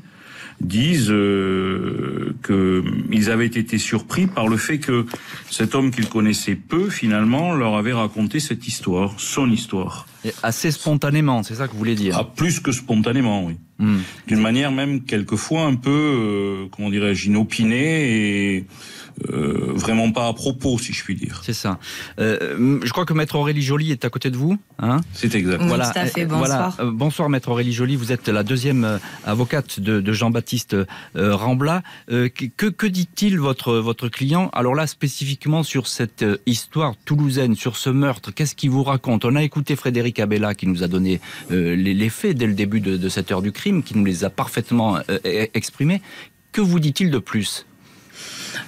disent 0.61 1.11
euh, 1.11 2.35
qu'ils 2.45 3.29
avaient 3.29 3.45
été 3.45 3.77
surpris 3.77 4.27
par 4.27 4.47
le 4.47 4.57
fait 4.57 4.79
que 4.79 5.05
cet 5.49 5.75
homme 5.75 5.91
qu'ils 5.91 6.09
connaissaient 6.09 6.55
peu, 6.55 6.89
finalement, 6.89 7.53
leur 7.53 7.75
avait 7.75 7.93
raconté 7.93 8.39
cette 8.39 8.67
histoire, 8.67 9.13
son 9.17 9.51
histoire. 9.51 10.07
Et 10.25 10.33
assez 10.43 10.71
spontanément, 10.71 11.43
c'est 11.43 11.55
ça 11.55 11.67
que 11.67 11.73
vous 11.73 11.77
voulez 11.77 11.95
dire 11.95 12.15
ah, 12.17 12.23
Plus 12.23 12.59
que 12.59 12.71
spontanément, 12.71 13.45
oui. 13.45 13.57
Hmm. 13.79 13.99
D'une 14.25 14.41
manière 14.41 14.71
même 14.71 15.03
quelquefois 15.03 15.65
un 15.65 15.75
peu, 15.75 15.91
euh, 15.91 16.67
comment 16.71 16.89
dirais-je, 16.89 17.27
inopinée 17.27 18.55
et 18.55 18.65
euh, 19.29 19.73
vraiment 19.73 20.11
pas 20.11 20.27
à 20.27 20.33
propos, 20.33 20.77
si 20.77 20.93
je 20.93 21.03
puis 21.03 21.15
dire. 21.15 21.41
C'est 21.43 21.53
ça. 21.53 21.79
Euh, 22.19 22.79
je 22.83 22.91
crois 22.91 23.05
que 23.05 23.13
Maître 23.13 23.35
Aurélie 23.35 23.61
Joly 23.61 23.91
est 23.91 24.05
à 24.05 24.09
côté 24.09 24.29
de 24.29 24.37
vous. 24.37 24.57
Hein? 24.79 25.01
C'est 25.13 25.33
exact. 25.35 25.61
voilà. 25.63 25.89
Tout 25.89 25.99
à 25.99 26.05
fait. 26.05 26.25
Bonsoir. 26.25 26.75
Voilà. 26.75 26.91
bonsoir, 26.91 27.29
Maître 27.29 27.49
Aurélie 27.49 27.73
Joly. 27.73 27.95
Vous 27.95 28.11
êtes 28.11 28.27
la 28.27 28.43
deuxième 28.43 28.99
avocate 29.25 29.79
de, 29.79 30.01
de 30.01 30.13
Jean-Baptiste 30.13 30.75
Rambla. 31.15 31.83
que, 32.07 32.67
que 32.69 32.87
dit-il 32.87 33.39
votre 33.39 33.75
votre 33.75 34.09
client? 34.09 34.49
Alors 34.53 34.75
là, 34.75 34.87
spécifiquement 34.87 35.63
sur 35.63 35.87
cette 35.87 36.25
histoire 36.45 36.95
toulousaine, 37.05 37.55
sur 37.55 37.77
ce 37.77 37.89
meurtre, 37.89 38.31
qu'est-ce 38.31 38.55
qu'il 38.55 38.69
vous 38.69 38.83
raconte? 38.83 39.25
On 39.25 39.35
a 39.35 39.43
écouté 39.43 39.75
Frédéric 39.75 40.19
Abella 40.19 40.55
qui 40.55 40.67
nous 40.67 40.83
a 40.83 40.87
donné 40.87 41.19
les, 41.49 41.75
les, 41.75 42.09
faits 42.09 42.37
dès 42.37 42.47
le 42.47 42.53
début 42.53 42.81
de, 42.81 42.97
de 42.97 43.09
cette 43.09 43.31
heure 43.31 43.41
du 43.41 43.51
crime, 43.51 43.83
qui 43.83 43.97
nous 43.97 44.05
les 44.05 44.23
a 44.23 44.29
parfaitement 44.29 44.99
exprimés. 45.53 46.01
Que 46.51 46.61
vous 46.61 46.79
dit-il 46.79 47.11
de 47.11 47.19
plus? 47.19 47.66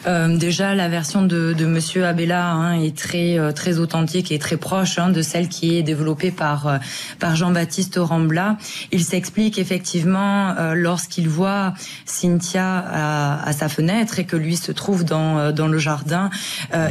Euh, 0.07 0.37
déjà, 0.37 0.75
la 0.75 0.87
version 0.87 1.23
de, 1.23 1.53
de 1.53 1.65
Monsieur 1.65 2.05
Abella 2.05 2.51
hein, 2.51 2.79
est 2.79 2.95
très 2.95 3.37
euh, 3.37 3.51
très 3.51 3.79
authentique 3.79 4.31
et 4.31 4.39
très 4.39 4.57
proche 4.57 4.97
hein, 4.97 5.09
de 5.09 5.21
celle 5.21 5.49
qui 5.49 5.75
est 5.75 5.83
développée 5.83 6.31
par 6.31 6.67
euh, 6.67 6.77
par 7.19 7.35
Jean-Baptiste 7.35 7.97
Rambla. 7.97 8.57
Il 8.91 9.03
s'explique 9.03 9.57
effectivement 9.57 10.55
lorsqu'il 10.73 11.27
voit 11.27 11.73
Cynthia 12.05 12.79
à, 12.79 13.47
à, 13.47 13.53
sa 13.53 13.69
fenêtre 13.69 14.19
et 14.19 14.25
que 14.25 14.35
lui 14.35 14.55
se 14.55 14.71
trouve 14.71 15.03
dans 15.03 15.51
dans 15.51 15.67
le 15.67 15.77
jardin, 15.77 16.29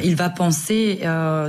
il 0.03 0.17
va 0.17 0.29
penser 0.29 1.01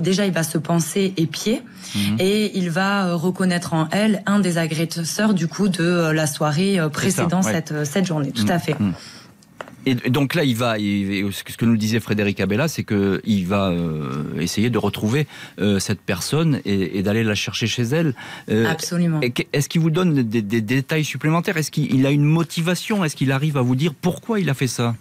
déjà 0.02 0.26
il 0.26 0.32
va 0.32 0.44
se 0.44 0.58
penser 0.58 1.14
épier 1.18 1.62
mhm. 1.96 2.18
et 2.20 2.58
il 2.58 2.70
va 2.70 3.14
reconnaître 3.14 3.74
en 3.74 3.88
elle 3.92 4.22
un 4.26 4.40
des 4.40 4.58
agresseurs 4.58 5.34
du 5.34 5.48
coup 5.48 5.68
de 5.68 6.12
la 6.12 6.28
soirée 6.28 6.80
précédant 6.92 7.42
cette 7.42 7.86
cette 7.86 8.06
journée. 8.06 8.32
Tout 8.32 8.46
à 8.50 8.56
mhm. 8.56 8.60
fait. 8.60 8.80
Mhm. 8.80 8.94
Et 9.86 9.96
donc 10.10 10.36
là, 10.36 10.44
il 10.44 10.56
va, 10.56 10.78
ce 10.78 11.58
que 11.58 11.66
nous 11.66 11.78
disait 11.78 12.00
Frédéric 12.00 12.40
Abella, 12.40 12.68
c'est 12.68 12.84
qu'il 12.84 13.48
va 13.48 13.70
euh, 13.70 14.40
essayer 14.40 14.70
de 14.70 14.78
retrouver 14.78 15.28
euh, 15.60 15.80
cette 15.80 16.02
personne 16.02 16.62
et, 16.66 17.02
d'aller 17.02 17.24
la 17.24 17.36
chercher 17.36 17.68
chez 17.68 17.84
elle. 17.84 18.14
Euh, 18.50 18.70
Absolument. 18.70 19.22
Est-ce 19.54 19.70
qu'il 19.70 19.82
vous 19.82 19.90
donne 19.90 20.24
des 20.24 20.42
détails 20.42 21.06
supplémentaires? 21.06 21.58
Est-ce 21.58 21.72
qu'il 21.72 22.06
a 22.06 22.12
une 22.12 22.24
motivation? 22.24 23.04
Est-ce 23.04 23.16
qu'il 23.16 23.32
arrive 23.32 23.58
à 23.58 23.62
vous 23.62 23.76
dire 23.76 23.94
pourquoi 23.94 24.40
il 24.40 24.50
a 24.50 24.54
fait 24.54 24.68
ça? 24.68 24.96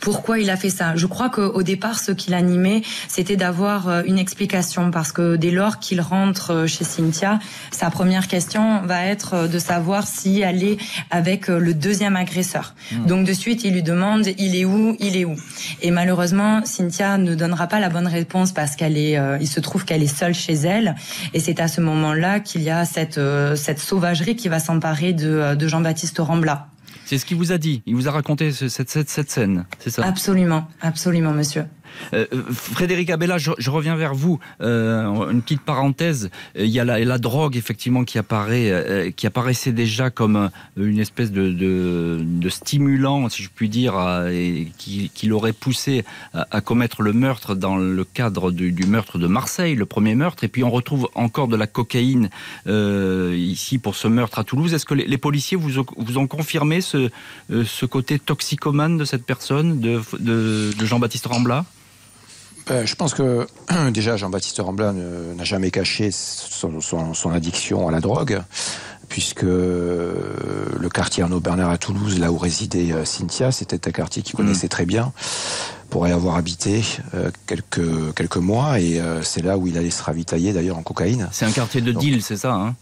Pourquoi 0.00 0.38
il 0.38 0.50
a 0.50 0.56
fait 0.56 0.70
ça? 0.70 0.96
Je 0.96 1.06
crois 1.06 1.30
qu'au 1.30 1.62
départ, 1.62 1.98
ce 1.98 2.12
qui 2.12 2.30
l'animait, 2.30 2.82
c'était 3.08 3.36
d'avoir 3.36 3.88
euh, 3.88 4.02
une 4.06 4.18
explication 4.18 4.90
parce 4.90 5.12
que 5.12 5.36
dès 5.36 5.50
lors 5.50 5.78
qu'il 5.78 6.00
rentre 6.00 6.52
euh, 6.52 6.66
chez 6.66 6.84
Cynthia, 6.84 7.38
sa 7.70 7.90
première 7.90 8.28
question 8.28 8.82
va 8.82 9.04
être 9.06 9.34
euh, 9.34 9.48
de 9.48 9.58
savoir 9.58 10.06
si 10.06 10.40
elle 10.40 10.62
est 10.62 10.76
avec 11.10 11.48
le 11.48 11.74
deuxième 11.74 12.16
agresseur. 12.16 12.74
Hmm. 12.92 13.06
Donc 13.06 13.26
de 13.26 13.32
suite, 13.32 13.64
il 13.64 13.74
lui 13.74 13.82
demande 13.82 14.26
il 14.38 14.56
est 14.56 14.64
où, 14.64 14.96
il 15.00 15.16
est 15.16 15.24
où? 15.24 15.36
Et 15.82 15.90
malheureusement, 15.90 16.64
Cynthia 16.64 17.18
ne 17.18 17.34
donnera 17.34 17.66
pas 17.66 17.80
la 17.80 17.88
bonne 17.88 18.06
réponse 18.06 18.52
parce 18.52 18.76
qu'elle 18.76 18.96
est, 18.96 19.18
il 19.40 19.48
se 19.48 19.60
trouve 19.60 19.84
qu'elle 19.84 20.02
est 20.02 20.14
seule 20.14 20.34
chez 20.34 20.54
elle. 20.54 20.94
Et 21.32 21.40
c'est 21.40 21.60
à 21.60 21.68
ce 21.68 21.80
moment-là 21.80 22.40
qu'il 22.40 22.62
y 22.62 22.70
a 22.70 22.84
cette 22.84 23.20
cette 23.56 23.78
sauvagerie 23.78 24.36
qui 24.36 24.48
va 24.48 24.58
s'emparer 24.58 25.12
de, 25.12 25.54
de 25.54 25.68
Jean-Baptiste 25.68 26.18
Rambla. 26.18 26.68
C'est 27.04 27.18
ce 27.18 27.26
qu'il 27.26 27.36
vous 27.36 27.52
a 27.52 27.58
dit. 27.58 27.82
Il 27.86 27.94
vous 27.94 28.08
a 28.08 28.10
raconté 28.10 28.52
cette, 28.52 28.88
cette, 28.88 29.08
cette 29.10 29.30
scène, 29.30 29.66
c'est 29.78 29.90
ça? 29.90 30.04
Absolument, 30.04 30.68
absolument, 30.80 31.32
monsieur. 31.32 31.64
Euh, 32.12 32.26
Frédéric 32.52 33.10
Abella, 33.10 33.38
je, 33.38 33.70
reviens 33.70 33.96
vers 33.96 34.14
vous. 34.14 34.38
Euh, 34.60 35.30
une 35.30 35.42
petite 35.42 35.62
parenthèse. 35.62 36.30
Il 36.56 36.66
y 36.66 36.80
a 36.80 36.84
la, 36.84 37.18
drogue 37.18 37.56
effectivement 37.56 38.04
qui 38.04 38.18
apparaît, 38.18 38.70
euh, 38.70 39.10
qui 39.10 39.26
apparaissait 39.26 39.72
déjà 39.72 40.10
comme 40.10 40.50
une 40.76 40.98
espèce 40.98 41.32
de, 41.32 42.24
stimulant, 42.48 43.28
si 43.28 43.42
je 43.42 43.50
puis 43.54 43.68
dire, 43.68 43.94
qui, 44.78 45.10
l'aurait 45.26 45.52
poussé 45.52 46.04
à, 46.34 46.60
commettre 46.60 47.02
le 47.02 47.12
meurtre 47.12 47.54
dans 47.54 47.76
le 47.76 48.04
cadre 48.04 48.50
du, 48.50 48.86
meurtre 48.86 49.18
de 49.18 49.26
Marseille, 49.26 49.74
le 49.74 49.86
premier 49.86 50.14
meurtre. 50.14 50.44
Et 50.44 50.48
puis 50.48 50.64
on 50.64 50.70
retrouve 50.70 51.08
encore 51.14 51.48
de 51.48 51.56
la 51.56 51.66
cocaïne 51.66 52.30
euh, 52.66 53.34
ici 53.36 53.78
pour 53.78 53.96
ce 53.96 54.08
meurtre 54.08 54.38
à 54.38 54.44
Toulouse. 54.44 54.74
Est-ce 54.74 54.86
que 54.86 54.94
les, 54.94 55.18
policiers 55.18 55.56
vous, 55.56 55.78
ont 55.78 56.26
confirmé 56.26 56.80
ce, 56.80 57.10
côté 57.86 58.18
toxicomane 58.18 58.98
de 58.98 59.04
cette 59.04 59.24
personne, 59.24 59.80
de, 59.80 60.02
de 60.18 60.84
Jean-Baptiste 60.84 61.26
Rambla? 61.26 61.64
Euh, 62.70 62.86
je 62.86 62.94
pense 62.94 63.14
que 63.14 63.46
déjà 63.90 64.16
Jean-Baptiste 64.16 64.60
Rambla 64.60 64.92
n'a 64.92 65.44
jamais 65.44 65.70
caché 65.70 66.10
son, 66.10 66.80
son, 66.80 67.14
son, 67.14 67.30
addiction 67.30 67.88
à 67.88 67.92
la 67.92 68.00
drogue, 68.00 68.42
puisque 69.08 69.42
le 70.84 70.88
quartier 70.92 71.22
Arnaud 71.22 71.40
Bernard 71.40 71.70
à 71.70 71.78
Toulouse, 71.78 72.18
là 72.18 72.30
où 72.30 72.38
résidait 72.38 72.92
euh, 72.92 73.04
Cynthia, 73.04 73.52
c'était 73.52 73.88
un 73.88 73.90
quartier 73.90 74.22
qu'il 74.22 74.36
connaissait 74.36 74.66
mmh. 74.66 74.70
très 74.70 74.86
bien, 74.86 75.12
pour 75.90 76.06
y 76.06 76.12
avoir 76.12 76.36
habité 76.36 76.82
euh, 77.14 77.30
quelques, 77.46 78.14
quelques 78.14 78.36
mois, 78.36 78.80
et 78.80 79.00
euh, 79.00 79.22
c'est 79.22 79.42
là 79.42 79.56
où 79.56 79.66
il 79.66 79.78
allait 79.78 79.90
se 79.90 80.02
ravitailler 80.02 80.52
d'ailleurs 80.52 80.76
en 80.76 80.82
cocaïne. 80.82 81.28
C'est 81.32 81.46
un 81.46 81.52
quartier 81.52 81.80
de 81.80 81.92
deal, 81.92 82.22
c'est 82.22 82.36
ça 82.36 82.54
hein? 82.54 82.74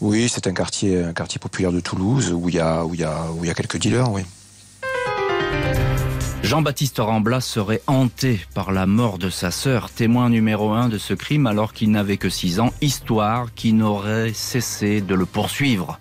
Oui, 0.00 0.28
c'est 0.28 0.46
un 0.46 0.52
quartier, 0.52 1.02
un 1.02 1.14
quartier 1.14 1.38
populaire 1.38 1.72
de 1.72 1.80
Toulouse 1.80 2.30
où 2.32 2.48
il 2.50 2.56
y 2.56 2.60
a, 2.60 2.84
où 2.84 2.94
il 2.94 3.00
y 3.00 3.04
a, 3.04 3.26
où 3.34 3.42
il 3.44 3.48
y 3.48 3.50
a 3.50 3.54
quelques 3.54 3.78
dealers, 3.78 4.12
oui. 4.12 4.22
Jean-Baptiste 6.42 6.98
Rambla 6.98 7.40
serait 7.40 7.82
hanté 7.86 8.40
par 8.54 8.72
la 8.72 8.86
mort 8.86 9.18
de 9.18 9.30
sa 9.30 9.50
sœur, 9.50 9.90
témoin 9.90 10.28
numéro 10.28 10.72
un 10.72 10.88
de 10.88 10.98
ce 10.98 11.14
crime 11.14 11.46
alors 11.46 11.72
qu'il 11.72 11.90
n'avait 11.90 12.16
que 12.16 12.28
6 12.28 12.60
ans, 12.60 12.72
histoire 12.80 13.54
qui 13.54 13.72
n'aurait 13.72 14.32
cessé 14.34 15.00
de 15.00 15.14
le 15.14 15.24
poursuivre. 15.24 15.98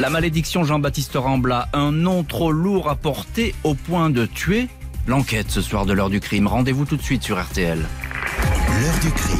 La 0.00 0.10
malédiction 0.10 0.64
Jean-Baptiste 0.64 1.16
Rambla, 1.16 1.68
un 1.72 1.92
nom 1.92 2.24
trop 2.24 2.52
lourd 2.52 2.88
à 2.88 2.96
porter 2.96 3.54
au 3.64 3.74
point 3.74 4.10
de 4.10 4.26
tuer 4.26 4.68
L'enquête 5.08 5.50
ce 5.50 5.62
soir 5.62 5.86
de 5.86 5.94
l'heure 5.94 6.10
du 6.10 6.20
crime. 6.20 6.46
Rendez-vous 6.46 6.84
tout 6.84 6.98
de 6.98 7.02
suite 7.02 7.22
sur 7.22 7.42
RTL. 7.42 7.78
L'heure 7.78 8.98
du 9.00 9.10
crime. 9.10 9.38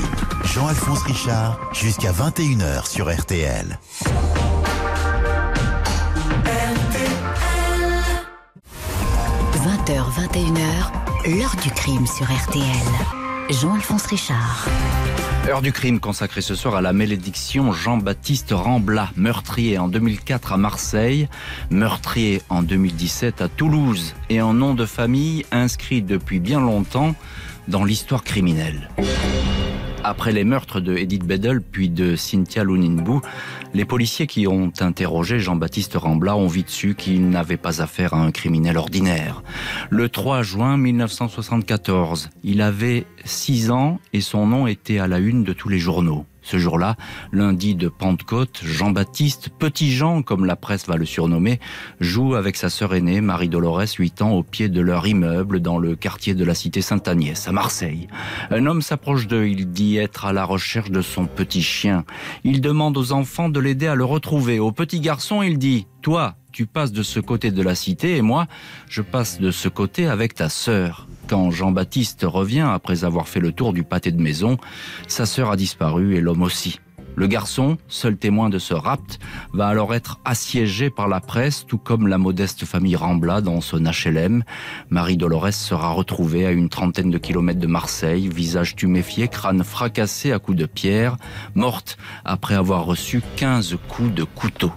Jean-Alphonse 0.54 1.02
Richard, 1.02 1.60
jusqu'à 1.74 2.10
21h 2.10 2.88
sur 2.88 3.14
RTL. 3.14 3.78
20h, 9.88 10.32
21h, 10.34 11.38
l'heure 11.38 11.56
du 11.62 11.70
crime 11.70 12.06
sur 12.06 12.26
RTL. 12.26 12.62
Jean-Alphonse 13.48 14.04
Richard. 14.04 14.68
Heure 15.48 15.62
du 15.62 15.72
crime 15.72 15.98
consacrée 15.98 16.42
ce 16.42 16.54
soir 16.54 16.74
à 16.74 16.82
la 16.82 16.92
malédiction 16.92 17.72
Jean-Baptiste 17.72 18.50
Rambla, 18.50 19.08
meurtrier 19.16 19.78
en 19.78 19.88
2004 19.88 20.52
à 20.52 20.56
Marseille, 20.58 21.28
meurtrier 21.70 22.42
en 22.50 22.62
2017 22.62 23.40
à 23.40 23.48
Toulouse 23.48 24.14
et 24.28 24.42
en 24.42 24.52
nom 24.52 24.74
de 24.74 24.84
famille 24.84 25.46
inscrit 25.52 26.02
depuis 26.02 26.38
bien 26.38 26.60
longtemps 26.60 27.14
dans 27.66 27.84
l'histoire 27.84 28.24
criminelle. 28.24 28.90
Après 30.04 30.32
les 30.32 30.44
meurtres 30.44 30.80
de 30.80 30.96
Edith 30.96 31.24
Bedel 31.24 31.60
puis 31.60 31.90
de 31.90 32.16
Cynthia 32.16 32.64
Luninbou, 32.64 33.20
les 33.74 33.84
policiers 33.84 34.26
qui 34.26 34.46
ont 34.46 34.72
interrogé 34.80 35.40
Jean-Baptiste 35.40 35.94
Rambla 35.96 36.36
ont 36.36 36.46
vite 36.46 36.70
su 36.70 36.94
qu'il 36.94 37.28
n'avait 37.28 37.56
pas 37.56 37.82
affaire 37.82 38.14
à 38.14 38.18
un 38.18 38.30
criminel 38.30 38.78
ordinaire. 38.78 39.42
Le 39.90 40.08
3 40.08 40.42
juin 40.42 40.76
1974, 40.76 42.30
il 42.44 42.62
avait 42.62 43.06
6 43.24 43.70
ans 43.70 44.00
et 44.12 44.20
son 44.20 44.46
nom 44.46 44.66
était 44.66 44.98
à 44.98 45.08
la 45.08 45.18
une 45.18 45.44
de 45.44 45.52
tous 45.52 45.68
les 45.68 45.78
journaux. 45.78 46.24
Ce 46.50 46.56
jour-là, 46.56 46.96
lundi 47.30 47.74
de 47.74 47.88
Pentecôte, 47.88 48.62
Jean-Baptiste, 48.64 49.50
petit 49.58 49.92
Jean 49.92 50.22
comme 50.22 50.46
la 50.46 50.56
presse 50.56 50.86
va 50.86 50.96
le 50.96 51.04
surnommer, 51.04 51.60
joue 52.00 52.36
avec 52.36 52.56
sa 52.56 52.70
sœur 52.70 52.94
aînée, 52.94 53.20
Marie-Dolores, 53.20 53.98
8 53.98 54.22
ans, 54.22 54.30
au 54.30 54.42
pied 54.42 54.70
de 54.70 54.80
leur 54.80 55.06
immeuble 55.06 55.60
dans 55.60 55.76
le 55.76 55.94
quartier 55.94 56.32
de 56.32 56.46
la 56.46 56.54
cité 56.54 56.80
Sainte-Agnès, 56.80 57.46
à 57.46 57.52
Marseille. 57.52 58.08
Un 58.50 58.64
homme 58.64 58.80
s'approche 58.80 59.26
d'eux, 59.26 59.46
il 59.46 59.70
dit 59.72 59.98
être 59.98 60.24
à 60.24 60.32
la 60.32 60.46
recherche 60.46 60.90
de 60.90 61.02
son 61.02 61.26
petit 61.26 61.62
chien. 61.62 62.06
Il 62.44 62.62
demande 62.62 62.96
aux 62.96 63.12
enfants 63.12 63.50
de 63.50 63.60
l'aider 63.60 63.86
à 63.86 63.94
le 63.94 64.06
retrouver. 64.06 64.58
Au 64.58 64.72
petit 64.72 65.00
garçon, 65.00 65.42
il 65.42 65.58
dit, 65.58 65.86
toi, 66.00 66.36
tu 66.50 66.64
passes 66.64 66.92
de 66.92 67.02
ce 67.02 67.20
côté 67.20 67.50
de 67.50 67.60
la 67.60 67.74
cité 67.74 68.16
et 68.16 68.22
moi, 68.22 68.46
je 68.88 69.02
passe 69.02 69.38
de 69.38 69.50
ce 69.50 69.68
côté 69.68 70.06
avec 70.06 70.34
ta 70.34 70.48
sœur. 70.48 71.08
Quand 71.28 71.50
Jean-Baptiste 71.50 72.24
revient 72.26 72.66
après 72.72 73.04
avoir 73.04 73.28
fait 73.28 73.40
le 73.40 73.52
tour 73.52 73.74
du 73.74 73.82
pâté 73.82 74.12
de 74.12 74.20
maison, 74.20 74.56
sa 75.08 75.26
sœur 75.26 75.50
a 75.50 75.56
disparu 75.56 76.16
et 76.16 76.22
l'homme 76.22 76.40
aussi. 76.42 76.80
Le 77.16 77.26
garçon, 77.26 77.76
seul 77.86 78.16
témoin 78.16 78.48
de 78.48 78.58
ce 78.58 78.72
rapt, 78.72 79.18
va 79.52 79.66
alors 79.66 79.92
être 79.92 80.20
assiégé 80.24 80.88
par 80.88 81.06
la 81.06 81.20
presse, 81.20 81.66
tout 81.66 81.76
comme 81.76 82.06
la 82.06 82.16
modeste 82.16 82.64
famille 82.64 82.96
Rambla 82.96 83.42
dans 83.42 83.60
son 83.60 83.82
HLM. 83.82 84.42
Marie 84.88 85.18
Dolores 85.18 85.52
sera 85.52 85.90
retrouvée 85.90 86.46
à 86.46 86.52
une 86.52 86.70
trentaine 86.70 87.10
de 87.10 87.18
kilomètres 87.18 87.60
de 87.60 87.66
Marseille, 87.66 88.28
visage 88.28 88.74
tuméfié, 88.74 89.28
crâne 89.28 89.64
fracassé 89.64 90.32
à 90.32 90.38
coups 90.38 90.56
de 90.56 90.66
pierre, 90.66 91.16
morte 91.54 91.98
après 92.24 92.54
avoir 92.54 92.86
reçu 92.86 93.20
15 93.36 93.76
coups 93.88 94.14
de 94.14 94.24
couteau. 94.24 94.72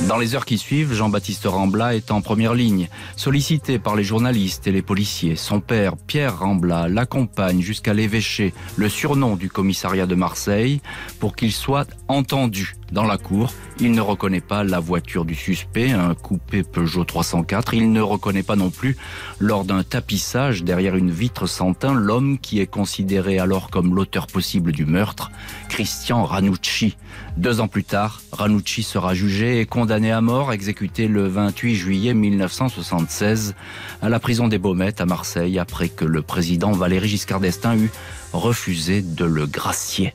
Dans 0.00 0.18
les 0.18 0.34
heures 0.34 0.44
qui 0.44 0.58
suivent, 0.58 0.92
Jean-Baptiste 0.92 1.46
Rambla 1.46 1.94
est 1.94 2.10
en 2.10 2.20
première 2.20 2.52
ligne, 2.52 2.88
sollicité 3.16 3.78
par 3.78 3.96
les 3.96 4.04
journalistes 4.04 4.66
et 4.66 4.72
les 4.72 4.82
policiers. 4.82 5.36
Son 5.36 5.60
père, 5.60 5.96
Pierre 5.96 6.40
Rambla, 6.40 6.88
l'accompagne 6.88 7.62
jusqu'à 7.62 7.94
l'évêché, 7.94 8.52
le 8.76 8.88
surnom 8.90 9.36
du 9.36 9.48
commissariat 9.48 10.06
de 10.06 10.14
Marseille, 10.14 10.82
pour 11.20 11.34
qu'il 11.34 11.52
soit 11.52 11.88
entendu. 12.08 12.74
Dans 12.94 13.02
la 13.02 13.18
cour, 13.18 13.52
il 13.80 13.90
ne 13.90 14.00
reconnaît 14.00 14.40
pas 14.40 14.62
la 14.62 14.78
voiture 14.78 15.24
du 15.24 15.34
suspect, 15.34 15.90
un 15.90 16.14
coupé 16.14 16.62
Peugeot 16.62 17.02
304. 17.02 17.74
Il 17.74 17.90
ne 17.90 18.00
reconnaît 18.00 18.44
pas 18.44 18.54
non 18.54 18.70
plus, 18.70 18.96
lors 19.40 19.64
d'un 19.64 19.82
tapissage 19.82 20.62
derrière 20.62 20.94
une 20.94 21.10
vitre 21.10 21.48
sans 21.48 21.74
teint, 21.74 21.92
l'homme 21.92 22.38
qui 22.38 22.60
est 22.60 22.68
considéré 22.68 23.40
alors 23.40 23.68
comme 23.68 23.96
l'auteur 23.96 24.28
possible 24.28 24.70
du 24.70 24.86
meurtre, 24.86 25.32
Christian 25.68 26.22
Ranucci. 26.22 26.96
Deux 27.36 27.58
ans 27.58 27.66
plus 27.66 27.82
tard, 27.82 28.22
Ranucci 28.30 28.84
sera 28.84 29.12
jugé 29.12 29.58
et 29.58 29.66
condamné 29.66 30.12
à 30.12 30.20
mort, 30.20 30.52
exécuté 30.52 31.08
le 31.08 31.26
28 31.26 31.74
juillet 31.74 32.14
1976 32.14 33.56
à 34.02 34.08
la 34.08 34.20
prison 34.20 34.46
des 34.46 34.58
Baumettes 34.58 35.00
à 35.00 35.06
Marseille 35.06 35.58
après 35.58 35.88
que 35.88 36.04
le 36.04 36.22
président 36.22 36.70
Valéry 36.70 37.08
Giscard 37.08 37.40
d'Estaing 37.40 37.76
eut 37.76 37.90
refusé 38.34 39.00
de 39.00 39.24
le 39.24 39.46
gracier. 39.46 40.12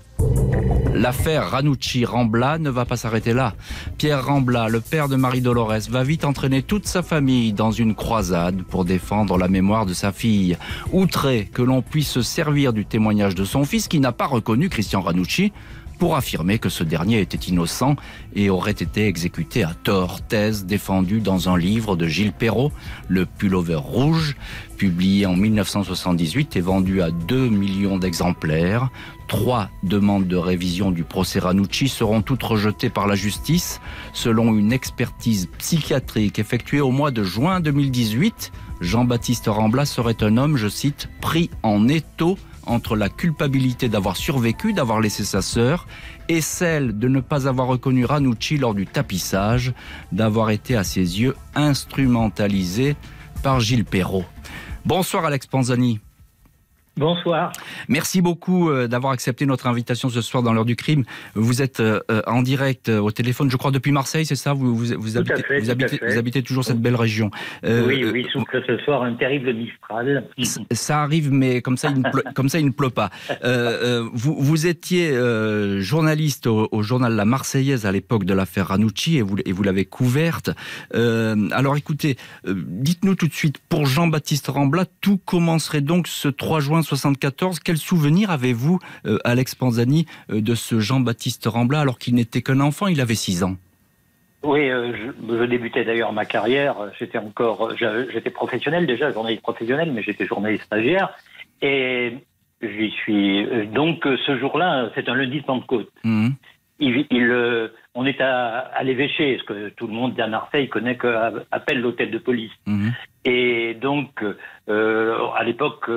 L'affaire 0.93 1.51
Ranucci-Rambla 1.51 2.57
ne 2.57 2.69
va 2.69 2.83
pas 2.83 2.97
s'arrêter 2.97 3.31
là. 3.33 3.53
Pierre 3.97 4.25
Rambla, 4.25 4.67
le 4.67 4.81
père 4.81 5.07
de 5.07 5.15
Marie 5.15 5.39
Dolores, 5.39 5.89
va 5.89 6.03
vite 6.03 6.25
entraîner 6.25 6.61
toute 6.61 6.85
sa 6.85 7.01
famille 7.01 7.53
dans 7.53 7.71
une 7.71 7.95
croisade 7.95 8.63
pour 8.63 8.83
défendre 8.83 9.37
la 9.37 9.47
mémoire 9.47 9.85
de 9.85 9.93
sa 9.93 10.11
fille. 10.11 10.57
Outré 10.91 11.49
que 11.53 11.61
l'on 11.61 11.81
puisse 11.81 12.09
se 12.09 12.21
servir 12.21 12.73
du 12.73 12.85
témoignage 12.85 13.35
de 13.35 13.45
son 13.45 13.63
fils 13.63 13.87
qui 13.87 14.01
n'a 14.01 14.11
pas 14.11 14.25
reconnu 14.25 14.67
Christian 14.67 14.99
Ranucci, 14.99 15.53
pour 15.99 16.15
affirmer 16.15 16.57
que 16.57 16.69
ce 16.69 16.83
dernier 16.83 17.19
était 17.19 17.37
innocent 17.37 17.95
et 18.33 18.49
aurait 18.49 18.71
été 18.71 19.05
exécuté 19.05 19.63
à 19.63 19.73
tort. 19.73 20.21
Thèse 20.21 20.65
défendue 20.65 21.19
dans 21.19 21.49
un 21.49 21.57
livre 21.57 21.95
de 21.95 22.07
Gilles 22.07 22.31
Perrault, 22.31 22.71
Le 23.09 23.25
Pullover 23.25 23.75
Rouge, 23.75 24.37
publié 24.77 25.25
en 25.25 25.35
1978 25.35 26.55
et 26.55 26.61
vendu 26.61 27.01
à 27.01 27.11
2 27.11 27.49
millions 27.49 27.97
d'exemplaires. 27.97 28.89
Trois 29.27 29.69
demandes 29.83 30.27
de 30.27 30.37
révision 30.37 30.89
du 30.89 31.03
procès 31.03 31.39
Ranucci 31.39 31.89
seront 31.89 32.21
toutes 32.21 32.43
rejetées 32.43 32.89
par 32.89 33.05
la 33.05 33.15
justice. 33.15 33.81
Selon 34.13 34.55
une 34.57 34.71
expertise 34.71 35.49
psychiatrique 35.57 36.39
effectuée 36.39 36.81
au 36.81 36.91
mois 36.91 37.11
de 37.11 37.23
juin 37.23 37.59
2018, 37.59 38.51
Jean-Baptiste 38.79 39.47
Rambla 39.47 39.85
serait 39.85 40.23
un 40.23 40.37
homme, 40.37 40.55
je 40.55 40.69
cite, 40.69 41.09
pris 41.21 41.49
en 41.61 41.87
étau 41.89 42.37
entre 42.65 42.95
la 42.95 43.09
culpabilité 43.09 43.89
d'avoir 43.89 44.17
survécu, 44.17 44.73
d'avoir 44.73 44.99
laissé 44.99 45.23
sa 45.23 45.41
sœur, 45.41 45.87
et 46.27 46.41
celle 46.41 46.97
de 46.97 47.07
ne 47.07 47.19
pas 47.19 47.47
avoir 47.47 47.67
reconnu 47.67 48.05
Ranucci 48.05 48.57
lors 48.57 48.73
du 48.73 48.85
tapissage, 48.85 49.73
d'avoir 50.11 50.49
été 50.49 50.75
à 50.75 50.83
ses 50.83 51.21
yeux 51.21 51.35
instrumentalisé 51.55 52.95
par 53.43 53.59
Gilles 53.59 53.85
Perrault. 53.85 54.25
Bonsoir 54.85 55.25
Alex 55.25 55.47
Panzani. 55.47 55.99
Bonsoir. 56.97 57.53
Merci 57.87 58.21
beaucoup 58.21 58.69
euh, 58.69 58.87
d'avoir 58.87 59.13
accepté 59.13 59.45
notre 59.45 59.67
invitation 59.67 60.09
ce 60.09 60.21
soir 60.21 60.43
dans 60.43 60.53
l'heure 60.53 60.65
du 60.65 60.75
crime. 60.75 61.05
Vous 61.33 61.61
êtes 61.61 61.79
euh, 61.79 62.01
euh, 62.11 62.21
en 62.27 62.41
direct 62.41 62.89
au 62.89 63.11
téléphone, 63.11 63.49
je 63.49 63.55
crois, 63.55 63.71
depuis 63.71 63.93
Marseille, 63.93 64.25
c'est 64.25 64.35
ça? 64.35 64.51
Vous, 64.53 64.75
vous, 64.75 64.85
vous, 64.97 65.17
habitez, 65.17 65.43
fait, 65.43 65.59
vous, 65.59 65.69
habitez, 65.69 65.99
vous, 66.05 66.17
habitez, 66.17 66.43
toujours 66.43 66.65
cette 66.65 66.81
belle 66.81 66.97
région. 66.97 67.31
Euh, 67.63 67.87
oui, 67.87 68.03
oui, 68.03 68.27
sauf 68.33 68.43
que 68.45 68.61
ce 68.65 68.77
soir, 68.79 69.03
un 69.03 69.13
terrible 69.13 69.53
Mistral. 69.53 70.25
Ça 70.71 71.01
arrive, 71.01 71.31
mais 71.31 71.61
comme 71.61 71.77
ça, 71.77 71.89
il 71.89 72.01
ne 72.01 72.09
pleut, 72.09 72.23
comme 72.35 72.49
ça, 72.49 72.59
il 72.59 72.65
ne 72.65 72.71
pleut 72.71 72.89
pas. 72.89 73.09
vous, 74.13 74.35
vous 74.37 74.67
étiez 74.67 75.17
journaliste 75.79 76.47
au, 76.47 76.67
au, 76.71 76.81
journal 76.81 77.13
La 77.13 77.25
Marseillaise 77.25 77.85
à 77.85 77.91
l'époque 77.93 78.25
de 78.25 78.33
l'affaire 78.33 78.67
Ranucci 78.67 79.17
et 79.17 79.21
vous, 79.21 79.37
et 79.45 79.53
vous 79.53 79.63
l'avez 79.63 79.85
couverte. 79.85 80.49
alors 80.93 81.77
écoutez, 81.77 82.17
dites-nous 82.45 83.15
tout 83.15 83.27
de 83.27 83.33
suite, 83.33 83.59
pour 83.69 83.85
Jean-Baptiste 83.85 84.47
Rambla, 84.47 84.85
tout 84.99 85.17
commencerait 85.17 85.81
donc 85.81 86.07
ce 86.07 86.27
3 86.27 86.59
juin 86.59 86.83
74. 86.89 87.59
Quel 87.59 87.77
souvenir 87.77 88.31
avez-vous, 88.31 88.79
euh, 89.05 89.17
Alex 89.23 89.55
Panzani, 89.55 90.05
euh, 90.31 90.41
de 90.41 90.55
ce 90.55 90.79
Jean-Baptiste 90.79 91.45
Rambla 91.45 91.81
alors 91.81 91.99
qu'il 91.99 92.15
n'était 92.15 92.41
qu'un 92.41 92.59
enfant 92.59 92.87
Il 92.87 92.99
avait 92.99 93.15
6 93.15 93.43
ans? 93.43 93.55
Oui, 94.43 94.69
euh, 94.69 94.93
je, 94.95 95.37
je, 95.37 95.43
débutais 95.43 95.85
d'ailleurs 95.85 96.13
ma 96.13 96.25
carrière. 96.25 96.75
J'étais 96.97 97.17
encore, 97.17 97.75
j'étais 97.77 98.29
professionnel 98.29 98.87
déjà, 98.87 99.11
journaliste 99.11 99.43
professionnel, 99.43 99.91
mais 99.93 100.01
j'étais 100.01 100.25
journaliste 100.25 100.63
stagiaire. 100.63 101.13
Et 101.61 102.13
j'y 102.61 102.89
suis. 102.91 103.45
Donc 103.67 104.05
ce 104.05 104.39
jour-là, 104.39 104.89
c'est 104.95 105.09
un 105.09 105.15
lundi 105.15 105.41
de 105.41 105.45
Pentecôte. 105.45 105.91
Mmh. 106.03 106.29
Il, 106.81 107.05
il, 107.11 107.69
on 107.93 108.05
est 108.05 108.21
à, 108.21 108.59
à 108.59 108.83
l'évêché, 108.83 109.37
ce 109.39 109.43
que 109.43 109.69
tout 109.69 109.87
le 109.87 109.93
monde 109.93 110.17
à 110.17 110.27
Marseille 110.27 110.69
connaît 110.69 110.97
appelle 111.51 111.81
l'hôtel 111.81 112.09
de 112.09 112.17
police. 112.17 112.53
Mmh. 112.65 112.89
Et 113.25 113.73
donc, 113.81 114.23
euh, 114.69 115.27
à 115.35 115.43
l'époque, 115.43 115.89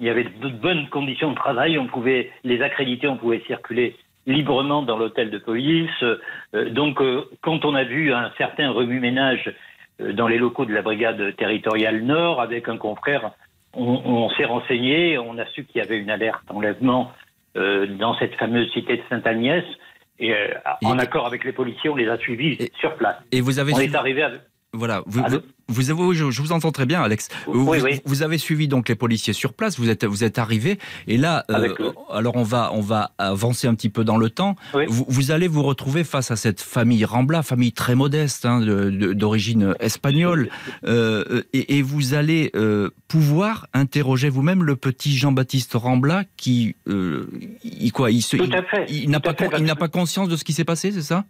il 0.00 0.06
y 0.06 0.10
avait 0.10 0.24
de 0.24 0.48
bonnes 0.48 0.88
conditions 0.88 1.30
de 1.30 1.36
travail, 1.36 1.78
on 1.78 1.86
pouvait 1.86 2.30
les 2.42 2.62
accréditer, 2.62 3.06
on 3.08 3.16
pouvait 3.16 3.42
circuler 3.46 3.96
librement 4.26 4.82
dans 4.82 4.96
l'hôtel 4.96 5.30
de 5.30 5.38
police. 5.38 5.90
Euh, 6.02 6.70
donc, 6.70 7.00
euh, 7.00 7.24
quand 7.42 7.64
on 7.64 7.74
a 7.74 7.84
vu 7.84 8.12
un 8.12 8.30
certain 8.38 8.70
remue-ménage 8.70 9.52
euh, 10.00 10.12
dans 10.12 10.28
les 10.28 10.38
locaux 10.38 10.64
de 10.64 10.72
la 10.72 10.82
brigade 10.82 11.36
territoriale 11.36 12.02
Nord 12.02 12.40
avec 12.40 12.68
un 12.68 12.76
confrère, 12.76 13.32
on, 13.74 14.00
on 14.04 14.30
s'est 14.30 14.44
renseigné, 14.44 15.18
on 15.18 15.38
a 15.38 15.46
su 15.46 15.64
qu'il 15.64 15.82
y 15.82 15.84
avait 15.84 15.98
une 15.98 16.10
alerte 16.10 16.44
enlèvement 16.48 17.12
dans 17.56 18.18
cette 18.18 18.34
fameuse 18.34 18.68
cité 18.72 18.96
de 18.96 19.02
Sainte-Agnès. 19.08 19.62
Et, 20.18 20.34
en 20.82 20.98
accord 20.98 21.24
avec 21.24 21.44
les 21.44 21.52
policiers, 21.52 21.88
on 21.88 21.94
les 21.94 22.08
a 22.08 22.18
suivis 22.18 22.58
sur 22.80 22.96
place. 22.96 23.16
Et 23.30 23.40
vous 23.40 23.60
avez 23.60 23.72
on 23.72 23.78
est 23.78 23.94
arrivé 23.94 24.24
à... 24.24 24.32
Voilà, 24.74 25.04
vous, 25.06 25.22
vous, 25.68 25.90
avez, 25.90 26.14
je, 26.14 26.42
vous 26.42 26.52
entends 26.52 26.72
très 26.72 26.84
bien, 26.84 27.00
Alex. 27.00 27.28
Oui, 27.46 27.54
vous, 27.54 27.84
oui. 27.84 28.00
vous, 28.04 28.22
avez 28.22 28.38
suivi 28.38 28.66
donc 28.66 28.88
les 28.88 28.96
policiers 28.96 29.32
sur 29.32 29.52
place. 29.52 29.78
Vous 29.78 29.88
êtes, 29.88 30.04
vous 30.04 30.24
êtes 30.24 30.38
arrivé 30.38 30.78
et 31.06 31.16
là, 31.16 31.44
euh, 31.48 31.72
alors 32.10 32.34
on 32.34 32.42
va, 32.42 32.70
on 32.72 32.80
va 32.80 33.12
avancer 33.18 33.68
un 33.68 33.74
petit 33.76 33.88
peu 33.88 34.02
dans 34.02 34.16
le 34.16 34.30
temps. 34.30 34.56
Oui. 34.74 34.84
Vous, 34.88 35.06
vous, 35.08 35.30
allez 35.30 35.46
vous 35.46 35.62
retrouver 35.62 36.02
face 36.02 36.32
à 36.32 36.36
cette 36.36 36.60
famille 36.60 37.04
Rambla, 37.04 37.44
famille 37.44 37.72
très 37.72 37.94
modeste, 37.94 38.46
hein, 38.46 38.60
d'origine 38.60 39.76
espagnole, 39.78 40.50
euh, 40.86 41.42
et, 41.52 41.78
et, 41.78 41.82
vous 41.82 42.14
allez 42.14 42.50
euh, 42.56 42.90
pouvoir 43.06 43.68
interroger 43.74 44.30
vous-même 44.30 44.64
le 44.64 44.74
petit 44.74 45.16
Jean-Baptiste 45.16 45.74
Rambla 45.74 46.24
qui, 46.36 46.74
il, 47.62 47.92
quoi, 47.92 48.10
il, 48.10 48.22
se, 48.22 48.36
n'a 48.36 48.62
pas, 49.20 49.46
il 49.56 49.64
n'a 49.64 49.76
pas 49.76 49.88
conscience 49.88 50.28
de 50.28 50.36
ce 50.36 50.42
qui 50.42 50.52
s'est 50.52 50.64
passé, 50.64 50.90
c'est 50.90 51.02
ça? 51.02 51.24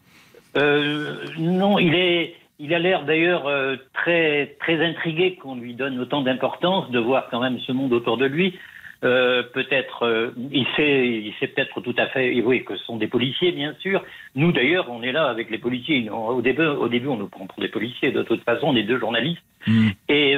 Non, 0.57 1.79
il 1.79 1.95
est. 1.95 2.35
Il 2.65 2.73
a 2.73 2.79
l'air 2.79 3.05
d'ailleurs 3.05 3.47
euh, 3.47 3.77
très 3.93 4.57
très 4.59 4.83
intrigué 4.83 5.35
qu'on 5.35 5.55
lui 5.55 5.75
donne 5.75 6.01
autant 6.01 6.23
d'importance, 6.23 6.91
de 6.91 6.99
voir 6.99 7.29
quand 7.31 7.41
même 7.41 7.59
ce 7.59 7.73
monde 7.73 7.93
autour 7.93 8.17
de 8.17 8.25
lui. 8.25 8.59
Euh, 9.05 9.43
peut-être, 9.53 10.05
euh, 10.07 10.31
il 10.51 10.67
sait, 10.75 11.07
il 11.07 11.35
sait 11.39 11.49
peut-être 11.49 11.83
tout 11.83 11.95
à 11.99 12.07
fait, 12.07 12.41
oui, 12.41 12.65
que 12.65 12.75
ce 12.75 12.85
sont 12.87 12.97
des 12.97 13.07
policiers, 13.07 13.53
bien 13.53 13.75
sûr. 13.81 14.03
Nous, 14.35 14.51
d'ailleurs, 14.51 14.91
on 14.91 15.03
est 15.03 15.13
là 15.13 15.29
avec 15.29 15.51
les 15.51 15.59
policiers. 15.59 16.09
Au 16.09 16.41
début, 16.41 16.65
au 16.65 16.89
début, 16.89 17.09
on 17.09 17.19
nous 17.19 17.29
prend 17.29 17.47
pour 17.47 17.61
des 17.61 17.69
policiers. 17.69 18.13
De 18.13 18.23
toute 18.23 18.43
façon, 18.45 18.69
on 18.69 18.77
est 18.77 18.85
deux 18.85 18.99
journalistes. 18.99 19.43
Mmh. 19.67 19.89
Et 20.09 20.35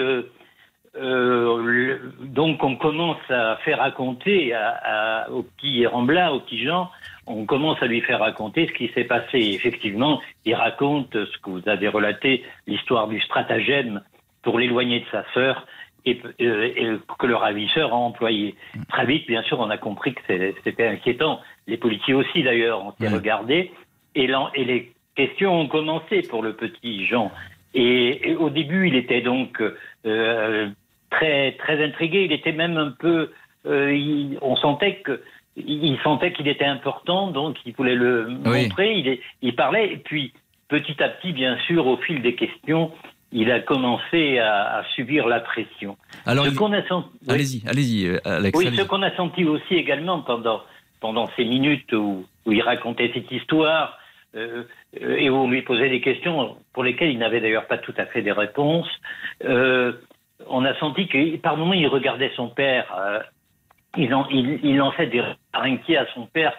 donc, 2.24 2.64
on 2.64 2.74
commence 2.74 3.30
à 3.30 3.56
faire 3.64 3.78
raconter 3.78 4.52
à, 4.52 4.80
à, 4.82 5.30
au 5.30 5.44
petit 5.44 5.86
Rambla, 5.86 6.32
au 6.32 6.40
petit 6.40 6.64
Jean, 6.64 6.90
on 7.26 7.44
commence 7.44 7.82
à 7.82 7.86
lui 7.86 8.00
faire 8.00 8.20
raconter 8.20 8.66
ce 8.66 8.72
qui 8.72 8.88
s'est 8.94 9.04
passé. 9.04 9.38
Effectivement, 9.38 10.20
il 10.44 10.54
raconte 10.54 11.12
ce 11.12 11.38
que 11.38 11.50
vous 11.50 11.68
avez 11.68 11.88
relaté, 11.88 12.44
l'histoire 12.66 13.08
du 13.08 13.20
stratagème 13.20 14.02
pour 14.42 14.58
l'éloigner 14.58 15.00
de 15.00 15.06
sa 15.10 15.24
sœur 15.34 15.66
et, 16.04 16.20
euh, 16.40 16.72
et, 16.76 16.96
que 17.18 17.26
le 17.26 17.34
ravisseur 17.34 17.92
a 17.92 17.96
employé. 17.96 18.54
Très 18.88 19.06
vite, 19.06 19.26
bien 19.26 19.42
sûr, 19.42 19.58
on 19.58 19.70
a 19.70 19.76
compris 19.76 20.14
que 20.14 20.20
c'était 20.62 20.86
inquiétant. 20.86 21.40
Les 21.66 21.76
policiers 21.76 22.14
aussi, 22.14 22.42
d'ailleurs, 22.42 22.84
ont 22.84 22.94
s'est 22.98 23.08
regardé 23.08 23.72
et, 24.14 24.30
et, 24.54 24.64
les 24.64 24.92
questions 25.16 25.60
ont 25.60 25.68
commencé 25.68 26.22
pour 26.22 26.42
le 26.42 26.54
petit 26.54 27.04
Jean. 27.06 27.32
Et, 27.74 28.30
et 28.30 28.36
au 28.36 28.50
début, 28.50 28.88
il 28.88 28.94
était 28.94 29.20
donc 29.20 29.60
euh, 30.06 30.68
très 31.10 31.52
très 31.52 31.84
intrigué. 31.84 32.24
Il 32.24 32.32
était 32.32 32.52
même 32.52 32.76
un 32.76 32.92
peu. 32.98 33.32
Euh, 33.66 33.92
il, 33.92 34.38
on 34.42 34.56
sentait 34.56 34.96
que 34.96 35.20
il 35.56 35.98
sentait 36.02 36.32
qu'il 36.32 36.48
était 36.48 36.64
important, 36.64 37.30
donc 37.30 37.56
il 37.64 37.74
voulait 37.74 37.94
le 37.94 38.26
oui. 38.44 38.62
montrer. 38.64 38.98
Il, 38.98 39.08
est, 39.08 39.20
il, 39.42 39.54
parlait, 39.54 39.92
et 39.92 39.96
puis 39.96 40.32
petit 40.68 41.02
à 41.02 41.08
petit, 41.08 41.32
bien 41.32 41.56
sûr, 41.66 41.86
au 41.86 41.96
fil 41.96 42.22
des 42.22 42.34
questions, 42.34 42.92
il 43.32 43.50
a 43.50 43.60
commencé 43.60 44.38
à, 44.38 44.84
subir 44.94 45.26
la 45.26 45.40
pression. 45.40 45.96
Alors, 46.24 46.46
allez-y, 47.28 47.62
allez-y, 47.66 48.18
Alex. 48.24 48.58
Oui, 48.58 48.74
ce 48.76 48.82
qu'on 48.82 49.02
a 49.02 49.14
senti 49.16 49.44
aussi 49.44 49.74
également 49.74 50.20
pendant, 50.20 50.62
pendant 51.00 51.28
ces 51.36 51.44
minutes 51.44 51.92
où, 51.92 52.24
où 52.44 52.52
il 52.52 52.62
racontait 52.62 53.10
cette 53.14 53.30
histoire 53.30 53.98
euh, 54.36 54.64
et 55.00 55.30
où 55.30 55.34
on 55.34 55.50
lui 55.50 55.62
posait 55.62 55.88
des 55.88 56.00
questions 56.00 56.56
pour 56.72 56.84
lesquelles 56.84 57.10
il 57.10 57.18
n'avait 57.18 57.40
d'ailleurs 57.40 57.66
pas 57.66 57.78
tout 57.78 57.94
à 57.96 58.06
fait 58.06 58.22
des 58.22 58.32
réponses, 58.32 58.88
euh, 59.44 59.92
on 60.48 60.64
a 60.64 60.74
senti 60.78 61.08
que 61.08 61.36
par 61.36 61.56
moments 61.56 61.72
il 61.72 61.86
regardait 61.86 62.32
son 62.36 62.48
père, 62.48 62.86
euh, 62.98 63.20
il, 63.96 64.14
en, 64.14 64.28
il, 64.30 64.60
il 64.62 64.76
lançait 64.76 65.06
des 65.06 65.22
inquiets 65.52 65.98
à 65.98 66.06
son 66.14 66.26
père 66.26 66.52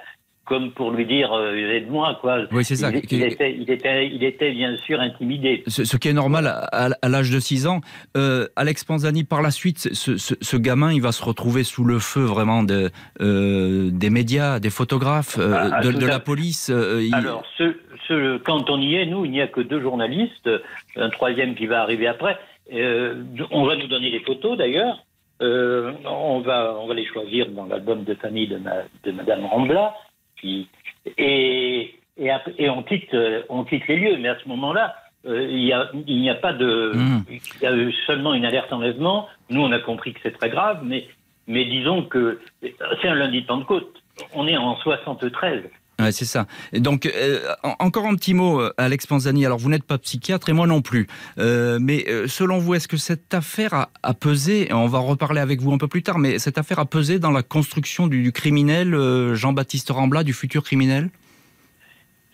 comme 0.48 0.72
pour 0.72 0.92
lui 0.92 1.06
dire 1.06 1.34
euh, 1.34 1.76
aide-moi 1.76 2.18
quoi. 2.22 2.40
Oui, 2.52 2.64
c'est 2.64 2.78
ça. 2.78 2.90
Il, 2.90 2.98
était, 2.98 3.16
il, 3.16 3.70
était, 3.70 4.08
il, 4.08 4.24
était, 4.24 4.52
bien 4.52 4.76
sûr 4.78 5.00
intimidé. 5.00 5.64
Ce, 5.68 5.98
qui 5.98 6.08
est 6.08 6.14
normal 6.14 6.48
à, 6.48 7.10
l'âge 7.10 7.30
de 7.30 7.40
6 7.40 7.68
ans. 7.68 7.82
Euh, 8.16 8.48
Alex 8.56 8.84
Panzani, 8.86 9.26
par 9.26 9.42
la 9.42 9.52
suite, 9.52 9.94
ce, 9.94 10.18
ce, 10.18 10.58
gamin, 10.58 10.94
il 10.94 11.02
va 11.02 11.12
se 11.12 11.24
retrouver 11.24 11.64
sous 11.64 11.84
le 11.84 12.00
feu 12.00 12.22
vraiment 12.22 12.64
de, 12.64 12.90
euh, 13.20 13.90
des 13.92 14.10
médias, 14.10 14.60
des 14.60 14.70
photographes, 14.70 15.38
euh, 15.38 15.70
ah, 15.72 15.82
de, 15.82 16.06
la 16.06 16.20
police. 16.20 16.72
Alors, 17.12 17.44
quand 18.46 18.70
on 18.70 18.82
y 18.82 18.96
est, 18.96 19.06
nous, 19.06 19.26
il 19.26 19.32
n'y 19.32 19.42
a 19.42 19.48
que 19.48 19.62
deux 19.62 19.82
journalistes, 19.82 20.50
un 20.96 21.10
troisième 21.10 21.56
qui 21.56 21.68
va 21.68 21.82
arriver 21.82 22.08
après. 22.08 22.40
on 22.72 23.66
va 23.66 23.76
nous 23.76 23.88
donner 23.88 24.12
les 24.12 24.22
photos 24.22 24.58
d'ailleurs. 24.58 25.04
On, 25.40 26.40
va, 26.42 26.76
on 26.80 26.88
va 26.88 26.94
les 26.94 27.06
choisir 27.06 27.48
dans 27.50 27.66
l'album 27.66 28.04
de 28.04 28.14
famille 28.16 28.48
de, 28.48 28.60
de 29.04 29.12
Madame 29.12 29.46
Rambla 29.46 29.94
et, 30.44 30.66
et, 31.18 31.96
et 32.18 32.70
on, 32.70 32.84
quitte, 32.84 33.14
euh, 33.14 33.44
on 33.50 33.64
quitte 33.64 33.88
les 33.88 33.98
lieux. 33.98 34.18
Mais 34.20 34.30
à 34.30 34.38
ce 34.40 34.48
moment-là, 34.50 34.96
euh, 35.26 35.48
il 35.50 35.64
n'y 35.64 35.74
a, 35.74 36.34
a, 36.34 36.36
pas 36.36 36.54
de. 36.54 36.92
Mmh. 36.94 37.26
Il 37.30 37.64
y 37.64 37.66
a 37.66 37.76
eu 37.76 37.94
seulement 38.06 38.34
une 38.34 38.46
alerte 38.46 38.72
enlèvement. 38.72 39.28
Nous, 39.50 39.62
on 39.62 39.72
a 39.72 39.80
compris 39.80 40.14
que 40.14 40.20
c'est 40.24 40.38
très 40.38 40.50
grave, 40.50 40.82
mais, 40.84 41.08
mais 41.48 41.66
disons 41.66 42.04
que 42.04 42.40
c'est 42.62 43.08
un 43.08 43.16
lundi 43.16 43.42
de 43.42 43.48
Pentecôte. 43.48 44.02
On 44.34 44.48
est 44.48 44.58
en 44.58 44.76
73. 44.78 45.64
Ouais, 46.00 46.12
c'est 46.12 46.26
ça. 46.26 46.46
Donc, 46.74 47.08
euh, 47.08 47.40
encore 47.80 48.06
un 48.06 48.16
petit 48.16 48.34
mot, 48.34 48.62
Alex 48.78 49.08
Panzani. 49.08 49.46
Alors, 49.46 49.58
vous 49.58 49.70
n'êtes 49.70 49.84
pas 49.84 49.98
psychiatre 49.98 50.50
et 50.50 50.54
moi 50.54 50.68
non 50.68 50.82
plus. 50.82 51.08
Euh, 51.40 51.80
mais 51.82 52.06
selon 52.28 52.60
vous, 52.60 52.76
est-ce 52.76 52.88
que 52.88 52.98
cette 52.98 53.34
affaire 53.34 53.88
a, 54.04 54.14
pesé, 54.14 54.68
on 54.72 54.88
va 54.88 55.00
reparler 55.00 55.42
avec 55.42 55.60
vous 55.60 55.74
un 55.74 55.78
peu 55.78 55.88
plus 55.88 56.04
tard, 56.04 56.20
mais 56.20 56.38
cette 56.38 56.58
affaire 56.58 56.80
a 56.80 56.86
pesé 56.86 57.18
dans 57.18 57.32
la 57.32 57.42
construction 57.42 58.08
du, 58.08 58.32
criminel 58.32 58.96
Jean-Baptiste 59.34 59.90
Rambla, 59.90 60.24
du 60.24 60.34
futur 60.34 60.64
criminel? 60.64 61.10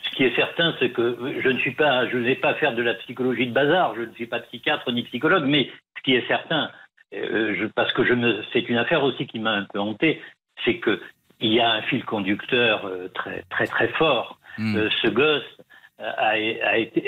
Ce 0.04 0.18
qui 0.18 0.24
est 0.26 0.36
certain, 0.36 0.76
c'est 0.80 0.92
que 0.92 1.18
je 1.42 1.50
ne 1.50 1.58
suis 1.60 1.74
pas, 1.74 2.08
je 2.10 2.18
n'ai 2.18 2.36
pas 2.36 2.50
à 2.50 2.54
faire 2.56 2.76
de 2.76 2.84
la 2.84 2.94
psychologie 2.96 3.48
de 3.48 3.54
bazar. 3.54 3.96
Je 3.96 4.02
ne 4.02 4.14
suis 4.14 4.28
pas 4.28 4.40
psychiatre 4.42 4.92
ni 4.92 5.04
psychologue, 5.04 5.46
mais 5.48 5.70
ce 5.98 6.04
qui 6.04 6.16
est 6.16 6.28
certain, 6.28 6.70
euh, 7.14 7.56
je, 7.60 7.66
parce 7.68 7.92
que 7.94 8.04
je 8.06 8.14
c'est 8.52 8.68
une 8.70 8.78
affaire 8.78 9.04
aussi 9.04 9.28
qui 9.28 9.40
m'a 9.40 9.52
un 9.52 9.66
peu 9.72 9.80
hanté, 9.80 10.22
c'est 10.66 10.78
que 10.78 11.00
il 11.44 11.54
y 11.54 11.60
a 11.60 11.72
un 11.72 11.82
fil 11.84 12.04
conducteur 12.06 12.86
euh, 12.86 13.08
très 13.14 13.44
très 13.50 13.68
très 13.68 13.90
fort. 13.90 14.40
Hmm. 14.58 14.76
Euh, 14.76 14.90
ce 15.02 15.08
gosse 15.08 15.58
a, 16.00 16.30
a 16.30 16.78
été 16.78 17.02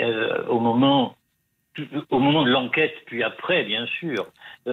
au 0.48 0.60
moment 0.60 1.15
au 2.10 2.19
moment 2.19 2.43
de 2.43 2.52
l'enquête, 2.52 2.95
puis 3.06 3.21
après, 3.24 3.63
bien 3.63 3.86
sûr, 4.00 4.28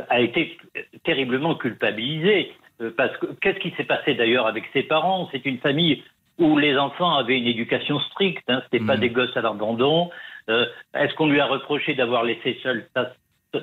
a 0.08 0.20
été 0.20 0.56
terriblement 1.02 1.56
culpabilisé. 1.56 2.52
Parce 2.96 3.16
que 3.18 3.26
qu'est-ce 3.40 3.58
qui 3.58 3.72
s'est 3.72 3.84
passé 3.84 4.14
d'ailleurs 4.14 4.46
avec 4.46 4.64
ses 4.72 4.84
parents? 4.84 5.28
C'est 5.32 5.44
une 5.46 5.58
famille 5.58 6.02
où 6.38 6.58
les 6.58 6.76
enfants 6.76 7.14
avaient 7.16 7.38
une 7.38 7.46
éducation 7.46 8.00
stricte, 8.00 8.48
hein, 8.48 8.62
c'était 8.64 8.84
pas 8.84 8.96
hmm. 8.96 9.00
des 9.00 9.10
gosses 9.10 9.36
à 9.36 9.42
l'abandon. 9.42 10.10
Euh, 10.48 10.66
Est-ce 10.94 11.14
qu'on 11.14 11.28
lui 11.28 11.40
a 11.40 11.46
reproché 11.46 11.94
d'avoir 11.94 12.24
laissé 12.24 12.58
seule 12.62 12.86
sa, 12.94 13.12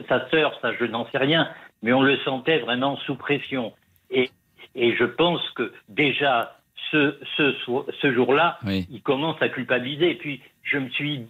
sa 0.07 0.29
sœur? 0.29 0.57
Ça, 0.61 0.73
je 0.79 0.85
n'en 0.85 1.05
sais 1.11 1.17
rien, 1.17 1.49
mais 1.81 1.93
on 1.93 2.01
le 2.01 2.17
sentait 2.19 2.59
vraiment 2.59 2.97
sous 2.97 3.15
pression. 3.15 3.73
Et, 4.11 4.29
et 4.75 4.95
je 4.95 5.05
pense 5.05 5.41
que 5.51 5.71
déjà 5.87 6.55
ce, 6.91 7.17
ce, 7.37 7.55
ce 8.01 8.13
jour-là, 8.13 8.59
il 8.65 9.01
commence 9.01 9.41
à 9.41 9.49
culpabiliser. 9.49 10.11
Et 10.11 10.15
puis 10.15 10.41
je 10.63 10.77
me 10.77 10.89
suis 10.89 11.27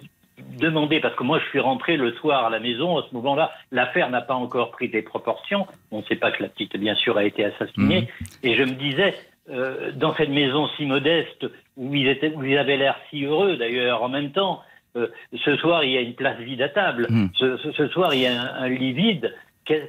demandé, 0.57 0.99
parce 0.99 1.15
que 1.15 1.23
moi 1.23 1.39
je 1.39 1.49
suis 1.49 1.59
rentré 1.59 1.97
le 1.97 2.13
soir 2.13 2.45
à 2.45 2.49
la 2.49 2.59
maison, 2.59 2.97
à 2.97 3.05
ce 3.09 3.13
moment-là, 3.15 3.51
l'affaire 3.71 4.09
n'a 4.09 4.21
pas 4.21 4.35
encore 4.35 4.71
pris 4.71 4.89
des 4.89 5.01
proportions. 5.01 5.67
On 5.91 5.99
ne 5.99 6.03
sait 6.03 6.15
pas 6.15 6.31
que 6.31 6.43
la 6.43 6.49
petite, 6.49 6.75
bien 6.77 6.95
sûr, 6.95 7.17
a 7.17 7.23
été 7.23 7.43
assassinée. 7.43 8.01
Hmm. 8.01 8.47
Et 8.47 8.55
je 8.55 8.63
me 8.63 8.71
disais, 8.71 9.15
euh, 9.49 9.91
dans 9.93 10.15
cette 10.15 10.29
maison 10.29 10.67
si 10.77 10.85
modeste 10.85 11.45
où 11.75 11.93
ils, 11.95 12.07
étaient, 12.07 12.33
où 12.33 12.43
ils 12.43 12.57
avaient 12.57 12.77
l'air 12.77 12.95
si 13.09 13.25
heureux 13.25 13.57
d'ailleurs 13.57 14.03
en 14.03 14.09
même 14.09 14.31
temps. 14.31 14.61
Euh, 14.95 15.07
ce 15.45 15.55
soir, 15.57 15.83
il 15.83 15.91
y 15.91 15.97
a 15.97 16.01
une 16.01 16.15
place 16.15 16.39
vide 16.39 16.61
à 16.63 16.69
table. 16.69 17.07
Hmm. 17.09 17.27
Ce, 17.35 17.87
soir, 17.89 18.13
il 18.13 18.21
y 18.21 18.27
a 18.27 18.55
un, 18.55 18.69
lit 18.69 18.93
vide. 18.93 19.35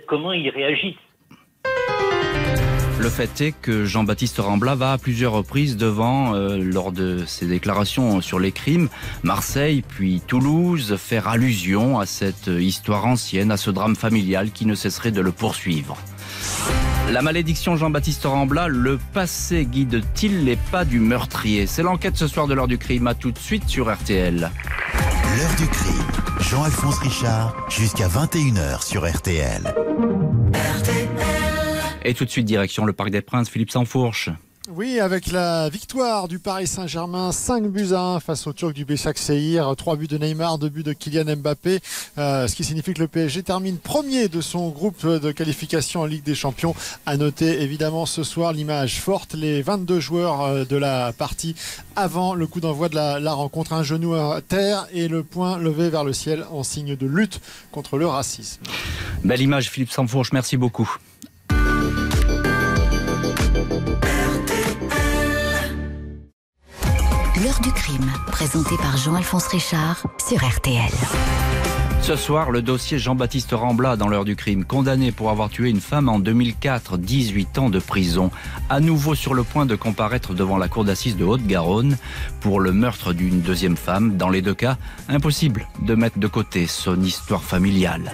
comment 0.07 0.33
ils 0.33 0.51
réagissent? 0.51 0.97
Le 3.01 3.09
fait 3.09 3.41
est 3.41 3.53
que 3.53 3.87
Jean-Baptiste 3.87 4.39
Rambla 4.39 4.75
va 4.75 4.93
à 4.93 4.99
plusieurs 4.99 5.33
reprises 5.33 5.77
devant, 5.79 6.35
euh, 6.35 6.59
lors 6.59 6.93
de 6.93 7.25
ses 7.27 7.47
déclarations 7.47 8.21
sur 8.21 8.39
les 8.39 8.53
crimes, 8.53 8.89
Marseille 9.23 9.83
puis 9.87 10.21
Toulouse, 10.27 10.97
faire 10.99 11.27
allusion 11.27 11.99
à 11.99 12.05
cette 12.05 12.49
histoire 12.49 13.07
ancienne, 13.07 13.51
à 13.51 13.57
ce 13.57 13.71
drame 13.71 13.97
familial 13.97 14.51
qui 14.51 14.67
ne 14.67 14.75
cesserait 14.75 15.13
de 15.13 15.23
le 15.23 15.33
poursuivre. 15.33 15.97
La 17.11 17.23
malédiction 17.23 17.77
Jean-Baptiste 17.77 18.25
Rambla, 18.25 18.69
le 18.69 18.99
passé 19.15 19.65
guide-t-il 19.65 20.45
les 20.45 20.57
pas 20.57 20.85
du 20.85 21.01
meurtrier? 21.01 21.67
C'est 21.67 21.83
l'enquête 21.83 22.17
ce 22.17 22.29
soir 22.29 22.47
de 22.49 22.55
l'heure 22.55 22.69
du 22.69 22.79
crime. 22.79 23.07
À 23.07 23.15
tout 23.15 23.31
de 23.31 23.39
suite 23.39 23.67
sur 23.67 23.93
RTL. 23.93 24.51
L'heure 25.37 25.57
du 25.57 25.67
crime. 25.67 26.07
Jean-Alphonse 26.41 26.99
Richard, 26.99 27.57
jusqu'à 27.69 28.09
21h 28.09 28.85
sur 28.85 29.11
RTL. 29.11 29.75
RTL. 30.53 31.00
Et 32.05 32.15
tout 32.15 32.25
de 32.25 32.31
suite, 32.31 32.47
direction 32.47 32.85
le 32.85 32.93
Parc 32.93 33.11
des 33.11 33.21
Princes, 33.21 33.49
Philippe 33.49 33.71
Sansfourche. 33.71 34.31
Oui, 34.73 35.01
avec 35.01 35.33
la 35.33 35.69
victoire 35.69 36.29
du 36.29 36.39
Paris 36.39 36.69
Saint-Germain, 36.69 37.33
5 37.33 37.65
buts 37.65 37.93
à 37.93 38.01
1 38.01 38.21
face 38.21 38.47
au 38.47 38.53
Turc 38.53 38.73
du 38.73 38.85
Béchak 38.85 39.19
Seir, 39.19 39.75
3 39.75 39.97
buts 39.97 40.07
de 40.07 40.17
Neymar, 40.17 40.59
2 40.59 40.69
buts 40.69 40.83
de 40.85 40.93
Kylian 40.93 41.37
Mbappé, 41.37 41.81
euh, 42.19 42.47
ce 42.47 42.55
qui 42.55 42.63
signifie 42.63 42.95
que 42.95 43.01
le 43.01 43.09
PSG 43.09 43.43
termine 43.43 43.79
premier 43.79 44.29
de 44.29 44.41
son 44.41 44.69
groupe 44.69 45.05
de 45.05 45.33
qualification 45.33 46.03
en 46.03 46.05
Ligue 46.05 46.23
des 46.23 46.37
Champions. 46.37 46.77
À 47.05 47.17
noter 47.17 47.63
évidemment 47.63 48.07
ce 48.07 48.23
soir 48.23 48.53
l'image 48.53 49.01
forte, 49.01 49.35
les 49.35 49.61
22 49.61 49.99
joueurs 49.99 50.43
euh, 50.43 50.65
de 50.65 50.77
la 50.77 51.13
partie 51.13 51.57
avant 51.97 52.35
le 52.35 52.47
coup 52.47 52.61
d'envoi 52.61 52.89
de 52.89 52.95
la, 52.95 53.33
rencontre, 53.33 53.73
un 53.73 53.83
genou 53.83 54.15
à 54.15 54.41
terre 54.41 54.87
et 54.93 55.09
le 55.09 55.25
poing 55.25 55.59
levé 55.59 55.91
vers 55.91 56.05
le 56.05 56.13
ciel 56.13 56.45
en 56.53 56.63
signe 56.63 56.95
de 56.95 57.07
lutte 57.07 57.41
contre 57.73 57.99
le 57.99 58.07
racisme. 58.07 58.63
Belle 59.25 59.41
image 59.41 59.69
Philippe 59.69 59.91
Sanfourche, 59.91 60.33
merci 60.33 60.57
beaucoup. 60.57 60.97
L'heure 67.43 67.61
du 67.61 67.73
crime, 67.73 68.13
présenté 68.27 68.77
par 68.77 68.99
Jean-Alphonse 68.99 69.47
Richard 69.47 70.03
sur 70.19 70.47
RTL. 70.47 70.91
Ce 72.03 72.15
soir, 72.15 72.51
le 72.51 72.61
dossier 72.61 72.99
Jean-Baptiste 72.99 73.53
Rambla 73.53 73.97
dans 73.97 74.09
l'heure 74.09 74.27
du 74.27 74.37
crime, 74.37 74.65
condamné 74.65 75.11
pour 75.11 75.31
avoir 75.31 75.49
tué 75.49 75.71
une 75.71 75.81
femme 75.81 76.11
en 76.11 76.19
2004, 76.19 76.99
18 76.99 77.57
ans 77.57 77.71
de 77.71 77.79
prison, 77.79 78.31
à 78.69 78.81
nouveau 78.81 79.15
sur 79.15 79.33
le 79.33 79.43
point 79.43 79.65
de 79.65 79.75
comparaître 79.75 80.35
devant 80.35 80.59
la 80.59 80.69
cour 80.69 80.85
d'assises 80.85 81.17
de 81.17 81.25
Haute-Garonne 81.25 81.97
pour 82.41 82.61
le 82.61 82.73
meurtre 82.73 83.15
d'une 83.15 83.41
deuxième 83.41 83.77
femme. 83.77 84.19
Dans 84.19 84.29
les 84.29 84.43
deux 84.43 84.55
cas, 84.55 84.77
impossible 85.09 85.67
de 85.81 85.95
mettre 85.95 86.19
de 86.19 86.27
côté 86.27 86.67
son 86.67 87.01
histoire 87.01 87.43
familiale. 87.43 88.13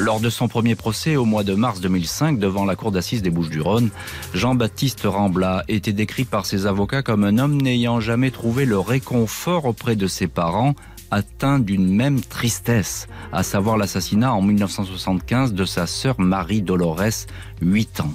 Lors 0.00 0.20
de 0.20 0.30
son 0.30 0.46
premier 0.46 0.76
procès 0.76 1.16
au 1.16 1.24
mois 1.24 1.42
de 1.42 1.54
mars 1.54 1.80
2005 1.80 2.38
devant 2.38 2.64
la 2.64 2.76
cour 2.76 2.92
d'assises 2.92 3.20
des 3.20 3.30
Bouches-du-Rhône, 3.30 3.90
Jean-Baptiste 4.32 5.02
Rambla 5.04 5.64
était 5.66 5.92
décrit 5.92 6.24
par 6.24 6.46
ses 6.46 6.66
avocats 6.66 7.02
comme 7.02 7.24
un 7.24 7.36
homme 7.38 7.60
n'ayant 7.60 7.98
jamais 7.98 8.30
trouvé 8.30 8.64
le 8.64 8.78
réconfort 8.78 9.64
auprès 9.64 9.96
de 9.96 10.06
ses 10.06 10.28
parents 10.28 10.74
atteint 11.10 11.58
d'une 11.58 11.88
même 11.88 12.20
tristesse, 12.20 13.08
à 13.32 13.42
savoir 13.42 13.76
l'assassinat 13.76 14.32
en 14.34 14.42
1975 14.42 15.54
de 15.54 15.64
sa 15.64 15.86
sœur 15.86 16.20
Marie 16.20 16.62
Dolores, 16.62 17.26
8 17.62 18.00
ans. 18.00 18.12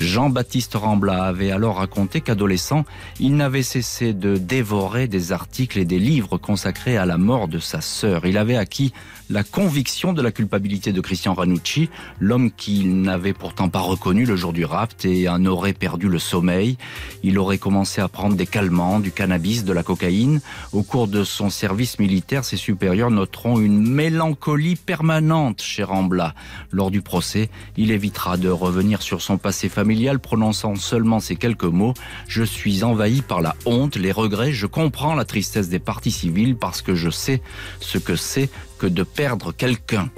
Jean-Baptiste 0.00 0.74
Rambla 0.74 1.24
avait 1.24 1.50
alors 1.50 1.76
raconté 1.76 2.20
qu'adolescent, 2.20 2.84
il 3.20 3.36
n'avait 3.36 3.62
cessé 3.62 4.12
de 4.12 4.36
dévorer 4.36 5.08
des 5.08 5.32
articles 5.32 5.78
et 5.78 5.84
des 5.84 5.98
livres 5.98 6.38
consacrés 6.38 6.96
à 6.96 7.06
la 7.06 7.18
mort 7.18 7.48
de 7.48 7.58
sa 7.58 7.80
sœur. 7.80 8.26
Il 8.26 8.38
avait 8.38 8.56
acquis 8.56 8.92
la 9.28 9.42
conviction 9.42 10.12
de 10.12 10.22
la 10.22 10.30
culpabilité 10.30 10.92
de 10.92 11.00
Christian 11.00 11.34
Ranucci, 11.34 11.90
l'homme 12.20 12.50
qu'il 12.50 13.00
n'avait 13.02 13.32
pourtant 13.32 13.68
pas 13.68 13.80
reconnu 13.80 14.24
le 14.24 14.36
jour 14.36 14.52
du 14.52 14.64
rapt 14.64 15.04
et 15.04 15.28
en 15.28 15.44
aurait 15.46 15.72
perdu 15.72 16.08
le 16.08 16.18
sommeil. 16.18 16.76
Il 17.22 17.38
aurait 17.38 17.58
commencé 17.58 18.00
à 18.00 18.08
prendre 18.08 18.36
des 18.36 18.46
calmants, 18.46 19.00
du 19.00 19.10
cannabis, 19.10 19.64
de 19.64 19.72
la 19.72 19.82
cocaïne. 19.82 20.40
Au 20.72 20.82
cours 20.82 21.08
de 21.08 21.24
son 21.24 21.50
service 21.50 21.98
militaire, 21.98 22.44
ses 22.44 22.56
supérieurs 22.56 23.10
noteront 23.10 23.58
une 23.58 23.86
mélancolie 23.88 24.76
permanente 24.76 25.60
chez 25.60 25.82
Rambla. 25.82 26.34
Lors 26.70 26.90
du 26.90 27.02
procès, 27.02 27.50
il 27.76 27.90
évitera 27.90 28.36
de 28.36 28.48
revenir 28.48 29.02
sur 29.02 29.22
son 29.22 29.38
passé 29.38 29.68
familial, 29.68 30.20
prononçant 30.20 30.76
seulement 30.76 31.20
ces 31.20 31.36
quelques 31.36 31.64
mots. 31.64 31.94
Je 32.28 32.44
suis 32.44 32.84
envahi 32.84 33.22
par 33.22 33.40
la 33.40 33.56
honte, 33.64 33.96
les 33.96 34.12
regrets, 34.12 34.52
je 34.52 34.66
comprends 34.66 35.14
la 35.14 35.24
tristesse 35.24 35.68
des 35.68 35.78
partis 35.78 36.10
civils 36.10 36.56
parce 36.56 36.82
que 36.82 36.94
je 36.94 37.10
sais 37.10 37.42
ce 37.80 37.98
que 37.98 38.16
c'est 38.16 38.50
que 38.78 38.86
de 38.86 39.02
perdre 39.02 39.52
quelqu'un. 39.52 40.10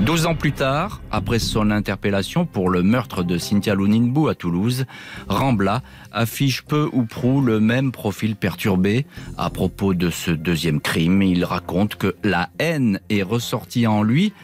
Douze 0.00 0.26
ans 0.26 0.34
plus 0.34 0.52
tard, 0.52 1.00
après 1.10 1.38
son 1.38 1.70
interpellation 1.70 2.44
pour 2.44 2.68
le 2.68 2.82
meurtre 2.82 3.22
de 3.22 3.38
Cynthia 3.38 3.74
Louninbou 3.74 4.28
à 4.28 4.34
Toulouse, 4.34 4.84
Rambla 5.26 5.82
affiche 6.12 6.62
peu 6.62 6.90
ou 6.92 7.04
prou 7.04 7.40
le 7.40 7.60
même 7.60 7.92
profil 7.92 8.36
perturbé. 8.36 9.06
À 9.38 9.48
propos 9.48 9.94
de 9.94 10.10
ce 10.10 10.30
deuxième 10.30 10.80
crime, 10.80 11.22
il 11.22 11.44
raconte 11.44 11.96
que 11.96 12.14
la 12.22 12.50
haine 12.58 13.00
est 13.08 13.22
ressortie 13.22 13.86
en 13.86 14.02
lui 14.02 14.34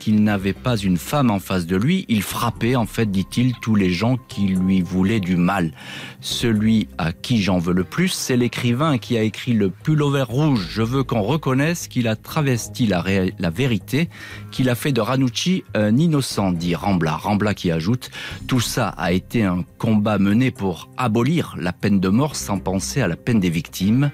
qu'il 0.00 0.24
n'avait 0.24 0.54
pas 0.54 0.76
une 0.76 0.96
femme 0.96 1.30
en 1.30 1.38
face 1.38 1.66
de 1.66 1.76
lui, 1.76 2.06
il 2.08 2.22
frappait 2.22 2.74
en 2.74 2.86
fait, 2.86 3.08
dit-il, 3.08 3.54
tous 3.60 3.76
les 3.76 3.90
gens 3.90 4.16
qui 4.28 4.48
lui 4.48 4.80
voulaient 4.80 5.20
du 5.20 5.36
mal. 5.36 5.72
Celui 6.20 6.88
à 6.98 7.12
qui 7.12 7.40
j'en 7.40 7.58
veux 7.58 7.74
le 7.74 7.84
plus, 7.84 8.08
c'est 8.08 8.36
l'écrivain 8.36 8.98
qui 8.98 9.16
a 9.16 9.22
écrit 9.22 9.52
le 9.52 9.70
pullover 9.70 10.22
rouge. 10.22 10.66
Je 10.70 10.82
veux 10.82 11.04
qu'on 11.04 11.22
reconnaisse 11.22 11.86
qu'il 11.86 12.08
a 12.08 12.16
travesti 12.16 12.86
la, 12.86 13.04
la 13.38 13.50
vérité, 13.50 14.08
qu'il 14.50 14.68
a 14.68 14.74
fait 14.74 14.92
de 14.92 15.00
Ranucci 15.00 15.62
un 15.74 15.96
innocent, 15.96 16.50
dit 16.50 16.74
Rambla. 16.74 17.12
Rambla 17.16 17.54
qui 17.54 17.70
ajoute, 17.70 18.10
tout 18.48 18.60
ça 18.60 18.88
a 18.88 19.12
été 19.12 19.44
un 19.44 19.64
combat 19.78 20.18
mené 20.18 20.50
pour 20.50 20.88
abolir 20.96 21.54
la 21.58 21.72
peine 21.72 22.00
de 22.00 22.08
mort 22.08 22.34
sans 22.34 22.58
penser 22.58 23.02
à 23.02 23.08
la 23.08 23.16
peine 23.16 23.38
des 23.38 23.50
victimes. 23.50 24.10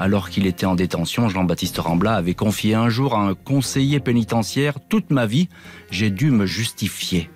Alors 0.00 0.28
qu'il 0.28 0.46
était 0.46 0.66
en 0.66 0.74
détention, 0.74 1.28
Jean-Baptiste 1.28 1.78
Rambla 1.78 2.14
avait 2.14 2.34
confié 2.34 2.74
un 2.74 2.88
jour 2.88 3.14
à 3.14 3.20
un 3.20 3.34
conseiller 3.34 4.00
pénitentiaire 4.00 4.74
Toute 4.88 5.10
ma 5.10 5.26
vie, 5.26 5.48
j'ai 5.90 6.10
dû 6.10 6.30
me 6.30 6.46
justifier. 6.46 7.30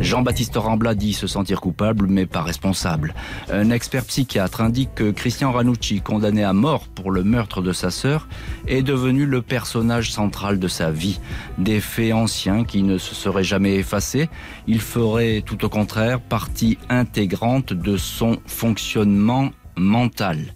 Jean-Baptiste 0.00 0.56
Rambla 0.56 0.94
dit 0.94 1.12
se 1.12 1.26
sentir 1.26 1.60
coupable, 1.60 2.06
mais 2.08 2.26
pas 2.26 2.42
responsable. 2.42 3.14
Un 3.50 3.70
expert 3.70 4.04
psychiatre 4.04 4.60
indique 4.60 4.94
que 4.94 5.10
Christian 5.12 5.52
Ranucci, 5.52 6.00
condamné 6.00 6.42
à 6.42 6.52
mort 6.52 6.88
pour 6.88 7.12
le 7.12 7.22
meurtre 7.22 7.62
de 7.62 7.72
sa 7.72 7.90
sœur, 7.90 8.26
est 8.66 8.82
devenu 8.82 9.26
le 9.26 9.42
personnage 9.42 10.12
central 10.12 10.58
de 10.58 10.68
sa 10.68 10.90
vie. 10.90 11.20
Des 11.58 11.80
faits 11.80 12.14
anciens 12.14 12.64
qui 12.64 12.82
ne 12.82 12.98
se 12.98 13.14
seraient 13.14 13.44
jamais 13.44 13.76
effacés, 13.76 14.28
il 14.66 14.80
ferait 14.80 15.42
tout 15.44 15.64
au 15.64 15.68
contraire 15.68 16.20
partie 16.20 16.78
intégrante 16.88 17.72
de 17.72 17.96
son 17.96 18.38
fonctionnement 18.46 19.50
mental. 19.76 20.52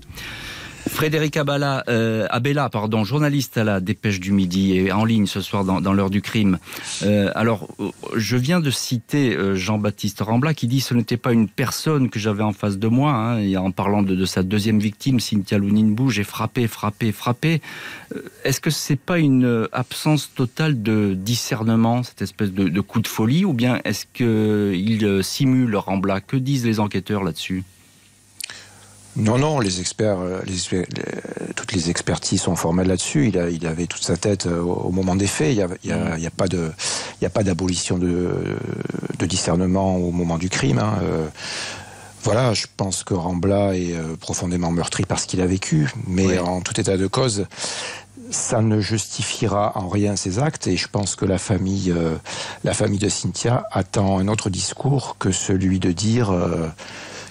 Frédéric 0.89 1.37
euh, 1.37 2.27
Abella, 2.31 2.71
journaliste 3.05 3.59
à 3.59 3.65
la 3.65 3.81
Dépêche 3.81 4.21
du 4.21 4.33
Midi 4.33 4.77
et 4.77 4.93
en 4.93 5.05
ligne 5.05 5.27
ce 5.27 5.41
soir 5.41 5.65
dans, 5.65 5.93
l'heure 5.93 6.11
du 6.11 6.23
crime. 6.23 6.59
Euh, 7.03 7.31
alors, 7.35 7.69
je 8.15 8.37
viens 8.37 8.61
de 8.61 8.71
citer 8.71 9.37
euh, 9.37 9.55
Jean-Baptiste 9.57 10.21
Rambla 10.21 10.55
qui 10.55 10.67
dit 10.67 10.81
ce 10.81 10.95
n'était 10.95 11.17
pas 11.17 11.33
une 11.33 11.49
personne 11.49 12.09
que 12.09 12.19
j'avais 12.19 12.43
en 12.43 12.53
face 12.53 12.79
de 12.79 12.89
moi. 12.89 13.13
Hein, 13.13 13.39
et 13.41 13.57
en 13.57 13.71
parlant 13.73 14.03
de, 14.03 14.25
sa 14.25 14.43
deuxième 14.43 14.79
victime, 14.79 15.21
Cynthia 15.21 15.59
Louninbou, 15.59 16.11
j'ai 16.11 16.25
frappé, 16.25 16.67
frappé, 16.69 17.13
frappé. 17.13 17.61
Est-ce 18.45 18.61
que 18.61 18.71
c'est 18.71 18.97
pas 18.97 19.19
une 19.19 19.69
absence 19.73 20.33
totale 20.35 20.83
de 20.83 21.15
discernement, 21.15 22.03
cette 22.03 22.23
espèce 22.23 22.53
de, 22.53 22.69
de 22.69 22.81
coup 22.81 23.01
de 23.01 23.09
folie, 23.09 23.45
ou 23.45 23.53
bien 23.53 23.81
est-ce 23.85 24.07
qu'il 24.07 25.25
simule 25.25 25.77
Rambla? 25.77 26.21
Que 26.21 26.37
disent 26.37 26.65
les 26.65 26.81
enquêteurs 26.81 27.25
là-dessus? 27.25 27.65
Non, 29.17 29.39
non, 29.39 29.61
les 29.61 29.81
experts, 29.81 30.19
euh, 30.21 30.43
toutes 31.55 31.73
les 31.73 31.89
expertises 31.89 32.43
sont 32.43 32.55
formelles 32.55 32.89
là-dessus. 32.89 33.29
Il, 33.29 33.49
il 33.51 33.67
avait 33.67 33.87
toute 33.87 34.03
sa 34.03 34.17
tête 34.17 34.47
euh, 34.47 34.61
au 34.61 34.91
moment 34.91 35.17
des 35.17 35.27
faits. 35.27 35.57
Il 35.57 35.89
n'y 35.89 35.93
a, 35.93 36.27
a, 36.27 36.31
pas 36.31 36.49
de, 36.49 36.71
il 37.21 37.27
a 37.27 37.31
pas 37.31 37.43
d'abolition 37.43 37.97
de, 37.97 38.59
de, 39.19 39.27
discernement 39.27 39.97
au 39.97 40.11
moment 40.11 40.37
du 40.37 40.51
crime. 40.51 40.79
Hein. 40.79 40.99
Euh, 41.03 41.27
voilà, 42.23 42.53
je 42.53 42.67
pense 42.77 43.05
que 43.05 43.15
Rambla 43.15 43.75
est 43.77 43.95
profondément 44.19 44.73
meurtri 44.73 45.05
par 45.05 45.21
ce 45.21 45.29
qu'il 45.29 45.41
a 45.41 45.47
vécu, 45.47 45.89
mais 46.09 46.41
en 46.41 46.61
tout 46.61 46.79
état 46.81 46.97
de 46.97 47.07
cause, 47.07 47.47
ça 48.33 48.63
ne 48.63 48.81
justifiera 48.81 49.79
en 49.79 49.89
rien 49.89 50.17
ses 50.17 50.41
actes 50.41 50.67
et 50.67 50.77
je 50.77 50.89
pense 50.89 51.15
que 51.15 51.25
la 51.25 51.39
famille, 51.39 51.95
la 52.65 52.75
famille 52.75 52.99
de 52.99 53.09
Cynthia 53.09 53.69
attend 53.71 54.19
un 54.19 54.27
autre 54.27 54.51
discours 54.51 55.19
que 55.21 55.31
celui 55.31 55.79
de 55.79 55.93
dire 55.93 56.33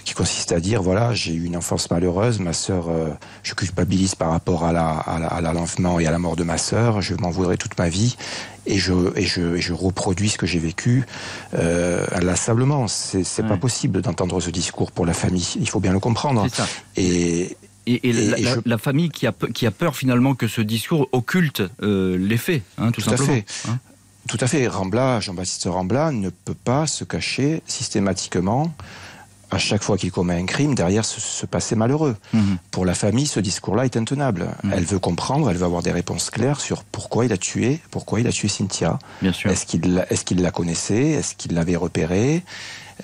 qui 0.06 0.14
consiste 0.14 0.52
à 0.52 0.60
dire 0.60 0.82
voilà, 0.82 1.12
j'ai 1.12 1.34
eu 1.34 1.44
une 1.44 1.56
enfance 1.56 1.90
malheureuse, 1.90 2.38
ma 2.38 2.52
sœur, 2.52 2.88
euh, 2.88 3.10
je 3.42 3.54
culpabilise 3.54 4.14
par 4.14 4.30
rapport 4.30 4.64
à 4.64 4.72
la, 4.72 4.88
à 4.88 5.40
l'enlèvement 5.40 5.98
et 5.98 6.06
à 6.06 6.12
la 6.12 6.18
mort 6.20 6.36
de 6.36 6.44
ma 6.44 6.58
sœur, 6.58 7.02
je 7.02 7.14
m'en 7.16 7.30
voudrais 7.30 7.56
toute 7.56 7.76
ma 7.76 7.88
vie 7.88 8.16
et 8.66 8.78
je, 8.78 8.92
et 9.16 9.22
je, 9.22 9.56
je 9.56 9.72
reproduis 9.72 10.28
ce 10.28 10.38
que 10.38 10.46
j'ai 10.46 10.60
vécu 10.60 11.04
euh, 11.54 12.06
inlassablement. 12.12 12.86
C'est, 12.86 13.24
c'est 13.24 13.42
pas 13.42 13.56
possible 13.56 14.00
d'entendre 14.00 14.40
ce 14.40 14.50
discours 14.50 14.92
pour 14.92 15.06
la 15.06 15.12
famille. 15.12 15.54
Il 15.58 15.68
faut 15.68 15.80
bien 15.80 15.92
le 15.92 15.98
comprendre. 15.98 16.46
Et, 16.96 17.56
et, 17.86 18.12
la, 18.64 18.78
famille 18.78 19.08
qui 19.08 19.26
a, 19.26 19.34
qui 19.54 19.66
a 19.66 19.72
peur 19.72 19.96
finalement 19.96 20.36
que 20.36 20.46
ce 20.46 20.60
discours 20.60 21.08
occulte 21.10 21.64
euh, 21.82 22.16
les 22.16 22.36
faits, 22.36 22.62
hein, 22.78 22.92
tout, 22.92 23.00
simplement. 23.00 23.32
À 23.32 23.36
fait. 23.36 23.44
Hein. 23.68 23.78
tout 24.28 24.38
à 24.40 24.46
fait. 24.46 24.68
Rambla, 24.68 25.18
Jean-Baptiste 25.18 25.66
Rambla 25.68 26.12
ne 26.12 26.30
peut 26.30 26.54
pas 26.54 26.86
se 26.86 27.02
cacher 27.02 27.62
systématiquement 27.66 28.72
à 29.50 29.58
chaque 29.58 29.82
fois 29.82 29.96
qu'il 29.96 30.10
commet 30.10 30.34
un 30.34 30.46
crime, 30.46 30.74
derrière 30.74 31.04
ce, 31.04 31.46
passé 31.46 31.76
malheureux. 31.76 32.16
Mhm. 32.32 32.58
Pour 32.70 32.84
la 32.84 32.94
famille, 32.94 33.26
ce 33.26 33.40
discours-là 33.40 33.84
est 33.84 33.96
intenable. 33.96 34.48
Mhm. 34.64 34.72
Elle 34.74 34.84
veut 34.84 34.98
comprendre, 34.98 35.50
elle 35.50 35.56
veut 35.56 35.64
avoir 35.64 35.82
des 35.82 35.92
réponses 35.92 36.30
claires 36.30 36.60
sur 36.60 36.84
pourquoi 36.84 37.24
il 37.24 37.32
a 37.32 37.38
tué, 37.38 37.80
pourquoi 37.90 38.20
il 38.20 38.26
a 38.26 38.32
tué 38.32 38.48
Cynthia. 38.48 38.98
Est-ce 39.22 39.66
qu'il 39.66 40.04
est 40.10 40.24
qu'il 40.24 40.42
la 40.42 40.50
connaissait 40.50 41.10
Est-ce 41.10 41.34
qu'il 41.36 41.54
l'avait 41.54 41.76
repérée 41.76 42.42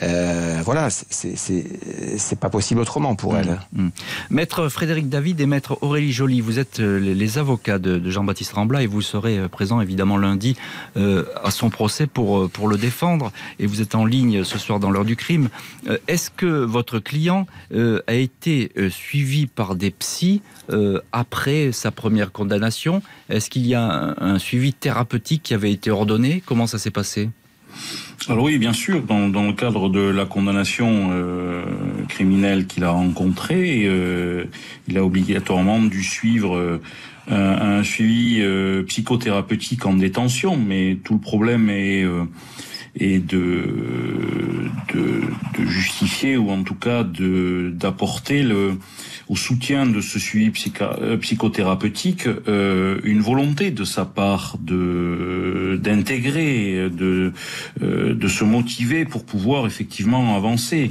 euh, 0.01 0.61
voilà, 0.65 0.89
c'est 0.91 2.41
pas 2.41 2.49
possible 2.49 2.81
autrement 2.81 3.15
pour 3.15 3.37
elle. 3.37 3.59
Mm, 3.73 3.85
mm. 3.85 3.91
Maître 4.31 4.69
Frédéric 4.69 5.09
David 5.09 5.41
et 5.41 5.47
maître 5.47 5.79
Aurélie 5.83 6.13
Joly, 6.13 6.41
vous 6.41 6.59
êtes 6.59 6.81
euh, 6.81 6.99
les, 6.99 7.39
avocats 7.39 7.79
de, 7.79 8.11
Jean-Baptiste 8.11 8.53
Rambla 8.53 8.83
et 8.83 8.87
vous 8.87 9.03
serez 9.03 9.39
euh, 9.39 9.49
présent 9.49 9.81
évidemment 9.81 10.17
lundi 10.17 10.57
à 10.97 11.51
son 11.51 11.71
procès 11.71 12.07
pour, 12.07 12.49
le 12.69 12.77
défendre 12.77 13.33
et 13.59 13.67
vous 13.67 13.81
êtes 13.81 13.95
en 13.95 14.05
ligne 14.05 14.45
ce 14.45 14.59
soir 14.59 14.79
dans 14.79 14.91
l'heure 14.91 15.05
du 15.05 15.17
crime. 15.17 15.49
Est-ce 16.07 16.31
que 16.31 16.47
votre 16.47 16.99
client 16.99 17.47
a 17.75 18.15
été 18.15 18.73
suivi 18.91 19.47
par 19.47 19.75
des 19.75 19.91
psys 19.91 20.43
après 21.13 21.73
sa 21.73 21.91
première 21.91 22.33
condamnation? 22.33 23.03
Est-ce 23.29 23.51
qu'il 23.51 23.67
y 23.67 23.75
a 23.75 24.15
un 24.19 24.39
suivi 24.39 24.73
thérapeutique 24.73 25.43
qui 25.43 25.55
avait 25.55 25.73
été 25.73 25.91
ordonné? 25.91 26.43
Comment 26.45 26.67
ça 26.67 26.79
s'est 26.79 26.91
passé? 26.91 27.31
Alors 28.29 28.45
oui, 28.45 28.59
bien 28.59 28.73
sûr, 28.73 29.03
dans, 29.03 29.29
dans, 29.29 29.43
le 29.43 29.53
cadre 29.53 29.89
de 29.89 30.01
la 30.01 30.27
condamnation 30.27 31.09
euh, 31.11 31.65
criminelle 32.09 32.67
qu'il 32.67 32.85
a 32.85 32.91
rencontrée, 32.91 33.83
euh, 33.87 34.45
il 34.87 34.97
a 34.97 35.05
obligatoirement 35.05 35.81
dû 35.81 36.05
suivre 36.05 36.57
euh, 36.57 36.81
un, 37.31 37.79
un, 37.79 37.83
suivi 37.83 38.41
euh, 38.41 38.83
psychothérapeutique 38.85 39.87
en 39.87 39.95
détention, 39.95 40.57
mais 40.57 40.99
tout 41.03 41.15
le 41.15 41.21
problème 41.21 41.71
est, 41.71 42.05
est 42.99 43.19
de, 43.19 44.69
de, 44.95 45.23
de, 45.59 45.67
justifier 45.67 46.37
ou 46.37 46.51
en 46.51 46.63
tout 46.63 46.75
cas 46.75 47.05
d'apporter 47.05 48.43
le 48.43 48.77
au 49.33 49.37
soutien 49.37 49.87
de 49.87 50.03
ce 50.03 50.19
suivi 50.19 50.53
euh, 50.83 51.17
psychothérapeutique 51.17 52.27
euh, 52.27 53.01
une 53.03 53.21
volonté 53.21 53.71
de 53.71 53.85
sa 53.85 54.05
part 54.05 54.57
de 54.61 55.79
d'intégrer, 55.83 56.91
de 56.91 57.33
euh, 57.83 58.15
de 58.15 58.29
se 58.29 58.45
motiver 58.45 59.07
pour 59.07 59.25
pouvoir 59.25 59.67
effectivement 59.67 60.37
avancer. 60.37 60.91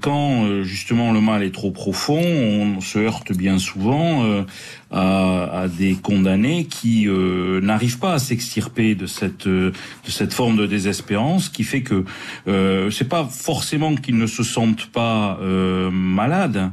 Quand 0.00 0.62
justement 0.62 1.12
le 1.12 1.20
mal 1.20 1.42
est 1.42 1.54
trop 1.54 1.70
profond, 1.70 2.22
on 2.22 2.80
se 2.80 2.98
heurte 2.98 3.32
bien 3.32 3.58
souvent 3.58 4.44
à, 4.90 5.55
à, 5.62 5.68
des 5.68 5.94
condamnés 5.94 6.66
qui 6.66 7.08
euh, 7.08 7.60
n'arrivent 7.60 7.98
pas 7.98 8.14
à 8.14 8.18
s'extirper 8.18 8.94
de 8.94 9.06
cette 9.06 9.48
de 9.48 9.72
cette 10.06 10.32
forme 10.32 10.56
de 10.56 10.66
désespérance 10.66 11.48
qui 11.48 11.64
fait 11.64 11.82
que 11.82 12.04
euh, 12.48 12.90
c'est 12.90 13.08
pas 13.08 13.24
forcément 13.24 13.94
qu'ils 13.94 14.18
ne 14.18 14.26
se 14.26 14.42
sentent 14.42 14.86
pas 14.86 15.38
euh, 15.40 15.90
malades 15.90 16.70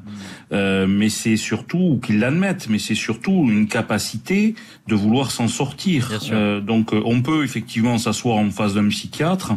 euh, 0.52 0.86
mais 0.88 1.10
c'est 1.10 1.38
surtout 1.38 2.00
qu'ils 2.04 2.20
l'admettent 2.20 2.68
mais 2.70 2.80
c'est 2.80 2.96
surtout 2.96 3.48
une 3.50 3.68
capacité 3.68 4.56
de 4.88 4.96
vouloir 4.96 5.32
s'en 5.32 5.48
sortir. 5.48 6.20
Euh, 6.32 6.60
donc 6.60 6.92
on 6.94 7.22
peut 7.22 7.44
effectivement 7.44 7.98
s'asseoir 7.98 8.38
en 8.38 8.52
face 8.52 8.76
d'un 8.76 8.88
psychiatre 8.90 9.54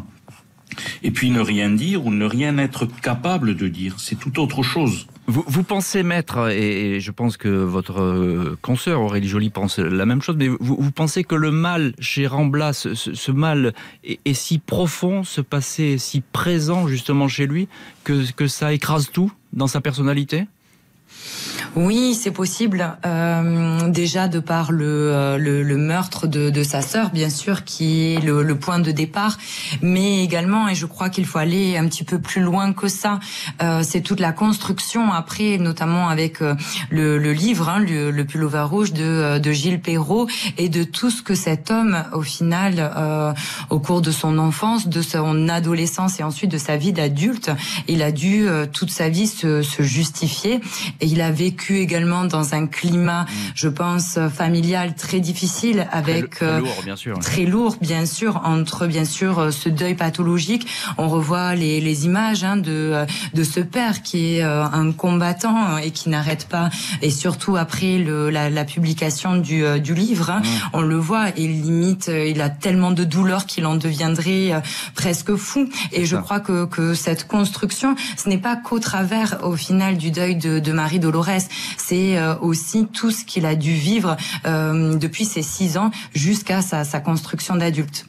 et 1.03 1.11
puis 1.11 1.31
ne 1.31 1.41
rien 1.41 1.71
dire 1.71 2.07
ou 2.07 2.11
ne 2.11 2.25
rien 2.25 2.59
être 2.59 2.87
capable 3.01 3.57
de 3.57 3.69
dire 3.69 3.97
c'est 3.99 4.19
tout 4.19 4.41
autre 4.41 4.63
chose. 4.63 5.07
Vous, 5.29 5.65
pensez, 5.65 6.05
maître, 6.05 6.51
et 6.53 7.01
je 7.01 7.11
pense 7.11 7.37
que 7.37 7.49
votre 7.49 8.01
euh, 8.01 8.57
consoeur 8.63 9.01
Aurélie 9.01 9.27
Joly 9.27 9.51
pense 9.51 9.81
la 9.81 10.07
même 10.07 10.23
chose, 10.23 10.37
mais 10.39 10.47
vous, 10.47 10.93
pensez 10.93 11.25
que 11.25 11.35
le 11.35 11.51
mal 11.51 11.95
chez 11.99 12.29
Rambla, 12.29 12.73
ce, 12.73 13.33
mal 13.33 13.75
est, 14.05 14.35
si 14.35 14.59
profond, 14.59 15.25
ce 15.25 15.41
passé 15.41 15.95
est 15.95 15.99
si 15.99 16.21
présent 16.21 16.87
justement 16.87 17.27
chez 17.27 17.49
lui, 17.49 17.67
que 18.05 18.47
ça 18.47 18.73
écrase 18.73 19.11
tout 19.11 19.33
dans 19.53 19.67
sa 19.67 19.81
personnalité? 19.81 20.47
Oui, 21.75 22.15
c'est 22.15 22.31
possible. 22.31 22.97
Euh, 23.05 23.89
déjà 23.89 24.29
de 24.29 24.41
par 24.41 24.73
le, 24.73 24.85
euh, 24.87 25.37
le, 25.39 25.63
le 25.63 25.77
meurtre 25.77 26.27
de, 26.27 26.51
de, 26.51 26.63
sa 26.63 26.81
sœur, 26.81 27.11
bien 27.11 27.29
sûr, 27.29 27.65
qui 27.65 28.15
est 28.15 28.25
le, 28.25 28.43
le, 28.43 28.59
point 28.59 28.79
de 28.79 28.91
départ, 28.91 29.37
mais 29.83 30.25
également, 30.25 30.69
et 30.69 30.75
je 30.75 30.87
crois 30.87 31.11
qu'il 31.11 31.27
faut 31.27 31.39
aller 31.39 31.77
un 31.77 31.87
petit 31.87 32.05
peu 32.05 32.19
plus 32.19 32.41
loin 32.41 32.73
que 32.73 32.89
ça, 32.89 33.21
euh, 33.63 33.83
c'est 33.83 34.01
toute 34.01 34.21
la 34.21 34.33
construction 34.33 35.13
après, 35.13 35.59
notamment 35.59 36.09
avec 36.09 36.41
euh, 36.41 36.55
le, 36.91 37.33
livre, 37.33 37.69
hein, 37.69 37.79
le, 37.81 38.11
le 38.11 38.25
pullover 38.25 38.63
rouge 38.63 38.93
de, 38.93 39.05
euh, 39.05 39.39
de 39.39 39.53
Gilles 39.53 39.81
Perrault, 39.81 40.29
et 40.57 40.69
de 40.69 40.83
tout 40.83 41.11
ce 41.11 41.23
que 41.23 41.35
cet 41.35 41.71
homme, 41.71 42.05
au 42.13 42.23
final, 42.23 42.75
euh, 42.79 43.33
au 43.69 43.81
cours 43.81 44.01
de 44.01 44.11
son 44.11 44.39
enfance, 44.39 44.89
de 44.89 45.03
son 45.03 45.49
adolescence 45.49 46.21
et 46.21 46.23
ensuite 46.23 46.51
de 46.51 46.59
sa 46.59 46.77
vie 46.77 46.93
d'adulte, 46.93 47.51
il 47.89 48.03
a 48.03 48.13
dû 48.13 48.47
toute 48.73 48.91
sa 48.91 49.09
vie 49.09 49.27
se, 49.27 49.63
se 49.63 49.83
justifier, 49.83 50.61
et 51.01 51.07
a 51.21 51.31
vécu 51.31 51.79
également 51.79 52.25
dans 52.25 52.55
un 52.55 52.67
climat, 52.67 53.23
mm. 53.23 53.27
je 53.55 53.69
pense, 53.69 54.19
familial 54.35 54.95
très 54.95 55.21
difficile, 55.21 55.87
avec 55.93 56.31
très, 56.31 56.47
très, 56.47 56.61
lourd, 56.61 56.83
bien 56.85 56.97
sûr. 56.97 57.19
très 57.19 57.45
lourd, 57.45 57.77
bien 57.81 58.07
sûr, 58.07 58.41
entre 58.45 58.87
bien 58.87 59.05
sûr 59.05 59.39
euh, 59.39 59.51
ce 59.51 59.69
deuil 59.69 59.95
pathologique. 59.95 60.67
On 60.99 61.09
revoit 61.09 61.55
les, 61.55 61.81
les 61.81 62.07
images 62.07 62.45
hein, 62.45 62.57
de 62.57 62.73
euh, 62.73 63.07
de 63.35 63.45
ce 63.45 63.61
père 63.61 64.03
qui 64.03 64.37
est 64.37 64.43
euh, 64.43 64.65
un 64.65 64.93
combattant 64.93 65.79
et 65.79 65.91
qui 65.91 66.09
n'arrête 66.09 66.47
pas, 66.47 66.71
et 67.03 67.11
surtout 67.11 67.57
après 67.57 67.99
le, 67.99 68.31
la, 68.31 68.51
la 68.51 68.65
publication 68.65 69.37
du, 69.37 69.65
du 69.81 69.95
livre, 69.95 70.31
hein, 70.31 70.41
mm. 70.41 70.71
on 70.75 70.83
le 70.83 70.97
voit, 70.97 71.27
il 71.37 71.63
limite, 71.63 72.09
il 72.09 72.41
a 72.41 72.51
tellement 72.51 72.93
de 72.93 73.05
douleur 73.05 73.47
qu'il 73.47 73.67
en 73.67 73.77
deviendrait 73.77 74.63
presque 74.95 75.35
fou. 75.37 75.69
Et 75.93 76.05
je 76.07 76.17
crois 76.17 76.41
que, 76.41 76.65
que 76.67 76.95
cette 76.95 77.27
construction, 77.27 77.95
ce 78.17 78.29
n'est 78.29 78.39
pas 78.39 78.57
qu'au 78.57 78.79
travers, 78.79 79.41
au 79.45 79.57
final, 79.57 79.97
du 79.97 80.11
deuil 80.11 80.37
de, 80.37 80.59
de 80.59 80.73
Marie 80.73 80.96
Dolores, 80.99 81.49
c'est 81.77 82.19
euh, 82.19 82.37
aussi 82.39 82.87
tout 82.87 83.11
ce 83.11 83.25
qu'il 83.25 83.47
a 83.47 83.55
dû 83.55 83.73
vivre 83.73 84.17
euh, 84.47 84.97
depuis 84.97 85.25
ses 85.25 85.43
six 85.43 85.77
ans 85.77 85.91
jusqu'à 86.15 86.63
sa, 86.63 86.85
sa 86.85 87.01
construction 87.01 87.57
d'adulte. 87.57 88.07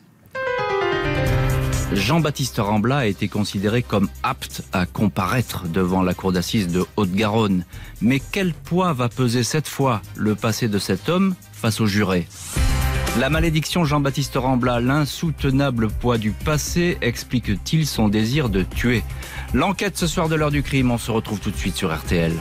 Jean-Baptiste 1.94 2.58
Rambla 2.60 2.98
a 2.98 3.06
été 3.06 3.30
considéré 3.30 3.82
comme 3.82 4.10
apte 4.22 4.64
à 4.74 4.86
comparaître 4.86 5.68
devant 5.68 6.02
la 6.02 6.14
cour 6.14 6.34
d'assises 6.34 6.68
de 6.68 6.86
Haute-Garonne. 6.98 7.64
Mais 8.02 8.22
quel 8.32 8.54
poids 8.54 8.92
va 8.92 9.08
peser 9.08 9.44
cette 9.44 9.68
fois 9.68 10.02
le 10.16 10.36
passé 10.36 10.68
de 10.68 10.80
cet 10.80 11.08
homme 11.08 11.34
face 11.54 11.80
au 11.80 11.86
juré? 11.86 12.28
La 13.20 13.32
malédiction 13.32 13.84
Jean-Baptiste 13.84 14.36
Rambla, 14.36 14.80
l'insoutenable 14.80 15.88
poids 15.88 16.20
du 16.20 16.32
passé, 16.32 17.00
explique-t-il 17.02 17.88
son 17.88 18.10
désir 18.10 18.50
de 18.50 18.62
tuer? 18.62 19.02
L'enquête 19.56 19.98
ce 19.98 20.06
soir 20.06 20.30
de 20.30 20.36
l'heure 20.36 20.52
du 20.52 20.62
crime, 20.62 20.92
on 20.92 21.00
se 21.00 21.10
retrouve 21.10 21.40
tout 21.40 21.50
de 21.50 21.58
suite 21.58 21.76
sur 21.76 21.92
RTL. 21.96 22.34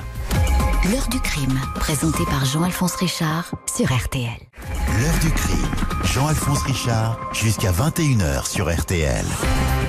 L'heure 0.92 1.08
du 1.08 1.18
crime, 1.18 1.58
présenté 1.74 2.24
par 2.26 2.44
Jean-Alphonse 2.44 2.94
Richard 2.96 3.50
sur 3.74 3.86
RTL. 3.86 4.28
L'heure 5.00 5.18
du 5.20 5.30
crime, 5.30 5.66
Jean-Alphonse 6.04 6.62
Richard, 6.62 7.18
jusqu'à 7.32 7.72
21h 7.72 8.46
sur 8.46 8.72
RTL. 8.72 9.24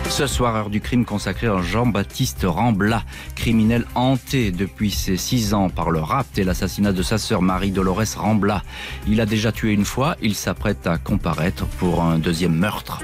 Ce 0.09 0.25
soir, 0.25 0.55
heure 0.55 0.69
du 0.71 0.81
crime 0.81 1.05
consacrée 1.05 1.47
à 1.47 1.61
Jean-Baptiste 1.61 2.45
Rambla, 2.47 3.03
criminel 3.35 3.85
hanté 3.93 4.51
depuis 4.51 4.89
ses 4.89 5.17
6 5.17 5.53
ans 5.53 5.69
par 5.69 5.91
le 5.91 5.99
rapt 5.99 6.37
et 6.39 6.43
l'assassinat 6.43 6.93
de 6.93 7.03
sa 7.03 7.19
sœur 7.19 7.43
Marie-Dolores 7.43 8.15
Rambla. 8.15 8.63
Il 9.07 9.21
a 9.21 9.27
déjà 9.27 9.51
tué 9.51 9.73
une 9.73 9.85
fois, 9.85 10.15
il 10.21 10.33
s'apprête 10.33 10.87
à 10.87 10.97
comparaître 10.97 11.65
pour 11.65 12.01
un 12.01 12.17
deuxième 12.17 12.55
meurtre. 12.55 13.03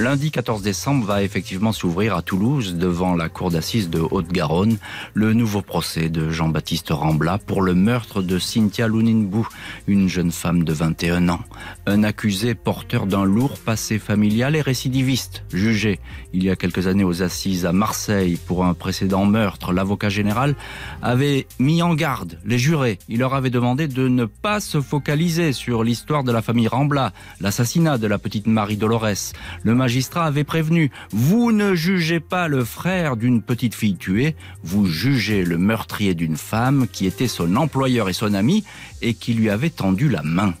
Lundi 0.00 0.30
14 0.30 0.62
décembre 0.62 1.06
va 1.06 1.24
effectivement 1.24 1.72
s'ouvrir 1.72 2.14
à 2.14 2.22
Toulouse, 2.22 2.76
devant 2.76 3.16
la 3.16 3.28
cour 3.28 3.50
d'assises 3.50 3.90
de 3.90 3.98
Haute-Garonne, 3.98 4.78
le 5.12 5.32
nouveau 5.32 5.60
procès 5.60 6.08
de 6.08 6.30
Jean-Baptiste 6.30 6.90
Rambla 6.90 7.38
pour 7.38 7.62
le 7.62 7.74
meurtre 7.74 8.22
de 8.22 8.38
Cynthia 8.38 8.86
Lounenbou, 8.86 9.48
une 9.88 10.08
jeune 10.08 10.30
femme 10.30 10.62
de 10.62 10.72
21 10.72 11.28
ans. 11.28 11.40
Un 11.86 12.04
accusé 12.04 12.54
porteur 12.54 13.06
d'un 13.06 13.24
lourd 13.24 13.58
passé 13.58 13.98
familial 13.98 14.54
et 14.54 14.60
récidiviste, 14.60 15.42
jugé 15.52 15.98
il 16.32 16.44
y 16.44 16.50
a 16.50 16.56
quelques 16.56 16.86
années 16.86 17.04
aux 17.04 17.22
assises 17.22 17.64
à 17.64 17.72
Marseille 17.72 18.38
pour 18.46 18.64
un 18.64 18.74
précédent 18.74 19.24
meurtre. 19.24 19.72
L'avocat 19.72 20.08
général 20.08 20.54
avait 21.02 21.46
mis 21.58 21.82
en 21.82 21.94
garde 21.94 22.38
les 22.44 22.58
jurés. 22.58 22.98
Il 23.08 23.20
leur 23.20 23.34
avait 23.34 23.50
demandé 23.50 23.88
de 23.88 24.08
ne 24.08 24.26
pas 24.26 24.60
se 24.60 24.80
focaliser 24.80 25.52
sur 25.52 25.82
l'histoire 25.82 26.24
de 26.24 26.32
la 26.32 26.42
famille 26.42 26.68
Rambla, 26.68 27.12
l'assassinat 27.40 27.98
de 27.98 28.06
la 28.06 28.18
petite 28.18 28.46
Marie 28.46 28.76
Dolores. 28.76 29.32
Le 29.62 29.74
magistrat 29.88 30.26
avait 30.26 30.44
prévenu, 30.44 30.90
vous 31.12 31.50
ne 31.50 31.74
jugez 31.74 32.20
pas 32.20 32.46
le 32.46 32.62
frère 32.62 33.16
d'une 33.16 33.40
petite 33.40 33.74
fille 33.74 33.96
tuée, 33.96 34.36
vous 34.62 34.84
jugez 34.84 35.44
le 35.44 35.56
meurtrier 35.56 36.14
d'une 36.14 36.36
femme 36.36 36.86
qui 36.92 37.06
était 37.06 37.26
son 37.26 37.56
employeur 37.56 38.10
et 38.10 38.12
son 38.12 38.34
ami 38.34 38.64
et 39.00 39.14
qui 39.14 39.32
lui 39.32 39.48
avait 39.48 39.70
tendu 39.70 40.10
la 40.10 40.22
main. 40.22 40.52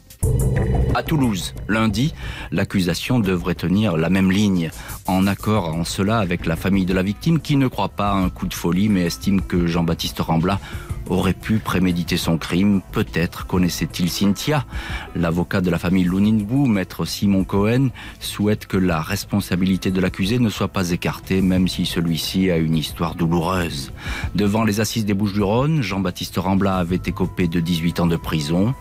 À 0.94 1.02
Toulouse, 1.02 1.54
lundi, 1.68 2.14
l'accusation 2.52 3.20
devrait 3.20 3.54
tenir 3.54 3.98
la 3.98 4.08
même 4.08 4.32
ligne, 4.32 4.70
en 5.06 5.26
accord 5.26 5.74
en 5.74 5.84
cela 5.84 6.20
avec 6.20 6.46
la 6.46 6.56
famille 6.56 6.86
de 6.86 6.94
la 6.94 7.02
victime 7.02 7.38
qui 7.38 7.56
ne 7.56 7.68
croit 7.68 7.90
pas 7.90 8.12
à 8.12 8.14
un 8.14 8.30
coup 8.30 8.46
de 8.46 8.54
folie 8.54 8.88
mais 8.88 9.02
estime 9.02 9.42
que 9.42 9.66
Jean-Baptiste 9.66 10.20
Rambla 10.20 10.58
aurait 11.08 11.34
pu 11.34 11.58
préméditer 11.58 12.16
son 12.16 12.38
crime. 12.38 12.80
Peut-être 12.92 13.46
connaissait-il 13.46 14.10
Cynthia. 14.10 14.64
L'avocat 15.14 15.60
de 15.60 15.70
la 15.70 15.78
famille 15.78 16.04
Loninbou, 16.04 16.66
maître 16.66 17.04
Simon 17.04 17.44
Cohen, 17.44 17.88
souhaite 18.20 18.66
que 18.66 18.76
la 18.76 19.00
responsabilité 19.00 19.90
de 19.90 20.00
l'accusé 20.00 20.38
ne 20.38 20.48
soit 20.48 20.68
pas 20.68 20.90
écartée, 20.90 21.40
même 21.40 21.68
si 21.68 21.86
celui-ci 21.86 22.50
a 22.50 22.56
une 22.56 22.76
histoire 22.76 23.14
douloureuse. 23.14 23.92
Devant 24.34 24.64
les 24.64 24.80
assises 24.80 25.04
des 25.04 25.14
Bouches-du-Rhône, 25.14 25.82
Jean-Baptiste 25.82 26.36
Rambla 26.36 26.76
avait 26.76 27.00
écopé 27.06 27.48
de 27.48 27.60
18 27.60 28.00
ans 28.00 28.06
de 28.06 28.16
prison. 28.16 28.74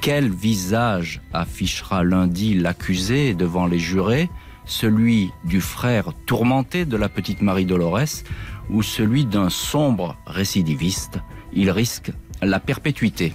Quel 0.00 0.30
visage 0.30 1.20
affichera 1.32 2.02
lundi 2.02 2.54
l'accusé 2.54 3.34
devant 3.34 3.66
les 3.66 3.78
jurés? 3.78 4.30
Celui 4.64 5.30
du 5.44 5.60
frère 5.60 6.12
tourmenté 6.26 6.84
de 6.84 6.96
la 6.96 7.08
petite 7.08 7.42
Marie 7.42 7.66
Dolores 7.66 8.24
ou 8.70 8.82
celui 8.82 9.24
d'un 9.24 9.50
sombre 9.50 10.16
récidiviste? 10.26 11.18
Il 11.54 11.70
risque 11.70 12.12
la 12.42 12.60
perpétuité. 12.60 13.32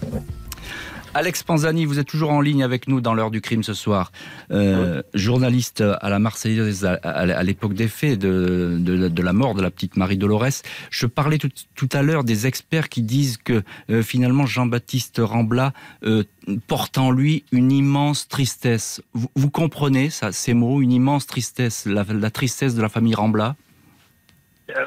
Alex 1.17 1.41
Panzani, 1.41 1.85
vous 1.85 1.97
êtes 1.97 2.07
toujours 2.07 2.29
en 2.29 2.41
ligne 2.41 2.63
avec 2.63 2.87
nous 2.87 3.01
dans 3.01 3.15
l'heure 3.15 3.31
du 3.31 3.41
crime 3.41 3.63
ce 3.63 3.73
soir. 3.73 4.11
Euh, 4.51 5.01
journaliste 5.15 5.81
à 5.81 6.09
la 6.09 6.19
Marseillaise 6.19 6.85
à, 6.85 7.43
l'époque 7.43 7.73
des 7.73 7.87
faits 7.87 8.19
de, 8.19 8.77
de, 8.79 9.07
de, 9.07 9.21
la 9.23 9.33
mort 9.33 9.55
de 9.55 9.63
la 9.63 9.71
petite 9.71 9.97
Marie 9.97 10.17
Dolores. 10.17 10.61
Je 10.91 11.07
parlais 11.07 11.39
tout, 11.39 11.49
tout 11.73 11.89
à 11.91 12.03
l'heure 12.03 12.23
des 12.23 12.45
experts 12.45 12.87
qui 12.89 13.01
disent 13.01 13.37
que 13.37 13.63
euh, 13.89 14.03
finalement 14.03 14.45
Jean-Baptiste 14.45 15.19
Rambla 15.23 15.73
euh, 16.03 16.23
porte 16.67 16.99
en 16.99 17.09
lui 17.09 17.45
une 17.51 17.71
immense 17.71 18.27
tristesse. 18.27 19.01
Vous, 19.13 19.29
vous, 19.35 19.49
comprenez 19.49 20.11
ça, 20.11 20.31
ces 20.31 20.53
mots, 20.53 20.83
une 20.83 20.91
immense 20.91 21.25
tristesse, 21.25 21.87
la, 21.87 22.05
la 22.07 22.29
tristesse 22.29 22.75
de 22.75 22.81
la 22.83 22.89
famille 22.89 23.15
Rambla? 23.15 23.55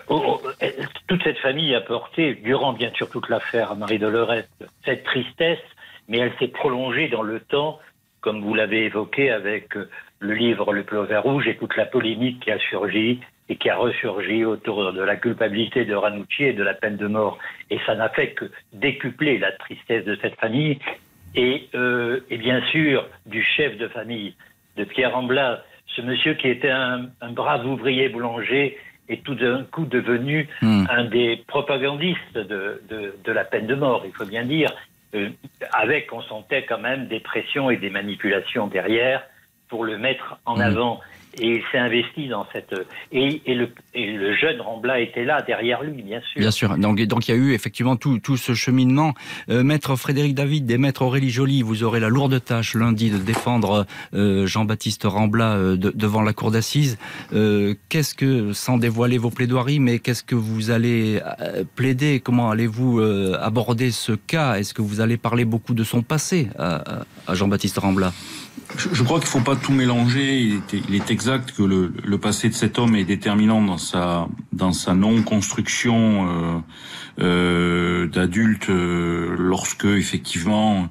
Oh, 0.09 0.23
oh, 0.25 0.41
toute 1.11 1.25
cette 1.25 1.39
famille 1.39 1.75
a 1.75 1.81
porté, 1.81 2.37
durant 2.37 2.73
bien 2.73 2.93
sûr 2.95 3.11
toute 3.11 3.29
l'affaire 3.29 3.75
Marie-Dolores, 3.75 4.45
cette 4.85 5.03
tristesse, 5.03 5.59
mais 6.07 6.19
elle 6.19 6.33
s'est 6.39 6.47
prolongée 6.47 7.09
dans 7.09 7.23
le 7.25 7.41
temps, 7.41 7.81
comme 8.21 8.41
vous 8.43 8.55
l'avez 8.55 8.85
évoqué 8.85 9.33
avec 9.33 9.77
euh, 9.77 9.91
le 10.21 10.35
livre 10.35 10.73
Le 10.73 10.85
Plover 10.85 11.17
Rouge 11.17 11.49
et 11.49 11.57
toute 11.57 11.77
la 11.77 11.87
polémique 11.87 12.39
qui 12.39 12.53
a 12.53 12.61
surgi 12.61 13.19
et 13.49 13.57
qui 13.57 13.69
a 13.69 13.75
ressurgi 13.75 14.45
autour 14.45 14.93
de 14.93 15.03
la 15.03 15.17
culpabilité 15.17 15.85
de 15.85 15.97
Ranucci 15.97 16.45
et 16.45 16.53
de 16.53 16.63
la 16.63 16.75
peine 16.75 16.97
de 16.97 17.09
mort. 17.09 17.41
Et 17.71 17.81
ça 17.87 17.97
n'a 17.97 18.11
fait 18.11 18.31
que 18.31 18.45
décupler 18.73 19.39
la 19.39 19.51
tristesse 19.51 20.05
de 20.05 20.17
cette 20.23 20.37
famille 20.37 20.79
et, 21.35 21.69
euh, 21.75 22.21
et 22.31 22.39
bien 22.39 22.63
sûr 22.67 23.05
du 23.27 23.43
chef 23.43 23.77
de 23.79 23.89
famille, 23.89 24.37
de 24.77 24.85
Pierre 24.85 25.17
Amblat, 25.17 25.65
ce 25.89 26.03
monsieur 26.03 26.35
qui 26.35 26.47
était 26.47 26.71
un 26.71 27.11
brave 27.33 27.67
ouvrier 27.67 28.09
boulanger 28.11 28.79
est 29.13 29.23
tout 29.23 29.35
d'un 29.35 29.65
coup 29.65 29.85
devenu 29.85 30.49
mmh. 30.63 30.87
un 30.91 31.05
des 31.05 31.43
propagandistes 31.47 32.35
de, 32.35 32.83
de, 32.89 33.15
de, 33.25 33.33
la 33.33 33.45
peine 33.45 33.67
de 33.67 33.75
mort, 33.75 34.03
il 34.07 34.13
faut 34.13 34.25
bien 34.25 34.45
dire, 34.45 34.73
euh, 35.15 35.29
avec, 35.73 36.13
on 36.13 36.23
sentait 36.23 36.65
quand 36.65 36.79
même 36.79 37.09
des 37.09 37.21
pressions 37.21 37.71
et 37.71 37.77
des 37.77 37.91
manipulations 37.91 38.69
derrière 38.69 39.23
pour 39.69 39.85
le 39.85 39.99
mettre 39.99 40.39
en 40.47 40.57
mmh. 40.57 40.61
avant 40.61 41.01
et 41.39 41.57
il 41.57 41.63
s'est 41.71 41.79
investi 41.79 42.29
dans 42.29 42.47
cette 42.53 42.75
et, 43.13 43.41
le, 43.47 44.37
jeune 44.37 44.61
Rambla 44.61 45.01
était 45.01 45.25
là 45.25 45.43
derrière 45.43 45.83
lui 45.83 46.03
bien 46.03 46.21
sûr. 46.21 46.41
Bien 46.41 46.51
sûr. 46.51 46.77
Donc 46.77 47.01
donc 47.03 47.29
il 47.29 47.31
y 47.33 47.35
a 47.35 47.37
eu 47.37 47.53
effectivement 47.53 47.97
tout, 47.97 48.37
ce 48.37 48.55
cheminement. 48.55 49.15
Euh, 49.49 49.63
maître 49.63 49.97
Frédéric 49.97 50.35
David 50.35 50.71
et 50.71 50.79
maître 50.79 51.03
Aurélie 51.03 51.31
Joly, 51.31 51.63
vous 51.63 51.83
aurez 51.85 52.01
la 52.01 52.09
lourde 52.09 52.43
tâche 52.43 52.75
lundi 52.75 53.11
de 53.11 53.19
défendre 53.19 53.87
euh, 54.15 54.47
Jean-Baptiste 54.47 55.05
Rambla 55.05 55.53
euh, 55.53 55.77
de, 55.77 55.91
devant 55.95 56.23
la 56.23 56.33
cour 56.33 56.51
d'assises. 56.51 56.99
Qu'est-ce 57.89 58.15
que 58.15 58.53
sans 58.53 58.79
dévoiler 58.79 59.19
vos 59.19 59.31
plaidoiries, 59.31 59.81
mais 59.81 59.99
qu'est-ce 59.99 60.25
que 60.25 60.35
vous 60.35 60.71
allez 60.71 61.21
plaider? 61.75 62.21
Comment 62.21 62.51
allez-vous 62.51 63.01
aborder 63.41 63.91
ce 63.91 64.13
cas? 64.13 64.55
Est-ce 64.55 64.75
que 64.75 64.83
vous 64.83 65.01
allez 65.01 65.17
parler 65.17 65.45
beaucoup 65.45 65.75
de 65.75 65.85
son 65.85 66.03
passé 66.03 66.49
à, 66.59 67.03
à 67.27 67.35
Jean-Baptiste 67.35 67.79
Rambla? 67.79 68.13
Je, 68.77 69.03
crois 69.03 69.19
qu'il 69.19 69.27
ne 69.27 69.31
faut 69.31 69.41
pas 69.41 69.57
tout 69.57 69.73
mélanger. 69.73 70.41
Il 70.41 70.55
était, 70.57 70.83
il 70.89 70.95
était 70.95 71.13
exact 71.13 71.53
que 71.53 71.63
le, 71.63 71.93
le, 72.05 72.19
passé 72.19 72.49
de 72.49 72.55
cet 72.55 72.79
homme 72.79 72.95
est 72.95 73.05
déterminant 73.05 73.63
dans 73.63 73.79
sa 73.79 74.29
dans 74.53 74.73
sa 74.73 74.95
non 74.95 75.23
construction 75.23 76.29
euh, 76.29 76.59
euh, 77.21 78.07
d'adultes 78.07 78.71
euh, 78.71 79.35
lorsque 79.39 79.85
effectivement 79.85 80.89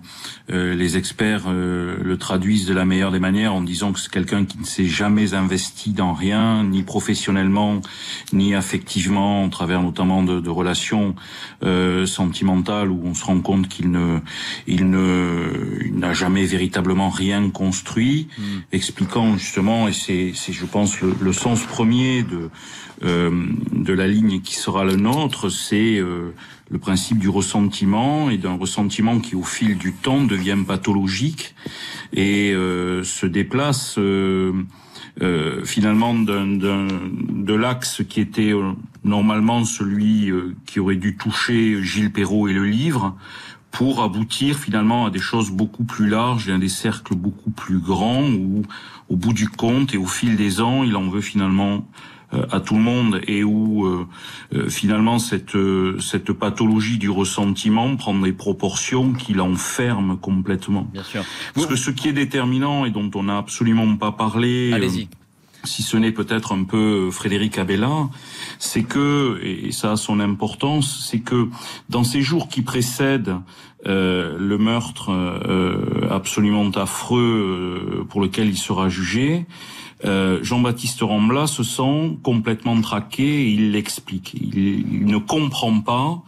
euh, 0.52 0.74
les 0.74 0.98
experts 0.98 1.44
euh, 1.48 1.98
le 2.02 2.18
traduisent 2.18 2.66
de 2.66 2.74
la 2.74 2.84
meilleure 2.84 3.12
des 3.12 3.20
manières 3.20 3.54
en 3.54 3.62
disant 3.62 3.92
que 3.92 4.00
c'est 4.00 4.12
quelqu'un 4.12 4.46
qui 4.46 4.58
ne 4.58 4.64
s'est 4.64 4.88
jamais 4.88 5.36
investi 5.36 5.92
dans 5.92 6.14
rien, 6.14 6.64
ni 6.64 6.82
professionnellement, 6.82 7.82
ni 8.34 8.56
affectivement, 8.56 9.46
au 9.46 9.50
travers 9.50 9.84
notamment 9.84 10.24
de, 10.24 10.40
de 10.40 10.50
relations 10.50 11.14
euh, 11.64 12.08
sentimentales 12.08 12.90
où 12.90 13.00
on 13.06 13.14
se 13.14 13.26
rend 13.26 13.42
compte 13.42 13.68
qu'il 13.68 13.92
ne, 13.92 14.20
il 14.66 14.90
ne, 14.90 15.92
n'a 15.94 16.14
jamais 16.14 16.46
véritablement 16.46 17.10
rien 17.10 17.52
construit, 17.60 18.30
mm. 18.38 18.44
expliquant 18.72 19.38
justement, 19.38 19.90
et 19.90 19.94
c'est, 19.94 20.32
c'est 20.34 20.54
je 20.54 20.66
pense 20.66 21.02
le, 21.02 21.14
le, 21.20 21.34
sens 21.34 21.64
premier 21.64 22.24
de 22.24 22.50
euh, 23.04 23.32
de 23.90 23.94
la 23.94 24.08
ligne 24.08 24.42
qui 24.42 24.56
sera 24.56 24.84
le 24.86 24.96
nôtre, 24.96 25.50
c'est 25.50 25.98
euh, 25.98 26.34
le 26.70 26.80
principe 26.80 27.18
du 27.18 27.30
ressentiment 27.30 28.30
et 28.30 28.38
d'un 28.38 28.58
ressentiment 28.58 29.20
qui 29.20 29.36
au 29.36 29.44
fil 29.44 29.78
du 29.78 29.94
temps 29.94 30.24
devient 30.24 30.58
pathologique 30.66 31.56
et 32.14 32.52
euh, 32.54 33.04
se 33.04 33.26
déplace 33.26 33.98
euh, 33.98 34.54
euh, 35.22 35.66
finalement 35.66 36.14
de 36.14 37.54
l'axe 37.54 38.04
qui 38.08 38.22
était 38.22 38.54
euh, 38.54 38.72
normalement 39.04 39.66
celui 39.66 40.32
euh, 40.32 40.56
qui 40.66 40.80
aurait 40.80 40.96
dû 40.96 41.18
toucher 41.18 41.84
Gilles 41.84 42.12
Perrault 42.12 42.48
et 42.48 42.54
le 42.54 42.66
livre 42.66 43.18
pour 43.72 44.02
aboutir 44.02 44.58
finalement 44.58 45.06
à 45.06 45.10
des 45.10 45.20
choses 45.20 45.52
beaucoup 45.52 45.84
plus 45.84 46.10
larges 46.10 46.50
et 46.50 46.54
à 46.54 46.58
des 46.58 46.70
cercles 46.70 47.16
beaucoup 47.16 47.52
plus 47.52 47.80
grands 47.80 48.28
où 48.30 48.64
au 49.10 49.16
bout 49.16 49.34
du 49.34 49.48
compte 49.48 49.94
et 49.94 49.98
au 49.98 50.06
fil 50.06 50.36
des 50.36 50.62
ans 50.62 50.84
il 50.84 50.96
en 50.96 51.08
veut 51.10 51.22
finalement 51.22 51.86
euh, 52.34 52.46
à 52.52 52.60
tout 52.60 52.76
le 52.76 52.82
monde 52.82 53.22
et 53.28 53.44
où 53.44 53.86
euh, 53.86 54.08
euh, 54.54 54.70
finalement 54.70 55.18
cette 55.18 55.58
cette 56.00 56.32
pathologie 56.32 56.98
du 56.98 57.10
ressentiment 57.10 57.96
prend 57.96 58.14
des 58.14 58.34
proportions 58.34 59.14
qui 59.14 59.34
l'enferment 59.34 60.16
complètement. 60.16 60.88
Bien 60.94 61.04
sûr. 61.04 61.24
Parce 61.56 61.66
que 61.66 61.76
ce 61.76 61.90
qui 61.90 62.08
est 62.08 62.14
déterminant 62.14 62.86
et 62.86 62.92
dont 62.92 63.10
on 63.16 63.24
n'a 63.24 63.38
absolument 63.38 63.98
pas 63.98 64.12
parlé. 64.12 64.72
Allez-y 64.74 65.08
si 65.64 65.84
ce 65.84 65.98
n'est 65.98 66.12
peut-être 66.12 66.54
un 66.54 66.64
peu 66.64 67.12
Frédéric 67.12 67.58
Abella, 67.58 68.10
c'est 68.60 68.84
que, 68.84 69.40
et 69.44 69.72
ça 69.72 69.94
a 69.94 69.98
son 69.98 70.20
importance, 70.20 71.08
c'est 71.10 71.20
que 71.20 71.50
dans 71.90 72.04
ces 72.04 72.22
jours 72.22 72.48
qui 72.48 72.62
précèdent 72.62 73.36
euh, 73.88 74.38
le 74.38 74.58
meurtre 74.58 75.12
euh, 75.12 76.08
absolument 76.12 76.70
affreux 76.72 78.02
euh, 78.02 78.04
pour 78.04 78.22
lequel 78.22 78.48
il 78.48 78.58
sera 78.58 78.90
jugé, 78.90 79.46
euh, 80.06 80.40
Jean-Baptiste 80.42 81.02
Rambla 81.02 81.46
se 81.48 81.64
sent 81.64 82.18
complètement 82.24 82.80
traqué 82.82 83.24
et 83.24 83.50
il 83.50 83.72
l'explique. 83.72 84.34
Il, 84.34 84.58
il, 84.58 85.06
ne 85.06 85.18
comprend 85.18 85.82
pas 85.82 86.22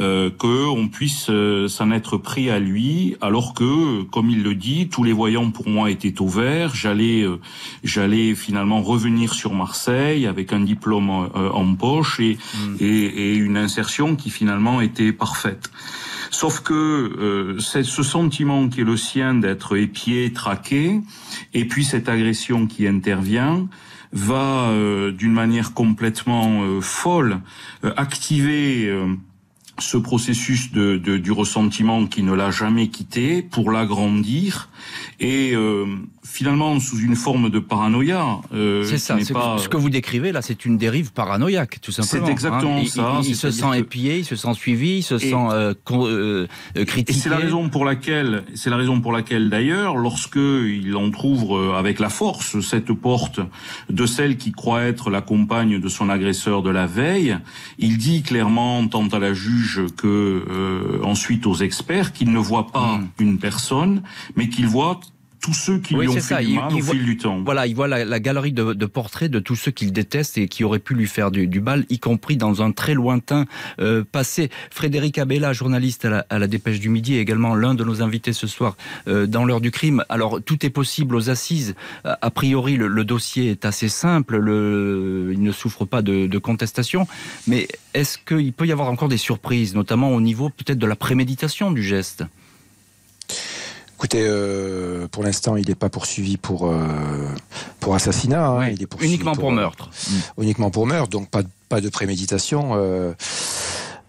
euh, 0.00 0.30
qu'on 0.30 0.88
puisse 0.88 1.26
euh, 1.30 1.68
s'en 1.68 1.90
être 1.90 2.16
pris 2.16 2.50
à 2.50 2.58
lui, 2.58 3.16
alors 3.20 3.54
que, 3.54 4.02
comme 4.04 4.30
il 4.30 4.42
le 4.42 4.54
dit, 4.54 4.88
tous 4.88 5.04
les 5.04 5.12
voyants 5.12 5.50
pour 5.50 5.68
moi 5.68 5.90
étaient 5.90 6.20
au 6.20 6.28
vert. 6.28 6.74
J'allais, 6.74 7.22
euh, 7.22 7.38
j'allais 7.82 8.34
finalement 8.34 8.82
revenir 8.82 9.34
sur 9.34 9.54
Marseille 9.54 10.26
avec 10.26 10.52
un 10.52 10.60
diplôme 10.60 11.10
euh, 11.10 11.50
en 11.50 11.74
poche 11.74 12.20
et, 12.20 12.36
mmh. 12.36 12.76
et, 12.80 12.86
et 12.86 13.34
une 13.36 13.56
insertion 13.56 14.16
qui 14.16 14.30
finalement 14.30 14.80
était 14.80 15.12
parfaite. 15.12 15.70
Sauf 16.30 16.60
que 16.60 16.74
euh, 16.74 17.58
c'est 17.60 17.84
ce 17.84 18.02
sentiment 18.02 18.68
qui 18.68 18.80
est 18.80 18.84
le 18.84 18.96
sien 18.96 19.34
d'être 19.34 19.76
épié, 19.76 20.32
traqué, 20.32 21.00
et 21.52 21.64
puis 21.66 21.84
cette 21.84 22.08
agression 22.08 22.66
qui 22.66 22.88
intervient 22.88 23.68
va 24.12 24.68
euh, 24.70 25.10
d'une 25.12 25.32
manière 25.32 25.74
complètement 25.74 26.62
euh, 26.62 26.80
folle 26.80 27.40
euh, 27.84 27.92
activer 27.96 28.86
euh, 28.86 29.14
ce 29.78 29.96
processus 29.96 30.72
de, 30.72 30.96
du 30.96 31.32
ressentiment 31.32 32.06
qui 32.06 32.22
ne 32.22 32.32
l'a 32.32 32.50
jamais 32.50 32.88
quitté 32.88 33.42
pour 33.42 33.70
l'agrandir. 33.70 34.68
Et 35.20 35.52
euh, 35.54 35.86
finalement 36.24 36.80
sous 36.80 36.98
une 36.98 37.16
forme 37.16 37.50
de 37.50 37.58
paranoïa. 37.58 38.40
Euh, 38.52 38.82
c'est 38.84 38.98
ça. 38.98 39.16
Pas... 39.32 39.58
Ce 39.58 39.68
que 39.68 39.76
vous 39.76 39.90
décrivez 39.90 40.32
là, 40.32 40.42
c'est 40.42 40.64
une 40.64 40.78
dérive 40.78 41.12
paranoïaque, 41.12 41.80
tout 41.80 41.92
simplement. 41.92 42.26
C'est 42.26 42.32
exactement 42.32 42.78
hein. 42.78 42.86
ça. 42.86 43.20
Il, 43.24 43.36
se 43.36 43.50
sent 43.50 43.66
que... 43.72 43.76
épié, 43.76 44.18
il 44.18 44.24
se 44.24 44.36
sent 44.36 44.54
suivi, 44.54 44.98
il 44.98 45.02
se 45.02 45.14
et, 45.14 45.30
sent 45.30 45.34
euh, 45.34 45.74
euh, 45.90 46.46
critiqué. 46.84 47.12
Et 47.12 47.14
c'est 47.14 47.28
la 47.28 47.36
raison 47.36 47.68
pour 47.68 47.84
laquelle, 47.84 48.44
c'est 48.54 48.70
la 48.70 48.76
raison 48.76 49.00
pour 49.00 49.12
laquelle 49.12 49.50
d'ailleurs, 49.50 49.96
lorsque 49.96 50.36
il 50.36 50.96
entrouvre 50.96 51.74
avec 51.74 52.00
la 52.00 52.08
force 52.08 52.60
cette 52.60 52.92
porte 52.92 53.40
de 53.90 54.06
celle 54.06 54.36
qui 54.36 54.52
croit 54.52 54.82
être 54.82 55.10
la 55.10 55.20
compagne 55.20 55.80
de 55.80 55.88
son 55.88 56.08
agresseur 56.08 56.62
de 56.62 56.70
la 56.70 56.86
veille, 56.86 57.38
il 57.78 57.98
dit 57.98 58.22
clairement, 58.22 58.86
tant 58.88 59.06
à 59.08 59.18
la 59.18 59.34
juge 59.34 59.82
que 59.96 60.44
euh, 60.48 61.02
ensuite 61.02 61.46
aux 61.46 61.56
experts, 61.56 62.12
qu'il 62.12 62.32
ne 62.32 62.38
voit 62.38 62.68
pas 62.68 62.98
mmh. 62.98 63.08
une 63.20 63.38
personne, 63.38 64.02
mais 64.36 64.48
qu'il 64.48 64.66
voit 64.66 65.00
tous 65.44 65.52
ceux 65.52 65.78
qui 65.78 65.94
oui, 65.94 66.06
lui 66.06 66.08
ont 66.08 66.14
fait 66.14 66.20
ça. 66.20 66.42
du 66.42 66.54
mal 66.54 66.68
il, 66.70 66.74
au 66.74 66.78
il 66.78 66.82
fil 66.82 66.96
voit, 66.96 67.04
du 67.04 67.16
temps. 67.18 67.42
Voilà, 67.44 67.66
il 67.66 67.74
voit 67.74 67.86
la, 67.86 68.02
la 68.06 68.18
galerie 68.18 68.52
de, 68.52 68.72
de, 68.72 68.86
portraits 68.86 69.30
de 69.30 69.38
tous 69.40 69.56
ceux 69.56 69.72
qu'il 69.72 69.92
déteste 69.92 70.38
et 70.38 70.48
qui 70.48 70.64
auraient 70.64 70.78
pu 70.78 70.94
lui 70.94 71.06
faire 71.06 71.30
du, 71.30 71.46
du 71.46 71.60
mal, 71.60 71.84
y 71.90 71.98
compris 71.98 72.38
dans 72.38 72.62
un 72.62 72.72
très 72.72 72.94
lointain 72.94 73.44
euh, 73.78 74.04
passé. 74.10 74.48
Frédéric 74.70 75.18
Abella, 75.18 75.52
journaliste 75.52 76.06
à 76.06 76.10
la, 76.10 76.26
à 76.30 76.38
la, 76.38 76.46
Dépêche 76.46 76.80
du 76.80 76.88
Midi, 76.88 77.16
est 77.16 77.20
également 77.20 77.54
l'un 77.54 77.74
de 77.74 77.84
nos 77.84 78.00
invités 78.00 78.32
ce 78.32 78.46
soir 78.46 78.74
euh, 79.06 79.26
dans 79.26 79.44
l'heure 79.44 79.60
du 79.60 79.70
crime. 79.70 80.02
Alors, 80.08 80.40
tout 80.42 80.64
est 80.64 80.70
possible 80.70 81.14
aux 81.14 81.28
assises. 81.28 81.74
A 82.04 82.30
priori, 82.30 82.76
le, 82.78 82.88
le 82.88 83.04
dossier 83.04 83.50
est 83.50 83.66
assez 83.66 83.88
simple, 83.88 84.38
le, 84.38 85.30
il 85.34 85.42
ne 85.42 85.52
souffre 85.52 85.84
pas 85.84 86.00
de, 86.00 86.26
de 86.26 86.38
contestation, 86.38 87.06
mais 87.46 87.68
est-ce 87.92 88.16
qu'il 88.16 88.54
peut 88.54 88.66
y 88.66 88.72
avoir 88.72 88.88
encore 88.88 89.08
des 89.08 89.18
surprises, 89.18 89.74
notamment 89.74 90.10
au 90.14 90.22
niveau 90.22 90.48
peut-être 90.48 90.78
de 90.78 90.86
la 90.86 90.96
préméditation 90.96 91.70
du 91.70 91.82
geste? 91.82 92.24
Écoutez, 94.04 94.26
euh, 94.28 95.08
pour 95.08 95.22
l'instant, 95.22 95.56
il 95.56 95.66
n'est 95.66 95.74
pas 95.74 95.88
poursuivi 95.88 96.36
pour 96.36 96.68
euh, 96.68 96.76
pour 97.80 97.94
assassinat. 97.94 98.46
Hein, 98.46 98.58
oui, 98.58 98.74
il 98.76 98.82
est 98.82 99.02
uniquement 99.02 99.32
pour, 99.32 99.44
pour 99.44 99.52
meurtre. 99.52 99.88
Euh, 100.38 100.42
uniquement 100.42 100.70
pour 100.70 100.86
meurtre, 100.86 101.08
donc 101.08 101.30
pas 101.30 101.40
pas 101.70 101.80
de 101.80 101.88
préméditation. 101.88 102.72
Euh, 102.74 103.14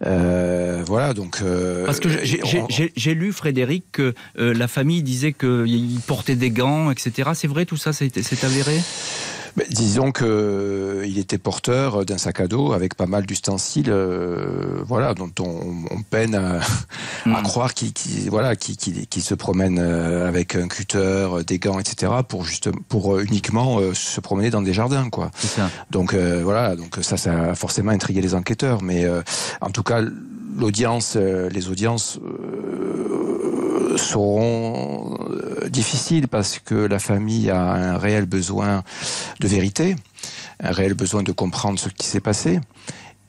euh, 0.06 0.84
voilà, 0.86 1.14
donc. 1.14 1.38
Euh, 1.42 1.86
Parce 1.86 2.02
que 2.02 2.10
j'ai 2.10 3.14
lu, 3.14 3.32
Frédéric, 3.32 3.86
que 3.94 4.14
euh, 4.38 4.54
la 4.54 4.68
famille 4.68 5.02
disait 5.02 5.32
qu'il 5.32 6.02
portait 6.06 6.36
des 6.36 6.52
gants, 6.52 6.92
etc. 6.92 7.30
C'est 7.34 7.48
vrai, 7.48 7.66
tout 7.66 7.78
ça, 7.78 7.94
c'est 7.94 8.44
avéré? 8.44 8.82
Mais 9.56 9.66
disons 9.70 10.12
que 10.12 10.26
euh, 10.26 11.18
était 11.18 11.38
porteur 11.38 12.06
d'un 12.06 12.18
sac 12.18 12.42
à 12.42 12.48
dos 12.48 12.74
avec 12.74 12.96
pas 12.96 13.06
mal 13.06 13.26
d'ustensiles, 13.26 13.90
euh, 13.90 14.82
voilà, 14.86 15.14
dont 15.14 15.32
on, 15.40 15.86
on 15.92 16.02
peine 16.02 16.36
à, 16.36 16.60
mmh. 17.26 17.36
à 17.36 17.42
croire 17.42 17.74
qu'il 17.74 17.94
qu 17.94 18.30
voilà, 18.30 18.56
qu 18.56 18.76
qu 18.76 18.92
qu 19.08 19.22
se 19.22 19.34
promène 19.34 19.80
euh, 19.80 20.28
avec 20.28 20.56
un 20.56 20.68
cutter, 20.68 21.30
des 21.48 21.58
gants, 21.58 21.80
etc. 21.80 22.12
pour 22.28 22.44
juste 22.44 22.70
pour 22.90 23.18
uniquement 23.20 23.80
euh, 23.80 23.94
se 23.94 24.20
promener 24.20 24.50
dans 24.50 24.62
des 24.62 24.74
jardins, 24.74 25.10
quoi. 25.10 25.32
Donc 25.90 26.14
euh, 26.14 26.42
voilà, 26.44 26.76
donc 26.76 26.98
ça, 27.02 27.18
ça 27.18 27.52
a 27.52 27.56
forcément 27.56 27.92
intrigué 27.92 28.22
les 28.22 28.36
enquêteurs, 28.36 28.82
mais 28.82 29.06
euh, 29.06 29.22
en 29.62 29.70
tout 29.70 29.84
cas 29.84 30.02
l'audience, 30.58 31.16
les 31.16 31.70
audiences 31.70 32.20
seront 33.98 35.18
difficiles 35.70 36.28
parce 36.28 36.60
que 36.60 36.76
la 36.76 37.00
famille 37.00 37.50
a 37.50 37.60
un 37.60 37.98
réel 37.98 38.26
besoin 38.26 38.84
de 39.40 39.48
vérité, 39.48 39.96
un 40.62 40.72
réel 40.72 40.94
besoin 40.94 41.24
de 41.24 41.32
comprendre 41.32 41.80
ce 41.80 41.90
qui 41.90 42.06
s'est 42.08 42.22
passé. 42.22 42.60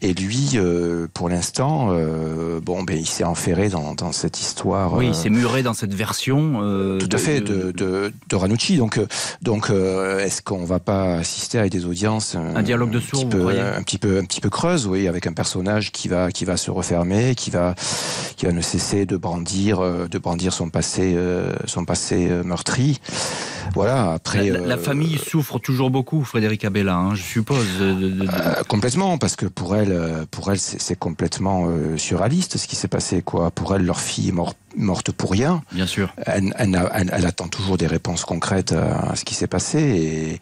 Et 0.03 0.13
lui, 0.13 0.51
euh, 0.57 1.07
pour 1.15 1.31
l'instant, 1.31 1.89
euh, 1.91 2.61
bon, 2.61 2.83
ben, 2.83 2.99
il 2.99 3.07
s'est 3.07 3.25
enferré 3.25 3.71
dans, 3.71 3.95
dans, 3.95 4.13
cette 4.13 4.39
histoire. 4.39 4.93
Oui, 4.93 5.09
il 5.09 5.15
s'est 5.15 5.31
muré 5.31 5.63
dans 5.63 5.73
cette 5.73 5.95
version. 5.95 6.61
Euh, 6.63 6.99
tout 6.99 7.09
à 7.11 7.17
fait 7.17 7.41
de, 7.41 7.73
de, 7.73 8.13
de 8.29 8.37
Ranucci. 8.37 8.77
Donc, 8.77 9.01
donc, 9.41 9.71
est-ce 9.71 10.43
qu'on 10.43 10.67
va 10.67 10.81
pas 10.81 11.15
assister 11.15 11.59
à 11.59 11.69
des 11.71 11.87
audiences 11.87 12.35
un, 12.35 12.57
un 12.57 12.63
dialogue 12.63 12.91
de 12.91 13.01
sourds, 13.01 13.23
un, 13.23 13.27
petit 13.27 13.39
peu, 13.39 13.49
un 13.49 13.83
petit 13.83 13.99
peu, 13.99 14.19
un 14.19 14.25
petit 14.25 14.41
peu 14.43 14.51
creuse, 14.51 14.87
oui, 14.87 15.09
avec 15.09 15.27
un 15.27 15.33
personnage 15.33 15.93
qui 15.93 16.09
va, 16.09 16.31
qui 16.31 16.45
va 16.45 16.59
se 16.59 16.71
refermer, 16.71 17.35
qui 17.35 17.51
va, 17.51 17.75
qui 18.37 18.45
va 18.45 18.53
ne 18.53 18.61
cesser 18.61 19.07
de 19.07 19.17
brandir, 19.17 19.81
de 19.81 20.19
brandir 20.19 20.53
son 20.53 20.69
passé, 20.69 21.17
son 21.65 21.87
passé 21.87 22.29
meurtri. 22.45 23.01
Voilà. 23.75 24.13
Après, 24.13 24.51
la, 24.51 24.61
la 24.61 24.77
famille 24.77 25.19
souffre 25.19 25.59
toujours 25.59 25.91
beaucoup, 25.91 26.23
Frédéric 26.23 26.65
Abella, 26.65 26.97
hein, 26.97 27.15
je 27.15 27.23
suppose. 27.23 27.79
De... 27.79 28.27
complètement, 28.69 29.19
parce 29.19 29.37
que 29.37 29.47
pour 29.47 29.75
elle 29.77 29.86
pour 30.31 30.51
elle, 30.51 30.59
c'est 30.59 30.99
complètement 30.99 31.67
euh, 31.69 31.97
surréaliste 31.97 32.57
ce 32.57 32.67
qui 32.67 32.77
s'est 32.77 32.89
passé. 32.89 33.23
Quoi. 33.23 33.51
Pour 33.51 33.75
elle, 33.75 33.85
leur 33.85 34.01
fille 34.01 34.29
est 34.29 34.33
mort, 34.33 34.55
morte 34.77 35.13
pour 35.13 35.33
rien. 35.33 35.63
Bien 35.73 35.87
sûr. 35.87 36.13
Elle, 36.25 36.55
elle, 36.59 36.89
elle, 36.95 37.11
elle 37.13 37.27
attend 37.27 37.49
toujours 37.49 37.77
des 37.77 37.87
réponses 37.87 38.25
concrètes 38.25 38.73
à, 38.73 39.11
à 39.11 39.17
ce 39.17 39.25
qui 39.25 39.35
s'est 39.35 39.47
passé 39.47 39.79
et, 39.79 40.41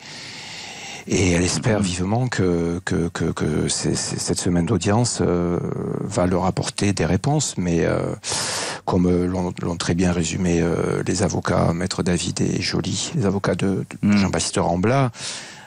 et 1.07 1.33
elle 1.33 1.43
espère 1.43 1.81
vivement 1.81 2.29
que, 2.29 2.81
que, 2.85 3.09
que, 3.09 3.25
que 3.27 3.69
cette 3.69 4.39
semaine 4.39 4.67
d'audience 4.67 5.19
euh, 5.21 5.59
va 6.01 6.27
leur 6.27 6.47
apporter 6.47 6.93
des 6.93 7.05
réponses. 7.05 7.57
Mais 7.59 7.85
euh, 7.85 8.15
comme 8.85 9.07
euh, 9.07 9.27
l'ont 9.27 9.77
très 9.77 9.95
bien 9.95 10.13
résumé 10.13 10.61
euh, 10.63 11.03
les 11.07 11.23
avocats, 11.23 11.73
Maître 11.75 12.03
David 12.03 12.41
et 12.41 12.61
Joly, 12.61 13.13
les 13.17 13.27
avocats 13.27 13.55
de, 13.55 13.85
de 14.03 14.09
mmh. 14.09 14.17
Jean-Baptiste 14.17 14.59
Rambla, 14.59 15.11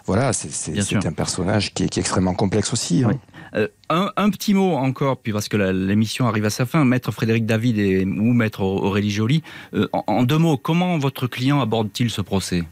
voilà, 0.06 0.32
c'est 0.32 1.06
un 1.06 1.12
personnage 1.12 1.74
qui 1.74 1.84
est, 1.84 1.90
qui 1.90 2.00
est, 2.00 2.02
extrêmement 2.02 2.34
complexe 2.34 2.72
aussi. 2.72 3.04
Hein. 3.04 3.20
Euh, 3.56 3.68
un, 3.90 4.30
petit 4.30 4.54
mot 4.54 4.76
encore, 4.76 5.18
puis 5.18 5.32
parce 5.32 5.48
que 5.48 5.58
l'émission 5.58 6.28
arrive 6.28 6.46
à 6.46 6.50
sa 6.50 6.66
fin, 6.66 6.84
Maître 6.86 7.12
Frédéric 7.12 7.46
David 7.46 7.78
et, 7.78 8.06
ou 8.06 8.34
Maître 8.34 8.62
Aurélie 8.62 9.12
Joly, 9.12 9.44
euh, 9.74 9.88
en, 9.94 10.24
deux 10.24 10.38
mots, 10.38 10.58
comment 10.58 10.98
votre 10.98 11.28
client 11.28 11.62
aborde-t-il 11.62 12.10
ce 12.10 12.22
procès? 12.22 12.64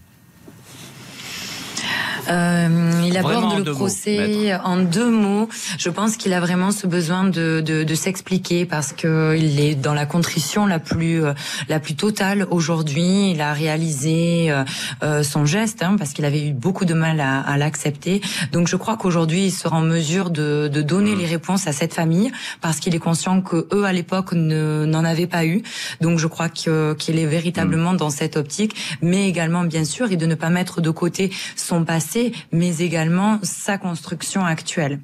Euh, 2.30 3.02
il 3.06 3.18
aborde 3.18 3.66
le 3.66 3.72
procès 3.72 4.56
en 4.64 4.78
deux 4.78 5.10
mots. 5.10 5.50
Je 5.78 5.90
pense 5.90 6.18
qu'il 6.18 6.34
a 6.34 6.40
vraiment 6.40 6.72
ce 6.72 6.88
besoin 6.88 7.24
de, 7.26 7.62
de, 7.66 7.84
de 7.84 7.96
s'expliquer 7.96 8.66
parce 8.66 8.94
que 8.94 9.36
il 9.38 9.60
est 9.60 9.76
dans 9.76 9.94
la 9.94 10.06
contrition 10.06 10.66
la 10.66 10.80
plus 10.80 11.24
euh, 11.24 11.34
la 11.70 11.80
plus 11.80 11.96
totale 11.96 12.48
aujourd'hui. 12.50 13.32
Il 13.32 13.42
a 13.42 13.54
réalisé 13.54 14.52
euh, 14.52 14.64
euh, 15.04 15.24
son 15.24 15.46
geste 15.46 15.84
hein, 15.84 15.96
parce 15.98 16.14
qu'il 16.14 16.26
avait 16.26 16.48
eu 16.48 16.54
beaucoup 16.54 16.86
de 16.86 16.94
mal 16.94 17.20
à, 17.20 17.42
à 17.42 17.58
l'accepter. 17.58 18.22
Donc 18.52 18.68
je 18.68 18.76
crois 18.76 18.98
qu'aujourd'hui 18.98 19.46
il 19.46 19.52
sera 19.52 19.78
en 19.78 19.82
mesure 19.82 20.30
de, 20.30 20.70
de 20.72 20.82
donner 20.82 21.16
mmh. 21.16 21.20
les 21.20 21.26
réponses 21.26 21.68
à 21.68 21.74
cette 21.74 21.94
famille 21.94 22.32
parce 22.62 22.80
qu'il 22.80 22.96
est 22.96 23.00
conscient 23.00 23.42
que 23.42 23.68
eux 23.74 23.86
à 23.86 23.94
l'époque 23.94 24.34
n'en 24.34 25.04
avaient 25.06 25.28
pas 25.28 25.46
eu. 25.46 25.64
Donc 26.02 26.20
je 26.20 26.28
crois 26.28 26.50
qu'il 26.50 27.20
est 27.20 27.26
véritablement 27.26 27.94
mmh. 27.94 27.98
dans 27.98 28.10
cette 28.10 28.38
optique, 28.38 28.76
mais 29.02 29.28
également 29.28 29.64
bien 29.64 29.86
sûr 29.86 30.12
et 30.12 30.18
de 30.18 30.26
ne 30.26 30.36
pas 30.36 30.50
mettre 30.50 30.82
de 30.82 30.90
côté 30.90 31.32
son 31.56 31.84
passé 31.84 32.15
mais 32.52 32.78
également 32.80 33.40
sa 33.44 33.78
construction 33.78 34.46
actuelle. 34.46 35.00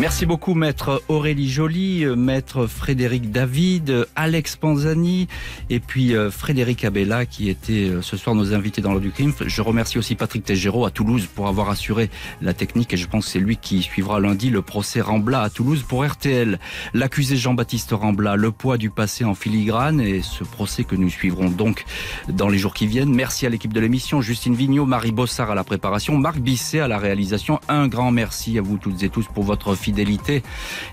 Merci 0.00 0.26
beaucoup, 0.26 0.54
maître 0.54 1.02
Aurélie 1.08 1.50
Joly, 1.50 2.04
euh, 2.04 2.14
maître 2.14 2.68
Frédéric 2.68 3.32
David, 3.32 4.06
Alex 4.14 4.54
Panzani 4.54 5.26
et 5.70 5.80
puis 5.80 6.14
euh, 6.14 6.30
Frédéric 6.30 6.84
Abella 6.84 7.26
qui 7.26 7.48
était 7.48 7.88
euh, 7.88 8.00
ce 8.00 8.16
soir 8.16 8.36
nos 8.36 8.54
invités 8.54 8.80
dans 8.80 8.90
l'ordre 8.90 9.04
du 9.04 9.10
crime. 9.10 9.32
Je 9.44 9.60
remercie 9.60 9.98
aussi 9.98 10.14
Patrick 10.14 10.44
Tégéraud 10.44 10.86
à 10.86 10.92
Toulouse 10.92 11.26
pour 11.26 11.48
avoir 11.48 11.68
assuré 11.68 12.10
la 12.40 12.54
technique 12.54 12.92
et 12.92 12.96
je 12.96 13.08
pense 13.08 13.26
que 13.26 13.32
c'est 13.32 13.40
lui 13.40 13.56
qui 13.56 13.82
suivra 13.82 14.20
lundi 14.20 14.50
le 14.50 14.62
procès 14.62 15.00
Rambla 15.00 15.42
à 15.42 15.50
Toulouse 15.50 15.84
pour 15.86 16.06
RTL. 16.06 16.60
L'accusé 16.94 17.36
Jean-Baptiste 17.36 17.90
Rambla, 17.90 18.36
le 18.36 18.52
poids 18.52 18.78
du 18.78 18.90
passé 18.90 19.24
en 19.24 19.34
filigrane 19.34 20.00
et 20.00 20.22
ce 20.22 20.44
procès 20.44 20.84
que 20.84 20.94
nous 20.94 21.10
suivrons 21.10 21.50
donc 21.50 21.84
dans 22.28 22.48
les 22.48 22.58
jours 22.58 22.72
qui 22.72 22.86
viennent. 22.86 23.12
Merci 23.12 23.46
à 23.46 23.48
l'équipe 23.48 23.72
de 23.72 23.80
l'émission, 23.80 24.20
Justine 24.20 24.54
Vignot, 24.54 24.86
Marie 24.86 25.10
Bossard 25.10 25.50
à 25.50 25.56
la 25.56 25.64
préparation, 25.64 26.16
Marc 26.16 26.38
Bisset 26.38 26.78
à 26.78 26.86
la 26.86 26.98
réalisation. 26.98 27.58
Un 27.68 27.88
grand 27.88 28.12
merci 28.12 28.58
à 28.58 28.62
vous 28.62 28.78
toutes 28.78 29.02
et 29.02 29.08
tous 29.08 29.26
pour 29.26 29.42
votre 29.42 29.74
fidélité 29.88 30.42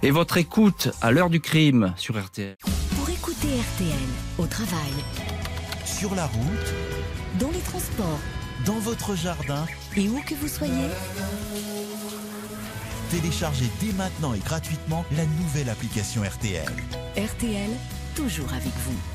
et 0.04 0.12
votre 0.12 0.38
écoute 0.38 0.88
à 1.02 1.12
l'heure 1.12 1.30
du 1.30 1.41
crime 1.41 1.93
sur 1.98 2.18
RTL. 2.18 2.56
Pour 2.96 3.10
écouter 3.10 3.48
RTL 3.48 4.08
au 4.38 4.46
travail, 4.46 4.93
sur 5.84 6.16
la 6.16 6.26
route, 6.26 6.74
dans 7.38 7.52
les 7.52 7.60
transports, 7.60 8.22
dans 8.66 8.80
votre 8.80 9.14
jardin 9.18 9.66
et 9.98 10.08
où 10.08 10.22
que 10.22 10.34
vous 10.36 10.48
soyez, 10.48 10.88
téléchargez 13.12 13.70
dès 13.82 13.91
maintenant 13.91 14.34
et 14.34 14.39
gratuitement 14.39 15.04
la 15.18 15.26
nouvelle 15.26 15.68
application 15.68 16.22
RTL. 16.22 16.72
RTL, 17.18 17.72
toujours 18.16 18.54
avec 18.54 18.74
vous. 18.86 19.14